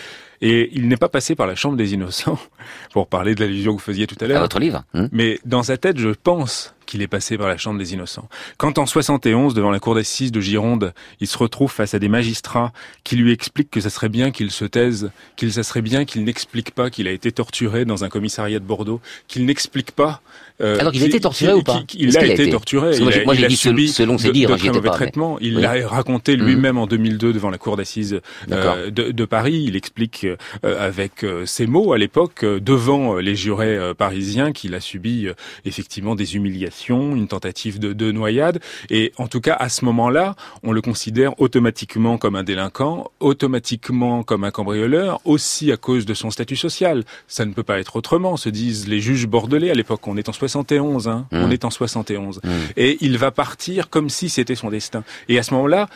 et 0.42 0.70
il 0.74 0.88
n'est 0.90 0.98
pas 0.98 1.08
passé 1.08 1.36
par 1.36 1.48
la 1.48 1.56
chambre 1.56 1.78
des 1.78 1.94
innocents, 1.94 2.40
pour 2.92 3.08
parler 3.08 3.36
de 3.36 3.40
l'allusion 3.42 3.74
que 3.76 3.80
vous 3.80 3.86
faisiez 3.86 4.08
tout 4.08 4.18
à 4.20 4.28
l'heure. 4.28 4.38
À 4.38 4.42
votre 4.42 4.60
livre. 4.60 4.84
hein. 4.94 5.08
Mais 5.12 5.40
dans 5.46 5.64
sa 5.64 5.78
tête, 5.78 5.98
je 6.00 6.10
pense 6.10 6.74
qu'il 6.86 7.02
est 7.02 7.08
passé 7.08 7.38
par 7.38 7.48
la 7.48 7.58
chambre 7.58 7.80
des 7.80 7.94
innocents. 7.94 8.28
Quand 8.58 8.78
en 8.78 8.86
71, 8.86 9.54
devant 9.54 9.72
la 9.72 9.80
cour 9.80 9.96
d'assises 9.96 10.32
de 10.32 10.42
Gironde, 10.42 10.94
il 11.20 11.28
se 11.28 11.38
retrouve 11.38 11.72
face 11.72 11.94
à 11.94 12.00
des 12.00 12.10
magistrats 12.10 12.72
qui 13.04 13.16
lui 13.16 13.32
expliquent 13.32 13.72
que 13.72 13.82
ça 13.82 13.90
serait 13.90 14.10
bien 14.10 14.32
qu'il 14.32 14.52
se 14.52 14.66
taise, 14.66 15.12
qu'il 15.36 15.52
ça 15.54 15.64
serait 15.64 15.82
bien 15.82 16.06
qu'il 16.06 16.24
n'explique 16.24 16.72
pas 16.72 16.90
qu'il 16.90 17.08
a 17.08 17.12
été 17.12 17.32
torturé 17.32 17.86
dans 17.86 18.04
un 18.04 18.10
commissariat 18.10 18.60
de 18.60 18.66
Bordeaux, 18.66 19.02
qu'il 19.28 19.46
n'explique 19.46 19.92
pas. 19.92 20.22
euh, 20.62 20.78
Alors, 20.80 20.94
il 20.94 20.98
a 21.02 21.06
qu'il- 21.06 21.10
été 21.10 21.20
torturé 21.20 21.52
qu'il- 21.54 21.60
ou 21.62 21.64
pas? 21.64 21.84
qu'il- 21.88 22.02
Il 22.02 22.16
a 22.18 22.20
qu'il 22.22 22.30
a 22.30 22.34
été 22.34 22.50
torturé. 22.50 22.88
Parce 22.90 22.98
Il 22.98 23.04
moi, 23.04 23.12
a, 23.12 23.16
j'ai- 23.16 23.26
moi, 23.26 23.36
dit 23.36 23.56
subi 23.58 23.90
selon 23.90 24.18
ses 24.18 24.32
dires, 24.32 24.50
de 24.50 24.54
hein, 24.54 24.58
très 24.58 24.68
mauvais 24.70 24.90
pas, 24.90 24.98
mais-. 25.00 25.38
Il 25.42 25.56
Oui. 25.58 25.62
l'a 25.62 25.88
raconté 25.88 26.36
lui-même 26.36 26.78
en 26.78 26.86
2002 26.86 27.34
devant 27.34 27.50
la 27.50 27.58
cour 27.58 27.76
d'assises 27.76 28.20
euh, 28.52 28.92
de, 28.92 29.12
de 29.12 29.26
Paris. 29.26 29.64
Il 29.68 29.76
explique 29.76 30.26
euh, 30.26 30.36
avec 30.80 31.24
euh, 31.24 31.46
ces 31.46 31.66
mots 31.66 31.92
à 31.94 31.98
l'époque 31.98 32.44
euh, 32.44 32.60
devant 32.60 33.16
les 33.16 33.36
jurés 33.36 33.94
parisiens 33.98 34.52
qu'il 34.52 34.76
a 34.76 34.80
subi 34.80 35.28
euh, 35.28 35.34
effectivement 35.66 36.14
des 36.16 36.36
humiliations, 36.36 36.73
une 36.90 37.28
tentative 37.28 37.80
de, 37.80 37.94
de 37.94 38.12
noyade. 38.12 38.60
Et 38.90 39.12
en 39.18 39.28
tout 39.28 39.42
cas, 39.42 39.54
à 39.54 39.70
ce 39.70 39.86
moment-là, 39.86 40.36
on 40.64 40.72
le 40.72 40.82
considère 40.82 41.40
automatiquement 41.40 42.18
comme 42.18 42.36
un 42.36 42.44
délinquant, 42.44 43.12
automatiquement 43.20 44.24
comme 44.24 44.44
un 44.44 44.52
cambrioleur, 44.52 45.22
aussi 45.26 45.72
à 45.72 45.78
cause 45.78 46.06
de 46.06 46.14
son 46.14 46.30
statut 46.30 46.56
social. 46.56 47.04
Ça 47.28 47.46
ne 47.46 47.54
peut 47.54 47.64
pas 47.64 47.80
être 47.80 47.96
autrement, 47.96 48.38
se 48.38 48.50
disent 48.50 48.88
les 48.88 49.00
juges 49.00 49.28
bordelais 49.28 49.72
à 49.72 49.74
l'époque. 49.74 50.08
On 50.08 50.18
est 50.18 50.30
en 50.30 50.34
71, 50.34 51.08
hein. 51.08 51.28
Mmh. 51.32 51.38
On 51.38 51.52
est 51.52 51.66
en 51.66 51.70
71. 51.70 52.42
Mmh. 52.44 52.50
Et 52.78 52.98
il 53.02 53.18
va 53.18 53.32
partir 53.32 53.90
comme 53.90 54.10
si 54.10 54.30
c'était 54.30 54.56
son 54.56 54.70
destin. 54.70 55.04
Et 55.30 55.38
à 55.38 55.44
ce 55.44 55.54
moment-là, 55.54 55.88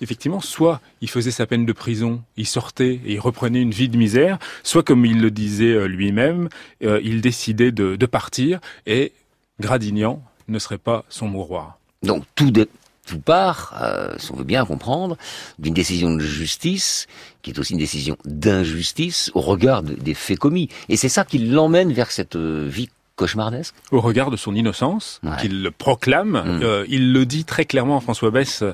effectivement, 0.00 0.40
soit 0.40 0.80
il 1.00 1.08
faisait 1.08 1.30
sa 1.30 1.46
peine 1.46 1.64
de 1.64 1.72
prison, 1.72 2.22
il 2.36 2.46
sortait 2.46 3.00
et 3.06 3.14
il 3.14 3.20
reprenait 3.20 3.62
une 3.62 3.70
vie 3.70 3.88
de 3.88 3.96
misère, 3.96 4.38
soit 4.62 4.82
comme 4.82 5.06
il 5.06 5.20
le 5.20 5.30
disait 5.30 5.72
euh, 5.72 5.86
lui-même, 5.86 6.48
euh, 6.82 7.00
il 7.04 7.20
décidait 7.20 7.72
de, 7.72 7.96
de 7.96 8.06
partir 8.06 8.60
et 8.86 9.12
Gradignan 9.60 10.22
ne 10.48 10.58
serait 10.58 10.78
pas 10.78 11.04
son 11.08 11.28
mouroir. 11.28 11.78
Donc 12.02 12.24
tout, 12.34 12.50
de, 12.50 12.68
tout 13.06 13.18
part, 13.20 13.74
euh, 13.80 14.14
si 14.18 14.32
on 14.32 14.36
veut 14.36 14.44
bien 14.44 14.64
comprendre, 14.64 15.16
d'une 15.58 15.74
décision 15.74 16.12
de 16.14 16.20
justice, 16.20 17.06
qui 17.42 17.50
est 17.50 17.58
aussi 17.58 17.72
une 17.74 17.78
décision 17.78 18.16
d'injustice 18.24 19.30
au 19.34 19.40
regard 19.40 19.82
de- 19.82 19.94
des 19.94 20.14
faits 20.14 20.38
commis. 20.38 20.68
Et 20.88 20.96
c'est 20.96 21.08
ça 21.08 21.24
qui 21.24 21.38
l'emmène 21.38 21.92
vers 21.92 22.10
cette 22.10 22.36
euh, 22.36 22.66
vie 22.68 22.88
cauchemardesque? 23.14 23.74
Au 23.92 24.00
regard 24.00 24.30
de 24.30 24.36
son 24.36 24.54
innocence, 24.54 25.20
qu'il 25.40 25.70
proclame, 25.76 26.34
euh, 26.62 26.84
il 26.88 27.12
le 27.12 27.24
dit 27.26 27.44
très 27.44 27.66
clairement, 27.66 28.00
François 28.00 28.30
Bess, 28.30 28.64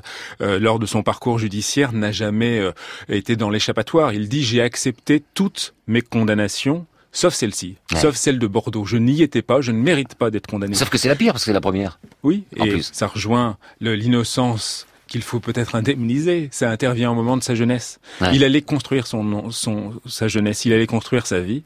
euh, 0.41 0.59
lors 0.59 0.79
de 0.79 0.85
son 0.85 1.03
parcours 1.03 1.37
judiciaire, 1.37 1.91
n'a 1.91 2.11
jamais 2.11 2.57
euh, 2.57 2.71
été 3.09 3.35
dans 3.35 3.49
l'échappatoire. 3.49 4.13
Il 4.13 4.27
dit, 4.29 4.43
j'ai 4.43 4.61
accepté 4.61 5.21
toutes 5.35 5.73
mes 5.87 6.01
condamnations, 6.01 6.85
sauf 7.11 7.33
celle-ci, 7.33 7.77
Ouais. 7.91 7.99
sauf 7.99 8.15
celle 8.15 8.39
de 8.39 8.47
Bordeaux. 8.47 8.85
Je 8.85 8.97
n'y 8.97 9.21
étais 9.21 9.41
pas, 9.41 9.61
je 9.61 9.71
ne 9.71 9.79
mérite 9.79 10.15
pas 10.15 10.29
d'être 10.31 10.47
condamné. 10.47 10.75
Sauf 10.75 10.89
que 10.89 10.97
c'est 10.97 11.07
la 11.09 11.15
pire, 11.15 11.33
parce 11.33 11.43
que 11.43 11.47
c'est 11.49 11.53
la 11.53 11.61
première. 11.61 11.99
Oui, 12.23 12.43
En 12.59 12.65
et 12.65 12.69
plus. 12.69 12.89
ça 12.93 13.07
rejoint 13.07 13.57
l'innocence 13.81 14.85
qu'il 15.07 15.21
faut 15.23 15.39
peut-être 15.39 15.75
indemniser. 15.75 16.49
Ça 16.51 16.69
intervient 16.69 17.11
au 17.11 17.15
moment 17.15 17.35
de 17.37 17.43
sa 17.43 17.55
jeunesse. 17.55 17.99
Ouais. 18.21 18.35
Il 18.35 18.43
allait 18.43 18.61
construire 18.61 19.07
son, 19.07 19.49
son, 19.51 19.99
sa 20.05 20.27
jeunesse, 20.27 20.65
il 20.65 20.73
allait 20.73 20.87
construire 20.87 21.25
sa 21.25 21.39
vie. 21.39 21.63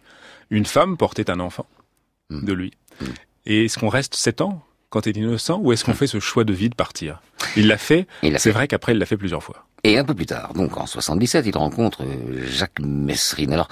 Une 0.49 0.65
femme 0.65 0.97
portait 0.97 1.29
un 1.29 1.39
enfant 1.39 1.65
Hmm. 2.29 2.45
de 2.45 2.53
lui. 2.53 2.71
Et 3.45 3.65
est-ce 3.65 3.77
qu'on 3.77 3.89
reste 3.89 4.15
sept 4.15 4.39
ans 4.39 4.63
quand 4.89 5.05
il 5.07 5.17
est 5.17 5.19
innocent 5.21 5.59
ou 5.61 5.69
Hmm. 5.69 5.73
est-ce 5.73 5.83
qu'on 5.83 5.93
fait 5.93 6.07
ce 6.07 6.21
choix 6.21 6.45
de 6.45 6.53
vie 6.53 6.69
de 6.69 6.75
partir? 6.75 7.21
Il 7.57 7.67
l'a 7.67 7.77
fait. 7.77 8.07
C'est 8.37 8.51
vrai 8.51 8.69
qu'après, 8.69 8.93
il 8.93 8.97
l'a 8.97 9.05
fait 9.05 9.17
plusieurs 9.17 9.43
fois. 9.43 9.65
Et 9.85 9.97
un 9.97 10.05
peu 10.05 10.13
plus 10.13 10.25
tard, 10.25 10.53
donc 10.53 10.77
en 10.77 10.85
77, 10.85 11.45
il 11.45 11.57
rencontre 11.57 12.03
euh, 12.03 12.47
Jacques 12.47 12.79
Messrine. 12.79 13.51
Alors, 13.51 13.67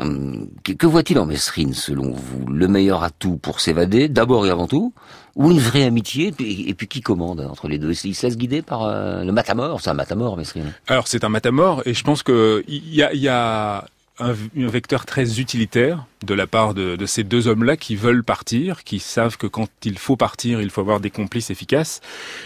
euh, 0.00 0.34
que, 0.64 0.86
voit-il 0.86 1.16
en 1.16 1.26
Messrine, 1.26 1.74
selon 1.74 2.10
vous? 2.10 2.44
Le 2.48 2.66
meilleur 2.66 3.04
atout 3.04 3.36
pour 3.36 3.60
s'évader, 3.60 4.08
d'abord 4.08 4.46
et 4.48 4.50
avant 4.50 4.66
tout 4.66 4.92
Ou 5.36 5.52
une 5.52 5.60
vraie 5.60 5.84
amitié? 5.84 6.34
Et 6.40 6.74
puis, 6.74 6.88
qui 6.88 7.02
commande 7.02 7.40
entre 7.40 7.68
les 7.68 7.78
deux? 7.78 7.92
Il 8.04 8.16
se 8.16 8.26
laisse 8.26 8.36
guider 8.36 8.62
par 8.62 8.82
euh, 8.82 9.22
le 9.22 9.30
matamor? 9.30 9.80
C'est 9.80 9.90
un 9.90 9.94
matamor, 9.94 10.36
Messrine. 10.36 10.72
Alors 10.88 11.06
c'est 11.06 11.22
un 11.22 11.28
matamor 11.28 11.82
et 11.86 11.94
je 11.94 12.02
pense 12.02 12.24
que 12.24 12.64
il 12.66 12.92
y 12.92 13.04
a, 13.04 13.14
y 13.14 13.28
a 13.28 13.84
un, 14.20 14.30
un 14.32 14.66
vecteur 14.68 15.06
très 15.06 15.40
utilitaire 15.40 16.06
de 16.24 16.34
la 16.34 16.46
part 16.46 16.74
de, 16.74 16.96
de 16.96 17.06
ces 17.06 17.24
deux 17.24 17.48
hommes-là 17.48 17.76
qui 17.76 17.96
veulent 17.96 18.22
partir, 18.24 18.84
qui 18.84 18.98
savent 18.98 19.36
que 19.36 19.46
quand 19.46 19.68
il 19.84 19.98
faut 19.98 20.16
partir, 20.16 20.60
il 20.60 20.70
faut 20.70 20.80
avoir 20.80 21.00
des 21.00 21.10
complices 21.10 21.50
efficaces, 21.50 22.00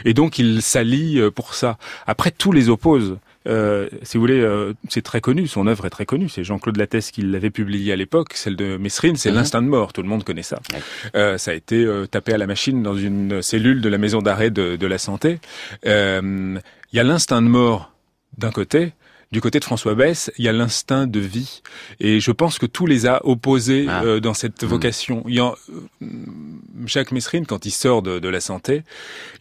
et 0.04 0.14
donc 0.14 0.38
ils 0.38 0.62
s'allient 0.62 1.20
euh, 1.20 1.30
pour 1.30 1.54
ça. 1.54 1.76
Après, 2.06 2.30
tout 2.30 2.52
les 2.52 2.68
oppose. 2.70 3.18
Euh, 3.46 3.88
si 4.02 4.16
vous 4.18 4.22
voulez, 4.22 4.40
euh, 4.40 4.74
c'est 4.90 5.00
très 5.02 5.20
connu, 5.22 5.46
son 5.46 5.66
œuvre 5.68 5.86
est 5.86 5.90
très 5.90 6.04
connue. 6.04 6.28
C'est 6.28 6.44
Jean-Claude 6.44 6.76
Lattès 6.76 7.10
qui 7.10 7.22
l'avait 7.22 7.48
publié 7.50 7.92
à 7.92 7.96
l'époque, 7.96 8.32
celle 8.34 8.56
de 8.56 8.76
Messrine, 8.76 9.16
c'est 9.16 9.30
Mhm. 9.30 9.36
l'instinct 9.36 9.62
de 9.62 9.68
mort. 9.68 9.92
Tout 9.94 10.02
le 10.02 10.08
monde 10.08 10.24
connaît 10.24 10.42
ça. 10.42 10.60
Euh, 11.14 11.38
ça 11.38 11.52
a 11.52 11.54
été 11.54 11.82
euh, 11.84 12.06
tapé 12.06 12.34
à 12.34 12.38
la 12.38 12.46
machine 12.46 12.82
dans 12.82 12.94
une 12.96 13.40
cellule 13.40 13.80
de 13.80 13.88
la 13.88 13.96
maison 13.96 14.20
d'arrêt 14.20 14.50
de, 14.50 14.76
de 14.76 14.86
la 14.86 14.98
santé. 14.98 15.38
Euh, 15.86 16.58
Il 16.92 16.96
y 16.96 17.00
a 17.00 17.04
l'instinct 17.04 17.40
de 17.42 17.48
mort 17.48 17.92
d'un 18.36 18.50
côté. 18.50 18.92
Du 19.30 19.42
côté 19.42 19.58
de 19.60 19.64
François 19.64 19.94
Besse, 19.94 20.32
il 20.38 20.44
y 20.46 20.48
a 20.48 20.52
l'instinct 20.52 21.06
de 21.06 21.20
vie. 21.20 21.60
Et 22.00 22.18
je 22.18 22.30
pense 22.30 22.58
que 22.58 22.64
tout 22.64 22.86
les 22.86 23.04
a 23.04 23.20
opposés 23.26 23.86
euh, 23.88 24.20
dans 24.20 24.32
cette 24.32 24.64
vocation. 24.64 25.22
Il 25.28 25.34
y 25.34 25.40
a, 25.40 25.52
euh, 26.00 26.06
Jacques 26.88 27.12
Messrine, 27.12 27.46
quand 27.46 27.66
il 27.66 27.70
sort 27.70 28.02
de, 28.02 28.18
de 28.18 28.28
la 28.28 28.40
santé, 28.40 28.82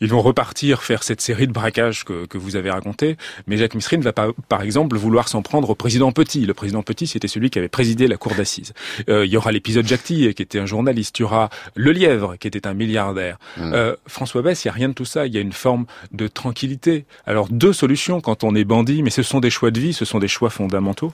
ils 0.01 0.09
vont 0.09 0.21
repartir 0.21 0.83
faire 0.83 1.03
cette 1.03 1.21
série 1.21 1.47
de 1.47 1.53
braquages 1.53 2.03
que, 2.03 2.25
que 2.25 2.37
vous 2.37 2.55
avez 2.55 2.69
raconté. 2.69 3.17
Mais 3.47 3.57
Jacques 3.57 3.75
Messrine 3.75 4.01
va 4.01 4.13
pas, 4.13 4.29
par 4.49 4.61
exemple, 4.61 4.97
vouloir 4.97 5.27
s'en 5.27 5.41
prendre 5.41 5.69
au 5.69 5.75
président 5.75 6.11
Petit. 6.11 6.45
Le 6.45 6.53
président 6.53 6.83
Petit, 6.83 7.07
c'était 7.07 7.27
celui 7.27 7.49
qui 7.49 7.59
avait 7.59 7.67
présidé 7.69 8.07
la 8.07 8.17
cour 8.17 8.35
d'assises. 8.35 8.73
Euh, 9.09 9.25
il 9.25 9.31
y 9.31 9.37
aura 9.37 9.51
l'épisode 9.51 9.87
Jacques 9.87 10.03
Tillet, 10.03 10.33
qui 10.33 10.43
était 10.43 10.59
un 10.59 10.65
journaliste. 10.65 11.19
Il 11.19 11.23
y 11.23 11.25
aura 11.25 11.49
Le 11.75 11.91
Lièvre, 11.91 12.37
qui 12.37 12.47
était 12.47 12.67
un 12.67 12.73
milliardaire. 12.73 13.37
Euh, 13.59 13.95
François 14.07 14.41
Besse, 14.41 14.65
il 14.65 14.67
n'y 14.67 14.71
a 14.71 14.73
rien 14.73 14.89
de 14.89 14.93
tout 14.93 15.05
ça. 15.05 15.25
Il 15.25 15.33
y 15.33 15.37
a 15.37 15.41
une 15.41 15.53
forme 15.53 15.85
de 16.11 16.27
tranquillité. 16.27 17.05
Alors, 17.25 17.47
deux 17.49 17.73
solutions 17.73 18.21
quand 18.21 18.43
on 18.43 18.55
est 18.55 18.65
bandit, 18.65 19.03
mais 19.03 19.09
ce 19.09 19.23
sont 19.23 19.39
des 19.39 19.49
choix 19.49 19.71
de 19.71 19.79
vie, 19.79 19.93
ce 19.93 20.05
sont 20.05 20.19
des 20.19 20.27
choix 20.27 20.49
fondamentaux. 20.49 21.13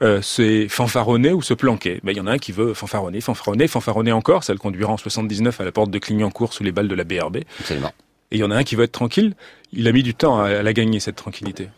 Euh, 0.00 0.22
c'est 0.22 0.68
fanfaronner 0.68 1.32
ou 1.32 1.42
se 1.42 1.54
planquer? 1.54 2.00
Ben, 2.04 2.12
Il 2.12 2.18
y 2.18 2.20
en 2.20 2.26
a 2.26 2.32
un 2.32 2.38
qui 2.38 2.52
veut 2.52 2.72
fanfaronner, 2.74 3.20
fanfaronner, 3.20 3.66
fanfaronner 3.66 4.12
encore. 4.12 4.44
Ça 4.44 4.52
le 4.52 4.58
conduira 4.58 4.92
en 4.92 4.96
79 4.96 5.60
à 5.60 5.64
la 5.64 5.72
porte 5.72 5.90
de 5.90 5.98
Clignancourt 5.98 6.52
sous 6.52 6.62
les 6.62 6.72
balles 6.72 6.88
de 6.88 6.94
la 6.94 7.04
BRB. 7.04 7.38
Absolument. 7.60 7.92
Et 8.30 8.36
il 8.36 8.40
y 8.40 8.44
en 8.44 8.50
a 8.50 8.56
un 8.56 8.64
qui 8.64 8.76
veut 8.76 8.84
être 8.84 8.92
tranquille. 8.92 9.34
Il 9.72 9.88
a 9.88 9.92
mis 9.92 10.02
du 10.02 10.14
temps 10.14 10.40
à, 10.40 10.62
la 10.62 10.72
gagner, 10.72 11.00
cette 11.00 11.16
tranquillité. 11.16 11.68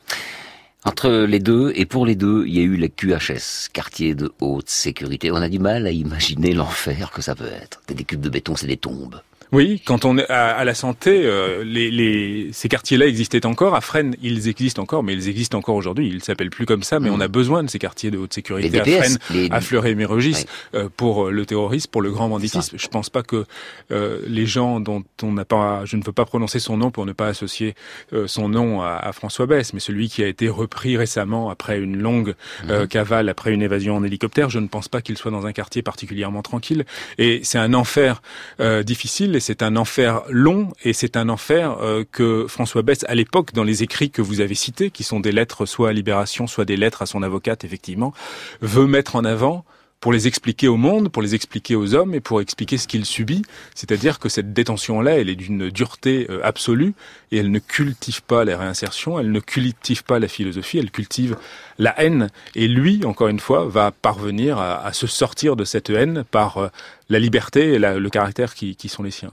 Entre 0.84 1.10
les 1.10 1.40
deux, 1.40 1.72
et 1.76 1.86
pour 1.86 2.06
les 2.06 2.14
deux, 2.14 2.44
il 2.46 2.56
y 2.56 2.58
a 2.58 2.62
eu 2.62 2.76
le 2.76 2.88
QHS, 2.88 3.68
quartier 3.72 4.14
de 4.14 4.32
haute 4.40 4.70
sécurité. 4.70 5.30
On 5.30 5.36
a 5.36 5.48
du 5.48 5.58
mal 5.58 5.86
à 5.86 5.90
imaginer 5.90 6.52
l'enfer 6.52 7.10
que 7.10 7.22
ça 7.22 7.34
peut 7.34 7.46
être. 7.46 7.82
Des 7.88 8.04
cubes 8.04 8.20
de 8.20 8.30
béton, 8.30 8.56
c'est 8.56 8.66
des 8.66 8.78
tombes. 8.78 9.20
Oui, 9.52 9.82
quand 9.84 10.04
on 10.04 10.16
est 10.16 10.28
à, 10.30 10.48
à 10.56 10.64
la 10.64 10.74
santé, 10.74 11.22
euh, 11.24 11.64
les, 11.64 11.90
les, 11.90 12.50
ces 12.52 12.68
quartiers-là 12.68 13.06
existaient 13.06 13.44
encore. 13.46 13.74
À 13.74 13.80
Fresnes, 13.80 14.14
ils 14.22 14.48
existent 14.48 14.80
encore, 14.82 15.02
mais 15.02 15.12
ils 15.12 15.28
existent 15.28 15.58
encore 15.58 15.74
aujourd'hui. 15.74 16.08
Ils 16.08 16.22
s'appellent 16.22 16.50
plus 16.50 16.66
comme 16.66 16.84
ça, 16.84 17.00
mais 17.00 17.08
Mhm. 17.10 17.16
on 17.16 17.20
a 17.20 17.26
besoin 17.28 17.64
de 17.64 17.68
ces 17.70 17.80
quartiers 17.80 18.12
de 18.12 18.18
haute 18.18 18.32
sécurité 18.32 18.80
à 18.80 18.84
Fresnes, 18.84 19.18
les- 19.30 19.48
à 19.50 19.60
Fleury-Mérogis, 19.60 20.44
euh, 20.74 20.88
pour 20.96 21.26
euh, 21.26 21.30
le 21.32 21.44
terrorisme, 21.46 21.90
pour 21.90 22.00
le 22.00 22.12
grand 22.12 22.28
banditisme. 22.28 22.76
Je 22.78 22.86
pense 22.86 23.10
pas 23.10 23.22
que 23.24 23.44
euh, 23.90 24.20
les 24.28 24.46
gens 24.46 24.78
dont 24.78 25.02
on 25.22 25.32
n'a 25.32 25.44
pas, 25.44 25.84
je 25.84 25.96
ne 25.96 26.04
veux 26.04 26.12
pas 26.12 26.24
prononcer 26.26 26.60
son 26.60 26.76
nom 26.76 26.92
pour 26.92 27.04
ne 27.04 27.12
pas 27.12 27.26
associer 27.26 27.74
euh, 28.12 28.28
son 28.28 28.48
nom 28.48 28.82
à, 28.82 28.90
à 28.96 29.12
François 29.12 29.46
Besse, 29.46 29.72
mais 29.74 29.80
celui 29.80 30.08
qui 30.08 30.22
a 30.22 30.28
été 30.28 30.48
repris 30.48 30.96
récemment 30.96 31.50
après 31.50 31.80
une 31.80 31.96
longue 31.96 32.34
euh, 32.68 32.86
cavale, 32.86 33.28
après 33.28 33.52
une 33.52 33.62
évasion 33.62 33.96
en 33.96 34.04
hélicoptère, 34.04 34.48
je 34.48 34.60
ne 34.60 34.68
pense 34.68 34.86
pas 34.88 35.00
qu'il 35.02 35.16
soit 35.18 35.32
dans 35.32 35.46
un 35.46 35.52
quartier 35.52 35.82
particulièrement 35.82 36.42
tranquille. 36.42 36.84
Et 37.18 37.40
c'est 37.42 37.58
un 37.58 37.74
enfer 37.74 38.22
euh, 38.60 38.82
difficile, 38.84 39.39
c'est 39.40 39.62
un 39.62 39.76
enfer 39.76 40.22
long, 40.28 40.72
et 40.84 40.92
c'est 40.92 41.16
un 41.16 41.28
enfer 41.28 41.78
euh, 41.80 42.04
que 42.10 42.46
François 42.48 42.82
Besse, 42.82 43.04
à 43.08 43.14
l'époque, 43.14 43.52
dans 43.52 43.64
les 43.64 43.82
écrits 43.82 44.10
que 44.10 44.22
vous 44.22 44.40
avez 44.40 44.54
cités, 44.54 44.90
qui 44.90 45.02
sont 45.02 45.20
des 45.20 45.32
lettres 45.32 45.66
soit 45.66 45.90
à 45.90 45.92
Libération, 45.92 46.46
soit 46.46 46.64
des 46.64 46.76
lettres 46.76 47.02
à 47.02 47.06
son 47.06 47.22
avocate, 47.22 47.64
effectivement, 47.64 48.12
veut 48.60 48.86
mettre 48.86 49.16
en 49.16 49.24
avant 49.24 49.64
pour 50.00 50.12
les 50.12 50.26
expliquer 50.26 50.66
au 50.66 50.76
monde, 50.76 51.10
pour 51.10 51.22
les 51.22 51.34
expliquer 51.34 51.76
aux 51.76 51.94
hommes 51.94 52.14
et 52.14 52.20
pour 52.20 52.40
expliquer 52.40 52.78
ce 52.78 52.88
qu'il 52.88 53.04
subit. 53.04 53.42
C'est-à-dire 53.74 54.18
que 54.18 54.28
cette 54.28 54.52
détention-là, 54.52 55.18
elle 55.18 55.28
est 55.28 55.36
d'une 55.36 55.70
dureté 55.70 56.26
euh, 56.30 56.40
absolue 56.42 56.94
et 57.30 57.36
elle 57.36 57.50
ne 57.50 57.58
cultive 57.58 58.22
pas 58.22 58.44
la 58.44 58.56
réinsertion, 58.56 59.20
elle 59.20 59.30
ne 59.30 59.40
cultive 59.40 60.02
pas 60.04 60.18
la 60.18 60.28
philosophie, 60.28 60.78
elle 60.78 60.90
cultive 60.90 61.36
la 61.78 61.98
haine. 62.00 62.30
Et 62.54 62.66
lui, 62.66 63.04
encore 63.04 63.28
une 63.28 63.40
fois, 63.40 63.66
va 63.66 63.90
parvenir 63.90 64.58
à, 64.58 64.92
se 64.92 65.06
sortir 65.06 65.54
de 65.54 65.64
cette 65.64 65.90
haine 65.90 66.24
par 66.30 66.58
euh, 66.58 66.68
la 67.08 67.18
liberté 67.18 67.74
et 67.74 67.78
le 67.78 68.10
caractère 68.10 68.54
qui 68.54 68.88
sont 68.88 69.02
les 69.02 69.10
siens. 69.10 69.32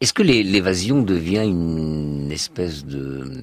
Est-ce 0.00 0.12
que 0.12 0.22
l'évasion 0.22 1.02
devient 1.02 1.42
une 1.44 2.30
espèce 2.30 2.84
de, 2.84 3.42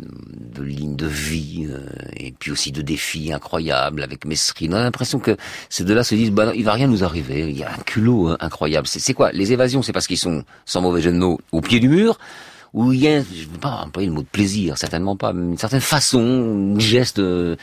ligne 0.62 0.96
de 0.96 1.06
vie 1.06 1.68
euh, 1.70 1.82
et 2.16 2.32
puis 2.32 2.50
aussi 2.52 2.72
de 2.72 2.82
défi 2.82 3.34
incroyable 3.34 4.02
avec 4.02 4.24
Messrine 4.24 4.74
On 4.74 4.78
a 4.78 4.84
l'impression 4.84 5.20
que 5.20 5.36
ces 5.70 5.84
deux-là 5.84 6.06
se 6.06 6.16
disent 6.16 6.32
bah 6.32 6.46
non, 6.46 6.54
il 6.56 6.64
va 6.64 6.72
rien 6.72 6.88
nous 6.88 7.04
arriver. 7.04 7.50
Il 7.50 7.58
y 7.58 7.64
a 7.64 7.74
un 7.74 7.84
culot 7.84 8.30
hein, 8.30 8.38
incroyable. 8.40 8.88
C'est 8.88 9.14
quoi? 9.14 9.34
Les 9.34 9.52
évasions, 9.52 9.82
c'est 9.82 9.92
parce 9.92 10.08
qu'ils 10.08 10.18
sont 10.18 10.46
sans 10.64 10.80
mauvais 10.80 11.02
jeu 11.02 11.12
de 11.12 11.18
mots 11.18 11.42
au 11.52 11.60
pied 11.60 11.82
du 11.82 11.90
mur? 11.90 12.18
Ou 12.74 12.94
il 12.94 13.02
y 13.02 13.08
a, 13.10 13.22
je 13.22 13.48
ne 13.48 13.52
veux 13.52 13.60
pas 13.60 13.82
employer 13.86 14.08
le 14.08 14.14
mot 14.14 14.22
de 14.22 14.28
plaisir, 14.28 14.78
certainement 14.78 15.16
pas, 15.16 15.32
mais 15.32 15.52
une 15.52 15.58
certaine 15.58 15.82
façon, 15.82 16.78
geste 16.78 17.22
de, 17.22 17.56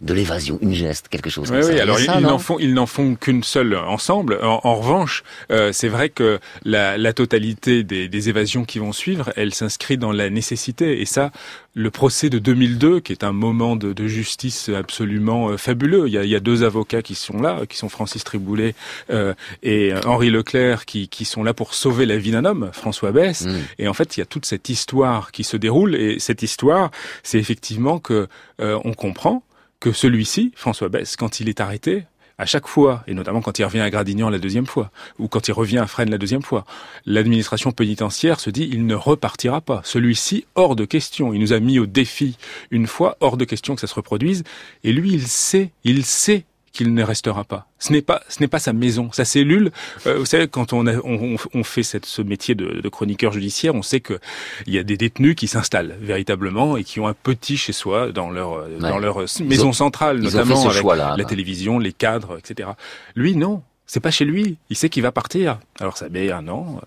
de 0.00 0.14
l'évasion, 0.14 0.58
une 0.62 0.72
geste, 0.74 1.08
quelque 1.08 1.28
chose 1.30 1.50
Oui, 1.50 1.56
comme 1.58 1.62
ça. 1.62 1.72
oui, 1.74 1.78
a 1.78 1.82
alors 1.82 2.00
ils 2.00 2.22
n'en 2.22 2.38
font, 2.38 2.58
ils 2.58 2.72
n'en 2.74 2.86
font 2.86 3.14
qu'une 3.16 3.42
seule 3.42 3.74
ensemble. 3.76 4.38
En, 4.42 4.60
en 4.64 4.74
revanche, 4.76 5.22
euh, 5.50 5.72
c'est 5.72 5.88
vrai 5.88 6.08
que 6.08 6.38
la, 6.64 6.96
la 6.96 7.12
totalité 7.12 7.82
des, 7.84 8.08
des 8.08 8.28
évasions 8.28 8.64
qui 8.64 8.78
vont 8.78 8.92
suivre, 8.92 9.30
elle 9.36 9.52
s'inscrit 9.54 9.98
dans 9.98 10.12
la 10.12 10.30
nécessité. 10.30 11.00
Et 11.00 11.04
ça, 11.06 11.30
le 11.74 11.90
procès 11.90 12.30
de 12.30 12.38
2002, 12.38 13.00
qui 13.00 13.12
est 13.12 13.24
un 13.24 13.32
moment 13.32 13.76
de, 13.76 13.92
de 13.92 14.06
justice 14.06 14.70
absolument 14.70 15.50
euh, 15.50 15.56
fabuleux. 15.56 16.08
Il 16.08 16.12
y, 16.14 16.18
a, 16.18 16.24
il 16.24 16.30
y 16.30 16.34
a 16.36 16.40
deux 16.40 16.64
avocats 16.64 17.02
qui 17.02 17.14
sont 17.14 17.40
là, 17.40 17.60
qui 17.68 17.76
sont 17.76 17.88
Francis 17.90 18.24
Triboulet 18.24 18.74
euh, 19.10 19.34
et 19.62 19.92
Henri 20.06 20.30
Leclerc, 20.30 20.86
qui, 20.86 21.08
qui 21.08 21.24
sont 21.24 21.42
là 21.42 21.52
pour 21.54 21.74
sauver 21.74 22.06
la 22.06 22.16
vie 22.16 22.30
d'un 22.30 22.44
homme, 22.44 22.70
François 22.72 23.12
Besse. 23.12 23.46
Et 23.78 23.86
en 23.86 23.94
fait, 23.94 24.16
il 24.16 24.20
y 24.20 24.22
a 24.22 24.26
toute 24.26 24.46
cette 24.46 24.68
histoire 24.70 25.30
qui 25.30 25.44
se 25.44 25.56
déroule. 25.56 25.94
Et 25.94 26.18
cette 26.18 26.42
histoire, 26.42 26.90
c'est 27.22 27.38
effectivement 27.38 27.98
que 27.98 28.28
euh, 28.60 28.78
on 28.84 28.94
comprend 28.94 29.42
que 29.80 29.92
celui-ci, 29.92 30.52
François 30.54 30.88
Besse, 30.88 31.16
quand 31.16 31.40
il 31.40 31.48
est 31.48 31.60
arrêté, 31.60 32.04
à 32.40 32.46
chaque 32.46 32.66
fois, 32.66 33.04
et 33.06 33.12
notamment 33.12 33.42
quand 33.42 33.58
il 33.58 33.64
revient 33.66 33.80
à 33.80 33.90
Gradignan 33.90 34.30
la 34.30 34.38
deuxième 34.38 34.64
fois, 34.64 34.90
ou 35.18 35.28
quand 35.28 35.48
il 35.48 35.52
revient 35.52 35.76
à 35.76 35.86
Fresnes 35.86 36.10
la 36.10 36.16
deuxième 36.16 36.42
fois, 36.42 36.64
l'administration 37.04 37.70
pénitentiaire 37.70 38.40
se 38.40 38.48
dit 38.48 38.66
il 38.72 38.86
ne 38.86 38.94
repartira 38.94 39.60
pas. 39.60 39.82
Celui-ci, 39.84 40.46
hors 40.54 40.74
de 40.74 40.86
question. 40.86 41.34
Il 41.34 41.40
nous 41.40 41.52
a 41.52 41.60
mis 41.60 41.78
au 41.78 41.84
défi 41.84 42.38
une 42.70 42.86
fois, 42.86 43.18
hors 43.20 43.36
de 43.36 43.44
question 43.44 43.74
que 43.74 43.82
ça 43.82 43.86
se 43.86 43.94
reproduise. 43.94 44.42
Et 44.84 44.92
lui, 44.94 45.12
il 45.12 45.26
sait, 45.26 45.70
il 45.84 46.02
sait 46.06 46.44
qu'il 46.72 46.94
ne 46.94 47.02
restera 47.02 47.42
pas. 47.44 47.66
Ce 47.78 47.92
n'est 47.92 48.02
pas, 48.02 48.22
ce 48.28 48.40
n'est 48.40 48.46
pas 48.48 48.58
sa 48.60 48.72
maison, 48.72 49.10
sa 49.12 49.24
cellule. 49.24 49.72
Euh, 50.06 50.18
vous 50.18 50.24
savez, 50.24 50.46
quand 50.46 50.72
on, 50.72 50.86
a, 50.86 50.96
on, 51.04 51.36
on 51.52 51.64
fait 51.64 51.82
cette, 51.82 52.06
ce 52.06 52.22
métier 52.22 52.54
de, 52.54 52.80
de 52.80 52.88
chroniqueur 52.88 53.32
judiciaire, 53.32 53.74
on 53.74 53.82
sait 53.82 54.00
que 54.00 54.18
il 54.66 54.74
y 54.74 54.78
a 54.78 54.82
des 54.84 54.96
détenus 54.96 55.34
qui 55.34 55.48
s'installent 55.48 55.96
véritablement 56.00 56.76
et 56.76 56.84
qui 56.84 57.00
ont 57.00 57.08
un 57.08 57.14
petit 57.14 57.56
chez 57.56 57.72
soi 57.72 58.12
dans 58.12 58.30
leur 58.30 58.68
dans 58.78 58.98
leur 58.98 59.24
Ils 59.40 59.46
maison 59.46 59.68
ont- 59.70 59.72
centrale, 59.72 60.18
notamment 60.20 60.64
avec 60.68 60.80
choix-là, 60.80 61.16
la 61.18 61.24
télévision, 61.24 61.78
les 61.78 61.92
cadres, 61.92 62.38
etc. 62.38 62.68
Lui, 63.16 63.34
non, 63.34 63.62
c'est 63.86 64.00
pas 64.00 64.12
chez 64.12 64.24
lui. 64.24 64.56
Il 64.70 64.76
sait 64.76 64.88
qu'il 64.88 65.02
va 65.02 65.10
partir. 65.12 65.58
Alors 65.80 65.96
ça 65.96 66.08
met 66.08 66.30
un 66.30 66.46
an, 66.48 66.80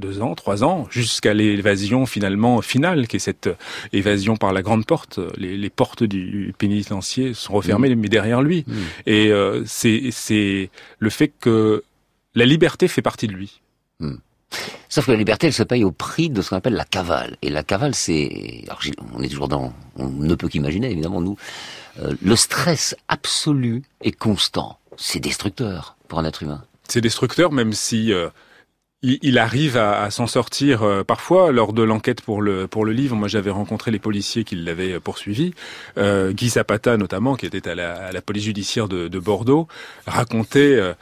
deux 0.00 0.20
ans, 0.22 0.34
trois 0.34 0.64
ans, 0.64 0.88
jusqu'à 0.90 1.34
l'évasion 1.34 2.06
finalement 2.06 2.60
finale, 2.62 3.06
qui 3.06 3.16
est 3.16 3.20
cette 3.20 3.48
évasion 3.92 4.36
par 4.36 4.52
la 4.52 4.62
grande 4.62 4.84
porte. 4.86 5.20
Les, 5.36 5.56
les 5.56 5.70
portes 5.70 6.02
du 6.02 6.52
pénitencier 6.58 7.34
sont 7.34 7.52
refermées, 7.52 7.94
mais 7.94 8.08
derrière 8.08 8.42
lui. 8.42 8.64
Et 9.06 9.28
euh, 9.28 9.62
c'est 9.66 10.70
le 10.98 11.10
fait 11.10 11.30
que 11.40 11.84
la 12.34 12.46
liberté 12.46 12.88
fait 12.88 13.02
partie 13.02 13.28
de 13.28 13.34
lui. 13.34 13.60
Sauf 14.88 15.06
que 15.06 15.12
la 15.12 15.18
liberté, 15.18 15.46
elle 15.46 15.52
se 15.52 15.62
paye 15.62 15.84
au 15.84 15.92
prix 15.92 16.30
de 16.30 16.42
ce 16.42 16.50
qu'on 16.50 16.56
appelle 16.56 16.74
la 16.74 16.84
cavale. 16.84 17.36
Et 17.42 17.50
la 17.50 17.62
cavale, 17.62 17.94
c'est... 17.94 18.64
On 19.14 19.22
est 19.22 19.28
toujours 19.28 19.46
dans... 19.46 19.72
On 19.94 20.08
ne 20.08 20.34
peut 20.34 20.48
qu'imaginer, 20.48 20.90
évidemment, 20.90 21.20
nous. 21.20 21.36
euh, 22.00 22.14
le 22.22 22.36
stress 22.36 22.96
absolu 23.08 23.82
et 24.02 24.12
constant. 24.12 24.78
C'est 24.96 25.20
destructeur 25.20 25.96
pour 26.08 26.18
un 26.18 26.24
être 26.24 26.42
humain. 26.42 26.64
C'est 26.88 27.00
destructeur, 27.00 27.52
même 27.52 27.72
si 27.72 28.12
euh, 28.12 28.28
il, 29.02 29.18
il 29.22 29.38
arrive 29.38 29.76
à, 29.76 30.02
à 30.02 30.10
s'en 30.10 30.26
sortir 30.26 30.82
euh, 30.82 31.04
parfois 31.04 31.52
lors 31.52 31.72
de 31.72 31.82
l'enquête 31.82 32.20
pour 32.20 32.42
le 32.42 32.66
pour 32.66 32.84
le 32.84 32.92
livre. 32.92 33.16
Moi, 33.16 33.28
j'avais 33.28 33.50
rencontré 33.50 33.90
les 33.90 33.98
policiers 33.98 34.44
qui 34.44 34.56
l'avaient 34.56 35.00
poursuivi. 35.00 35.54
Euh, 35.98 36.32
Guy 36.32 36.48
Zapata, 36.50 36.96
notamment, 36.96 37.34
qui 37.36 37.46
était 37.46 37.68
à 37.68 37.74
la, 37.74 37.94
à 38.06 38.12
la 38.12 38.20
police 38.22 38.44
judiciaire 38.44 38.88
de, 38.88 39.08
de 39.08 39.18
Bordeaux, 39.18 39.68
racontait 40.06 40.74
euh, 40.76 40.92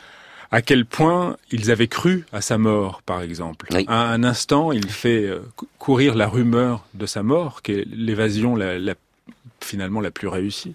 à 0.51 0.63
quel 0.63 0.87
point 0.87 1.37
ils 1.51 1.71
avaient 1.71 1.89
cru 1.89 2.25
à 2.33 2.41
sa 2.41 2.57
mort, 2.57 3.03
par 3.05 3.21
exemple. 3.23 3.67
À 3.89 4.11
un 4.11 4.25
instant, 4.25 4.73
il 4.73 4.89
fait 4.89 5.25
euh, 5.27 5.41
cou- 5.57 5.69
courir 5.79 6.15
la 6.15 6.27
rumeur 6.27 6.85
de 6.95 7.05
sa 7.07 7.23
mort, 7.23 7.63
qui 7.63 7.73
est 7.73 7.87
l'évasion 7.95 8.57
la, 8.57 8.79
la- 8.79 8.95
finalement 9.63 10.01
la 10.01 10.11
plus 10.11 10.29
réussie. 10.29 10.75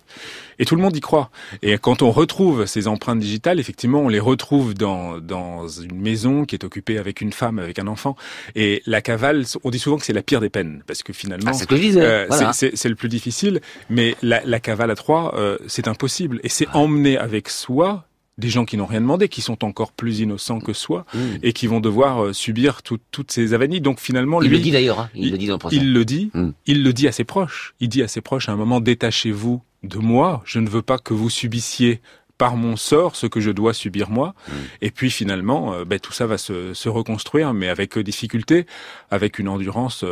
Et 0.60 0.66
tout 0.66 0.76
le 0.76 0.82
monde 0.82 0.96
y 0.96 1.00
croit. 1.00 1.30
Et 1.62 1.78
quand 1.78 2.02
on 2.02 2.12
retrouve 2.12 2.66
ces 2.66 2.88
empreintes 2.88 3.20
digitales, 3.20 3.60
effectivement, 3.60 4.00
on 4.02 4.10
les 4.10 4.20
retrouve 4.20 4.74
dans, 4.74 5.18
dans 5.20 5.68
une 5.68 6.00
maison 6.00 6.46
qui 6.46 6.56
est 6.56 6.64
occupée 6.64 6.98
avec 6.98 7.22
une 7.22 7.34
femme, 7.34 7.60
avec 7.60 7.80
un 7.80 7.88
enfant. 7.88 8.16
Et 8.56 8.82
la 8.86 9.02
cavale, 9.02 9.46
on 9.64 9.70
dit 9.72 9.80
souvent 9.80 9.98
que 9.98 10.06
c'est 10.06 10.14
la 10.14 10.22
pire 10.24 10.42
des 10.42 10.50
peines, 10.50 10.84
parce 10.86 11.02
que 11.04 11.14
finalement, 11.14 11.52
Ah, 11.52 11.54
c'est 11.54 11.72
euh, 11.72 12.26
voilà. 12.28 12.54
c'est- 12.54 12.90
le 12.90 12.96
plus 12.96 13.10
difficile. 13.10 13.62
Mais 13.90 14.16
la, 14.22 14.42
la 14.46 14.60
cavale 14.60 14.92
à 14.92 14.96
trois, 14.96 15.34
euh, 15.38 15.58
c'est 15.68 15.88
impossible. 15.88 16.40
Et 16.44 16.50
c'est 16.50 16.68
emmener 16.74 17.18
avec 17.18 17.50
soi 17.50 18.06
des 18.40 18.50
gens 18.50 18.66
qui 18.66 18.78
n'ont 18.78 18.86
rien 18.88 19.02
demandé, 19.02 19.28
qui 19.30 19.42
sont 19.42 19.64
encore 19.64 19.92
plus 19.92 20.20
innocents 20.22 20.60
que 20.60 20.74
soi, 20.74 21.06
et 21.44 21.54
qui 21.54 21.68
vont 21.68 21.80
devoir 21.80 22.24
euh, 22.26 22.34
subir 22.34 22.82
tout- 22.82 23.00
toutes 23.12 23.32
ces 23.32 23.54
avanies. 23.54 23.80
Donc 23.82 24.00
finalement, 24.00 24.42
Il 24.42 24.50
le 24.52 24.60
dit 24.60 24.72
d'ailleurs, 24.72 25.00
hein, 25.02 25.10
il 25.14 25.32
le 25.32 25.38
dit 25.38 25.46
dans 25.48 25.54
le 25.54 25.60
procès. 25.60 25.76
il 25.76 25.94
le 25.94 26.04
dit, 26.06 26.32
il 26.66 26.84
le 26.84 26.94
dit 26.94 27.08
à 27.08 27.12
ses 27.12 27.24
proches. 27.26 27.76
Il 27.80 27.90
dit 27.90 28.02
à 28.02 28.08
ses 28.08 28.22
proches 28.22 28.50
à 28.50 28.54
un 28.54 28.56
moment, 28.56 28.80
détachez-vous 28.82 29.62
de 29.84 29.98
moi, 30.00 30.42
je 30.46 30.60
ne 30.60 30.68
veux 30.70 30.82
pas 30.82 30.98
que 30.98 31.14
vous 31.14 31.30
subissiez 31.30 32.02
par 32.40 32.56
mon 32.56 32.76
sort 32.76 33.16
ce 33.16 33.28
que 33.28 33.40
je 33.40 33.52
dois 33.52 33.74
subir 33.76 34.10
moi. 34.10 34.34
Et 34.82 34.90
puis 34.90 35.12
finalement, 35.12 35.74
euh, 35.76 35.86
ben, 35.86 36.00
tout 36.00 36.12
ça 36.14 36.26
va 36.26 36.40
se, 36.40 36.74
se 36.74 36.90
reconstruire, 36.90 37.54
mais 37.54 37.70
avec 37.70 37.98
euh, 38.00 38.04
difficulté, 38.04 38.66
avec 39.12 39.38
une 39.38 39.48
endurance 39.48 40.04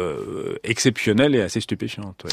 exceptionnelle 0.63 1.36
et 1.36 1.41
assez 1.41 1.61
stupéfiante. 1.61 2.24
ouais. 2.26 2.32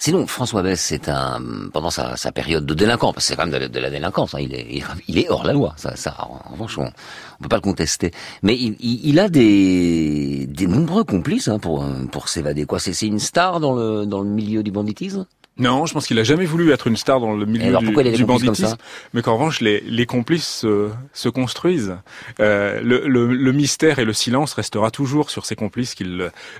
Sinon, 0.00 0.26
François 0.26 0.62
Bess, 0.62 0.80
c'est 0.80 1.08
un 1.08 1.40
pendant 1.72 1.90
sa, 1.90 2.16
période 2.32 2.66
de 2.66 2.74
délinquant, 2.74 3.12
parce 3.12 3.24
que 3.26 3.28
c'est 3.30 3.36
quand 3.36 3.46
même 3.46 3.68
de, 3.70 3.78
la- 3.78 3.90
délinquance. 3.90 4.34
hein, 4.34 4.40
il, 4.40 4.52
est, 4.54 4.66
il, 5.08 5.18
est- 5.18 5.22
est 5.22 5.30
hors 5.30 5.44
la 5.44 5.52
loi. 5.52 5.72
Ça, 5.78 5.96
ça 5.96 6.14
en 6.18 6.52
revanche, 6.52 6.76
on, 6.78 6.84
on 6.84 7.42
peut 7.42 7.48
pas 7.48 7.56
le 7.56 7.62
contester. 7.62 8.10
Mais 8.42 8.54
il, 8.56 8.76
il, 8.80 9.06
il 9.08 9.18
a 9.20 9.28
des, 9.28 10.46
des 10.48 10.66
nombreux 10.66 11.04
complices 11.04 11.48
hein, 11.48 11.58
pour 11.58 11.84
pour 12.12 12.28
s'évader. 12.28 12.66
Quoi, 12.66 12.80
c'est 12.80 12.92
c'est 12.92 13.06
une 13.06 13.20
star 13.20 13.60
dans 13.60 13.72
le 13.74 14.04
dans 14.04 14.20
le 14.20 14.28
milieu 14.28 14.62
du 14.62 14.72
banditisme? 14.72 15.26
Non, 15.56 15.86
je 15.86 15.92
pense 15.94 16.08
qu'il 16.08 16.18
a 16.18 16.24
jamais 16.24 16.46
voulu 16.46 16.72
être 16.72 16.88
une 16.88 16.96
star 16.96 17.20
dans 17.20 17.32
le 17.36 17.46
milieu 17.46 17.66
alors, 17.68 17.80
du, 17.82 18.24
banditisme, 18.24 18.76
mais 19.12 19.22
qu'en 19.22 19.34
revanche 19.34 19.60
les, 19.60 19.80
les 19.86 20.04
complices 20.04 20.48
se, 20.48 20.90
se 21.12 21.28
construisent. 21.28 21.96
Euh, 22.40 22.80
le, 22.82 23.06
le, 23.06 23.32
le 23.32 23.52
mystère 23.52 24.00
et 24.00 24.04
le 24.04 24.12
silence 24.12 24.52
restera 24.54 24.90
toujours 24.90 25.30
sur 25.30 25.46
ces 25.46 25.54
complices 25.54 25.94
qui 25.94 26.04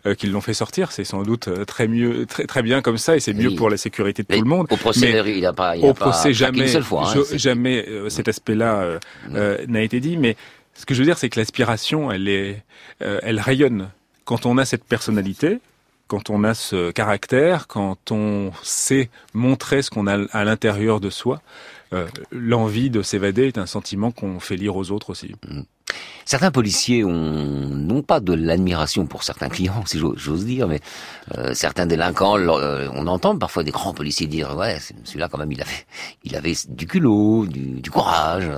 euh, 0.06 0.14
qui 0.14 0.28
l'ont 0.28 0.40
fait 0.40 0.54
sortir. 0.54 0.92
C'est 0.92 1.02
sans 1.02 1.22
doute 1.24 1.48
euh, 1.48 1.64
très 1.64 1.88
mieux, 1.88 2.24
très 2.26 2.46
très 2.46 2.62
bien 2.62 2.82
comme 2.82 2.98
ça, 2.98 3.16
et 3.16 3.20
c'est 3.20 3.34
mieux 3.34 3.48
Oui. 3.48 3.56
pour 3.56 3.68
la 3.68 3.76
sécurité 3.78 4.22
de 4.22 4.32
tout 4.32 4.40
le 4.40 4.48
monde. 4.48 4.68
Au 4.70 4.76
procès, 4.76 5.12
Mais 5.24 5.38
il 5.38 5.44
a 5.44 5.52
pas, 5.52 5.76
il 5.76 5.84
a 5.84 5.88
au 5.88 5.92
pas 5.94 6.10
procès 6.10 6.32
jamais, 6.32 6.60
une 6.62 6.68
seule 6.68 6.82
fois. 6.84 7.08
hein, 7.10 7.14
je- 7.32 7.36
jamais 7.36 7.84
euh, 7.88 8.08
cet 8.08 8.28
aspect-là 8.28 8.76
euh, 8.76 8.98
euh, 9.34 9.58
n'a 9.66 9.82
été 9.82 9.98
dit. 9.98 10.16
Mais 10.16 10.36
ce 10.74 10.86
que 10.86 10.94
je 10.94 11.00
veux 11.00 11.04
dire, 11.04 11.18
c'est 11.18 11.28
que 11.30 11.40
l'aspiration, 11.40 12.12
elle 12.12 12.28
est, 12.28 12.62
euh, 13.02 13.18
elle 13.24 13.40
rayonne 13.40 13.88
quand 14.24 14.46
on 14.46 14.56
a 14.56 14.64
cette 14.64 14.84
personnalité. 14.84 15.58
Quand 16.06 16.28
on 16.28 16.44
a 16.44 16.52
ce 16.54 16.90
caractère, 16.90 17.66
quand 17.66 18.10
on 18.10 18.52
sait 18.62 19.08
montrer 19.32 19.80
ce 19.80 19.90
qu'on 19.90 20.06
a 20.06 20.26
à 20.32 20.44
l'intérieur 20.44 21.00
de 21.00 21.08
soi, 21.08 21.40
euh, 21.94 22.06
l'envie 22.32 22.90
de 22.90 23.02
s'évader 23.02 23.46
est 23.46 23.58
un 23.58 23.66
sentiment 23.66 24.10
qu'on 24.10 24.40
fait 24.40 24.56
lire 24.56 24.76
aux 24.76 24.90
autres 24.90 25.10
aussi. 25.10 25.34
Certains 26.24 26.50
policiers 26.50 27.04
ont 27.04 27.10
non 27.12 28.02
pas 28.02 28.20
de 28.20 28.32
l'admiration 28.32 29.06
pour 29.06 29.22
certains 29.22 29.48
clients, 29.48 29.84
si 29.86 29.98
j'ose 29.98 30.44
dire, 30.44 30.66
mais 30.66 30.80
euh, 31.38 31.54
certains 31.54 31.86
délinquants, 31.86 32.38
euh, 32.38 32.88
on 32.92 33.06
entend 33.06 33.38
parfois 33.38 33.62
des 33.62 33.70
grands 33.70 33.94
policiers 33.94 34.26
dire 34.26 34.56
ouais, 34.56 34.78
celui-là 35.04 35.28
quand 35.28 35.38
même, 35.38 35.52
il 35.52 36.36
avait, 36.36 36.54
du 36.68 36.86
culot, 36.86 37.46
du, 37.46 37.90
courage, 37.90 38.50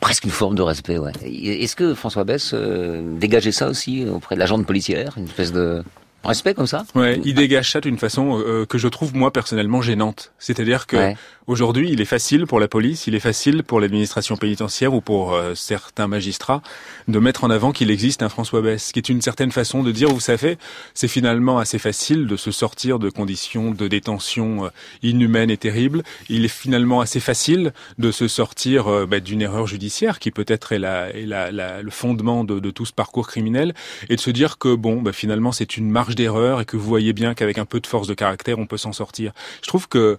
presque 0.00 0.24
une 0.24 0.30
forme 0.30 0.56
de 0.56 0.62
respect. 0.62 0.98
Ouais. 0.98 1.12
Est-ce 1.22 1.74
que 1.74 1.94
François 1.94 2.24
Bess 2.24 2.54
dégageait 2.54 3.52
ça 3.52 3.68
aussi 3.68 4.04
auprès 4.04 4.34
de 4.34 4.40
la 4.40 4.46
gente 4.46 4.66
policière, 4.66 5.14
une 5.16 5.24
espèce 5.24 5.52
de 5.52 5.82
respect 6.26 6.54
comme 6.54 6.66
ça 6.66 6.84
Ouais, 6.94 7.20
il 7.24 7.34
dégage 7.34 7.70
ça 7.72 7.80
d'une 7.80 7.98
façon 7.98 8.38
euh, 8.40 8.66
que 8.66 8.78
je 8.78 8.88
trouve 8.88 9.14
moi 9.14 9.32
personnellement 9.32 9.80
gênante. 9.82 10.32
C'est-à-dire 10.38 10.86
que 10.86 10.96
Ouais. 10.96 11.16
aujourd'hui, 11.46 11.88
il 11.92 12.00
est 12.00 12.04
facile 12.06 12.46
pour 12.46 12.60
la 12.60 12.68
police, 12.68 13.06
il 13.06 13.14
est 13.14 13.20
facile 13.20 13.62
pour 13.62 13.80
l'administration 13.80 14.36
pénitentiaire 14.36 14.92
ou 14.94 15.00
pour 15.00 15.34
euh, 15.34 15.54
certains 15.54 16.06
magistrats 16.08 16.62
de 17.08 17.18
mettre 17.18 17.44
en 17.44 17.50
avant 17.50 17.72
qu'il 17.72 17.90
existe 17.90 18.22
un 18.22 18.28
François 18.28 18.60
Bess, 18.62 18.92
qui 18.92 18.98
est 18.98 19.08
une 19.08 19.22
certaine 19.22 19.52
façon 19.52 19.82
de 19.82 19.92
dire, 19.92 20.08
vous 20.08 20.20
savez, 20.20 20.58
c'est 20.94 21.08
finalement 21.08 21.58
assez 21.58 21.78
facile 21.78 22.26
de 22.26 22.36
se 22.36 22.50
sortir 22.50 22.98
de 22.98 23.08
conditions 23.10 23.70
de 23.70 23.86
détention 23.88 24.66
euh, 24.66 24.68
inhumaines 25.02 25.50
et 25.50 25.56
terribles. 25.56 26.02
Il 26.28 26.44
est 26.44 26.48
finalement 26.48 27.00
assez 27.00 27.20
facile 27.20 27.72
de 27.98 28.10
se 28.10 28.26
sortir 28.28 28.88
euh, 28.88 29.06
bah, 29.06 29.20
d'une 29.20 29.42
erreur 29.42 29.66
judiciaire 29.66 30.18
qui 30.18 30.30
peut-être 30.32 30.72
est, 30.72 30.78
la, 30.80 31.10
est 31.10 31.26
la, 31.26 31.52
la- 31.52 31.82
le 31.82 31.90
fondement 31.90 32.42
de, 32.42 32.58
de 32.58 32.70
tout 32.70 32.84
ce 32.86 32.92
parcours 32.92 33.28
criminel 33.28 33.74
et 34.08 34.16
de 34.16 34.20
se 34.20 34.30
dire 34.30 34.58
que 34.58 34.74
bon, 34.74 35.00
bah, 35.02 35.12
finalement 35.12 35.52
c'est 35.52 35.76
une 35.76 35.88
marge 35.90 36.15
d'erreur 36.16 36.60
et 36.60 36.64
que 36.64 36.76
vous 36.76 36.88
voyez 36.88 37.12
bien 37.12 37.34
qu'avec 37.34 37.58
un 37.58 37.64
peu 37.64 37.78
de 37.78 37.86
force 37.86 38.08
de 38.08 38.14
caractère 38.14 38.58
on 38.58 38.66
peut 38.66 38.76
s'en 38.78 38.92
sortir. 38.92 39.32
Je 39.62 39.68
trouve 39.68 39.88
que 39.88 40.18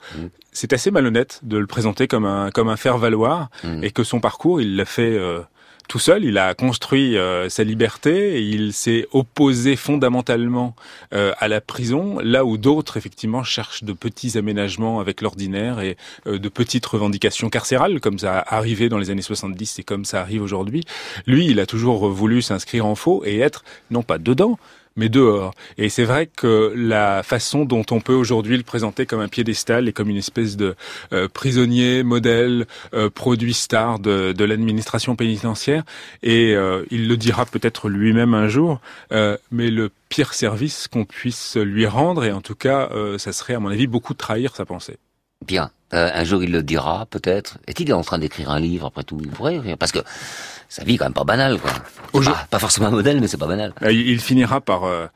c'est 0.54 0.72
assez 0.72 0.92
malhonnête 0.92 1.42
de 1.44 1.58
le 1.58 1.68
présenter 1.68 2.08
comme 2.08 2.26
un 2.26 2.50
comme 2.52 2.70
un 2.70 2.78
faire 2.78 2.98
valoir 2.98 3.50
et 3.84 3.92
que 3.92 4.04
son 4.06 4.22
parcours 4.22 4.62
il 4.62 4.78
l'a 4.78 4.86
fait. 4.86 5.12
euh, 5.18 5.42
tout 5.88 6.00
seul, 6.00 6.26
il 6.26 6.38
a 6.38 6.54
construit 6.54 7.16
euh, 7.18 7.48
sa 7.48 7.64
liberté 7.64 8.38
et 8.38 8.42
il 8.42 8.74
s'est 8.74 9.08
opposé 9.14 9.78
fondamentalement 9.78 10.76
euh, 11.14 11.32
à 11.40 11.48
la 11.48 11.62
prison, 11.62 12.20
là 12.22 12.44
où 12.44 12.58
d'autres 12.58 12.98
effectivement 12.98 13.42
cherchent 13.44 13.86
de 13.86 13.94
petits 13.94 14.38
aménagements 14.38 15.00
avec 15.00 15.22
l'ordinaire 15.22 15.80
et 15.80 15.96
euh, 16.28 16.40
de 16.40 16.50
petites 16.50 16.86
revendications 16.86 17.50
carcérales, 17.50 18.02
comme 18.02 18.20
ça 18.20 18.40
a 18.40 18.56
arrivé 18.58 18.90
dans 18.90 18.98
les 18.98 19.12
années 19.12 19.22
70 19.22 19.80
et 19.80 19.84
comme 19.84 20.04
ça 20.04 20.20
arrive 20.20 20.42
aujourd'hui. 20.42 20.84
Lui, 21.26 21.46
il 21.46 21.60
a 21.62 21.66
toujours 21.66 22.10
voulu 22.10 22.42
s'inscrire 22.42 22.86
en 22.86 22.96
faux 22.96 23.24
et 23.26 23.40
être 23.40 23.64
non 23.90 24.04
pas 24.04 24.18
dedans, 24.18 24.60
mais 24.98 25.08
dehors. 25.08 25.54
Et 25.78 25.88
c'est 25.90 26.04
vrai 26.04 26.28
que 26.28 26.74
la 26.76 27.24
façon 27.24 27.64
dont 27.64 27.86
on 27.92 28.02
peut 28.02 28.14
aujourd'hui 28.14 28.58
le 28.58 28.64
présenter 28.64 29.06
comme 29.06 29.22
un 29.22 29.28
piédestal 29.30 29.88
et 29.88 29.94
comme 29.94 30.10
une 30.10 30.18
espèce 30.18 30.58
de 30.58 30.76
euh, 31.14 31.28
prisonnier, 31.30 32.04
modèle, 32.04 32.66
euh, 32.94 33.10
produit 33.10 33.54
star 33.54 34.00
de, 34.00 34.34
de 34.34 34.44
l'administration 34.44 35.16
pénitentiaire, 35.16 35.84
et 36.24 36.56
euh, 36.56 36.84
il 36.92 37.08
le 37.08 37.16
dira 37.16 37.46
peut-être 37.46 37.88
lui-même 37.88 38.34
un 38.34 38.48
jour, 38.48 38.82
euh, 39.12 39.38
mais 39.52 39.70
le 39.70 39.90
pire 40.10 40.34
service 40.34 40.88
qu'on 40.88 41.06
puisse 41.06 41.56
lui 41.56 41.86
rendre, 41.86 42.26
et 42.26 42.32
en 42.32 42.42
tout 42.42 42.56
cas, 42.56 42.90
euh, 42.92 43.18
ça 43.18 43.32
serait 43.32 43.54
à 43.54 43.60
mon 43.60 43.70
avis 43.70 43.88
beaucoup 43.88 44.14
trahir 44.14 44.56
sa 44.56 44.66
pensée. 44.66 44.98
Bien. 45.46 45.70
Euh, 45.94 46.10
un 46.14 46.24
jour, 46.26 46.44
il 46.44 46.52
le 46.52 46.64
dira, 46.64 47.06
peut-être. 47.10 47.58
Est-il 47.68 47.94
en 47.94 48.02
train 48.02 48.20
d'écrire 48.20 48.50
un 48.52 48.60
livre, 48.60 48.88
après 48.88 49.04
tout? 49.04 49.20
Il 49.22 49.30
pourrait 49.30 49.56
écrire. 49.56 49.78
Parce 49.78 49.92
que 49.94 50.00
sa 50.68 50.84
vie 50.84 50.96
est 50.96 50.98
quand 50.98 51.06
même 51.06 51.14
pas 51.14 51.24
banale, 51.24 51.60
quoi. 51.60 51.72
Pas, 52.24 52.48
pas 52.50 52.60
forcément 52.60 52.88
un 52.88 52.92
modèle, 52.92 53.22
mais 53.22 53.28
c'est 53.28 53.38
pas 53.38 53.48
banal. 53.48 53.74
Euh, 53.84 53.92
Il 53.92 54.20
finira 54.20 54.60
par 54.60 54.84
euh, 54.84 55.08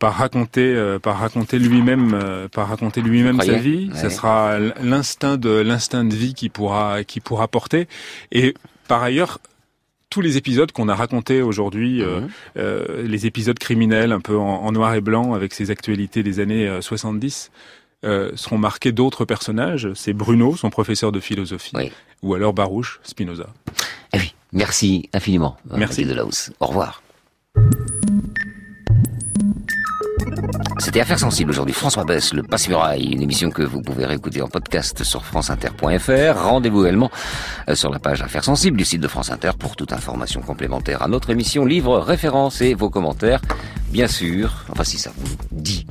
par 0.00 0.14
raconter 0.14 0.74
euh, 0.74 0.98
par 0.98 1.18
raconter 1.18 1.58
lui-même 1.60 2.12
euh, 2.14 2.48
par 2.48 2.68
raconter 2.68 3.02
lui-même 3.02 3.40
sa 3.40 3.52
vie. 3.54 3.88
Ouais. 3.92 3.98
Ça 3.98 4.10
sera 4.10 4.58
l'instinct 4.82 5.36
de 5.36 5.50
l'instinct 5.50 6.04
de 6.04 6.14
vie 6.14 6.34
qui 6.34 6.48
pourra 6.48 7.04
qui 7.04 7.20
pourra 7.20 7.46
porter. 7.48 7.86
Et 8.32 8.54
par 8.88 9.02
ailleurs. 9.02 9.38
Tous 10.08 10.20
les 10.20 10.36
épisodes 10.36 10.70
qu'on 10.70 10.88
a 10.88 10.94
racontés 10.94 11.42
aujourd'hui, 11.42 12.00
euh, 12.00 12.20
Mhm. 12.20 12.28
euh, 12.58 13.02
les 13.02 13.26
épisodes 13.26 13.58
criminels 13.58 14.12
un 14.12 14.20
peu 14.20 14.38
en, 14.38 14.44
en 14.64 14.72
noir 14.72 14.94
et 14.94 15.00
blanc 15.00 15.34
avec 15.34 15.52
ces 15.52 15.70
actualités 15.72 16.22
des 16.22 16.38
années 16.38 16.66
euh, 16.66 16.80
70, 16.80 17.50
euh, 18.04 18.30
seront 18.36 18.58
marqués 18.58 18.92
d'autres 18.92 19.24
personnages. 19.24 19.88
C'est 19.94 20.12
Bruno, 20.12 20.56
son 20.56 20.70
professeur 20.70 21.12
de 21.12 21.20
philosophie, 21.20 21.76
ou 22.22 22.34
alors 22.34 22.52
Barouche, 22.52 23.00
Spinoza. 23.02 23.46
Eh 24.12 24.18
oui, 24.18 24.34
merci 24.52 25.08
infiniment. 25.12 25.56
euh, 25.72 25.76
Merci. 25.78 26.04
Delahousse. 26.04 26.50
Au 26.60 26.66
revoir. 26.66 27.02
C'était 30.78 31.00
Affaires 31.00 31.18
sensibles 31.18 31.50
aujourd'hui. 31.50 31.74
François 31.74 32.04
Bess, 32.04 32.32
le 32.32 32.42
Passe-Muraille, 32.42 33.06
une 33.12 33.22
émission 33.22 33.50
que 33.50 33.62
vous 33.62 33.80
pouvez 33.82 34.04
réécouter 34.04 34.40
en 34.42 34.48
podcast 34.48 35.02
sur 35.02 35.24
franceinter.fr. 35.24 36.38
Rendez-vous 36.38 36.84
également 36.84 37.10
euh, 37.68 37.74
sur 37.74 37.90
la 37.90 37.98
page 37.98 38.20
Affaires 38.22 38.44
sensibles 38.44 38.76
du 38.76 38.84
site 38.84 39.00
de 39.00 39.08
France 39.08 39.30
Inter 39.30 39.52
pour 39.58 39.74
toute 39.74 39.92
information 39.92 40.42
complémentaire 40.42 41.02
à 41.02 41.08
notre 41.08 41.30
émission, 41.30 41.64
livres, 41.64 41.98
références 41.98 42.60
et 42.60 42.74
vos 42.74 42.90
commentaires. 42.90 43.40
Bien 43.90 44.06
sûr, 44.06 44.64
enfin 44.70 44.84
si 44.84 44.98
ça 44.98 45.10
vous 45.16 45.36
dit. 45.50 45.86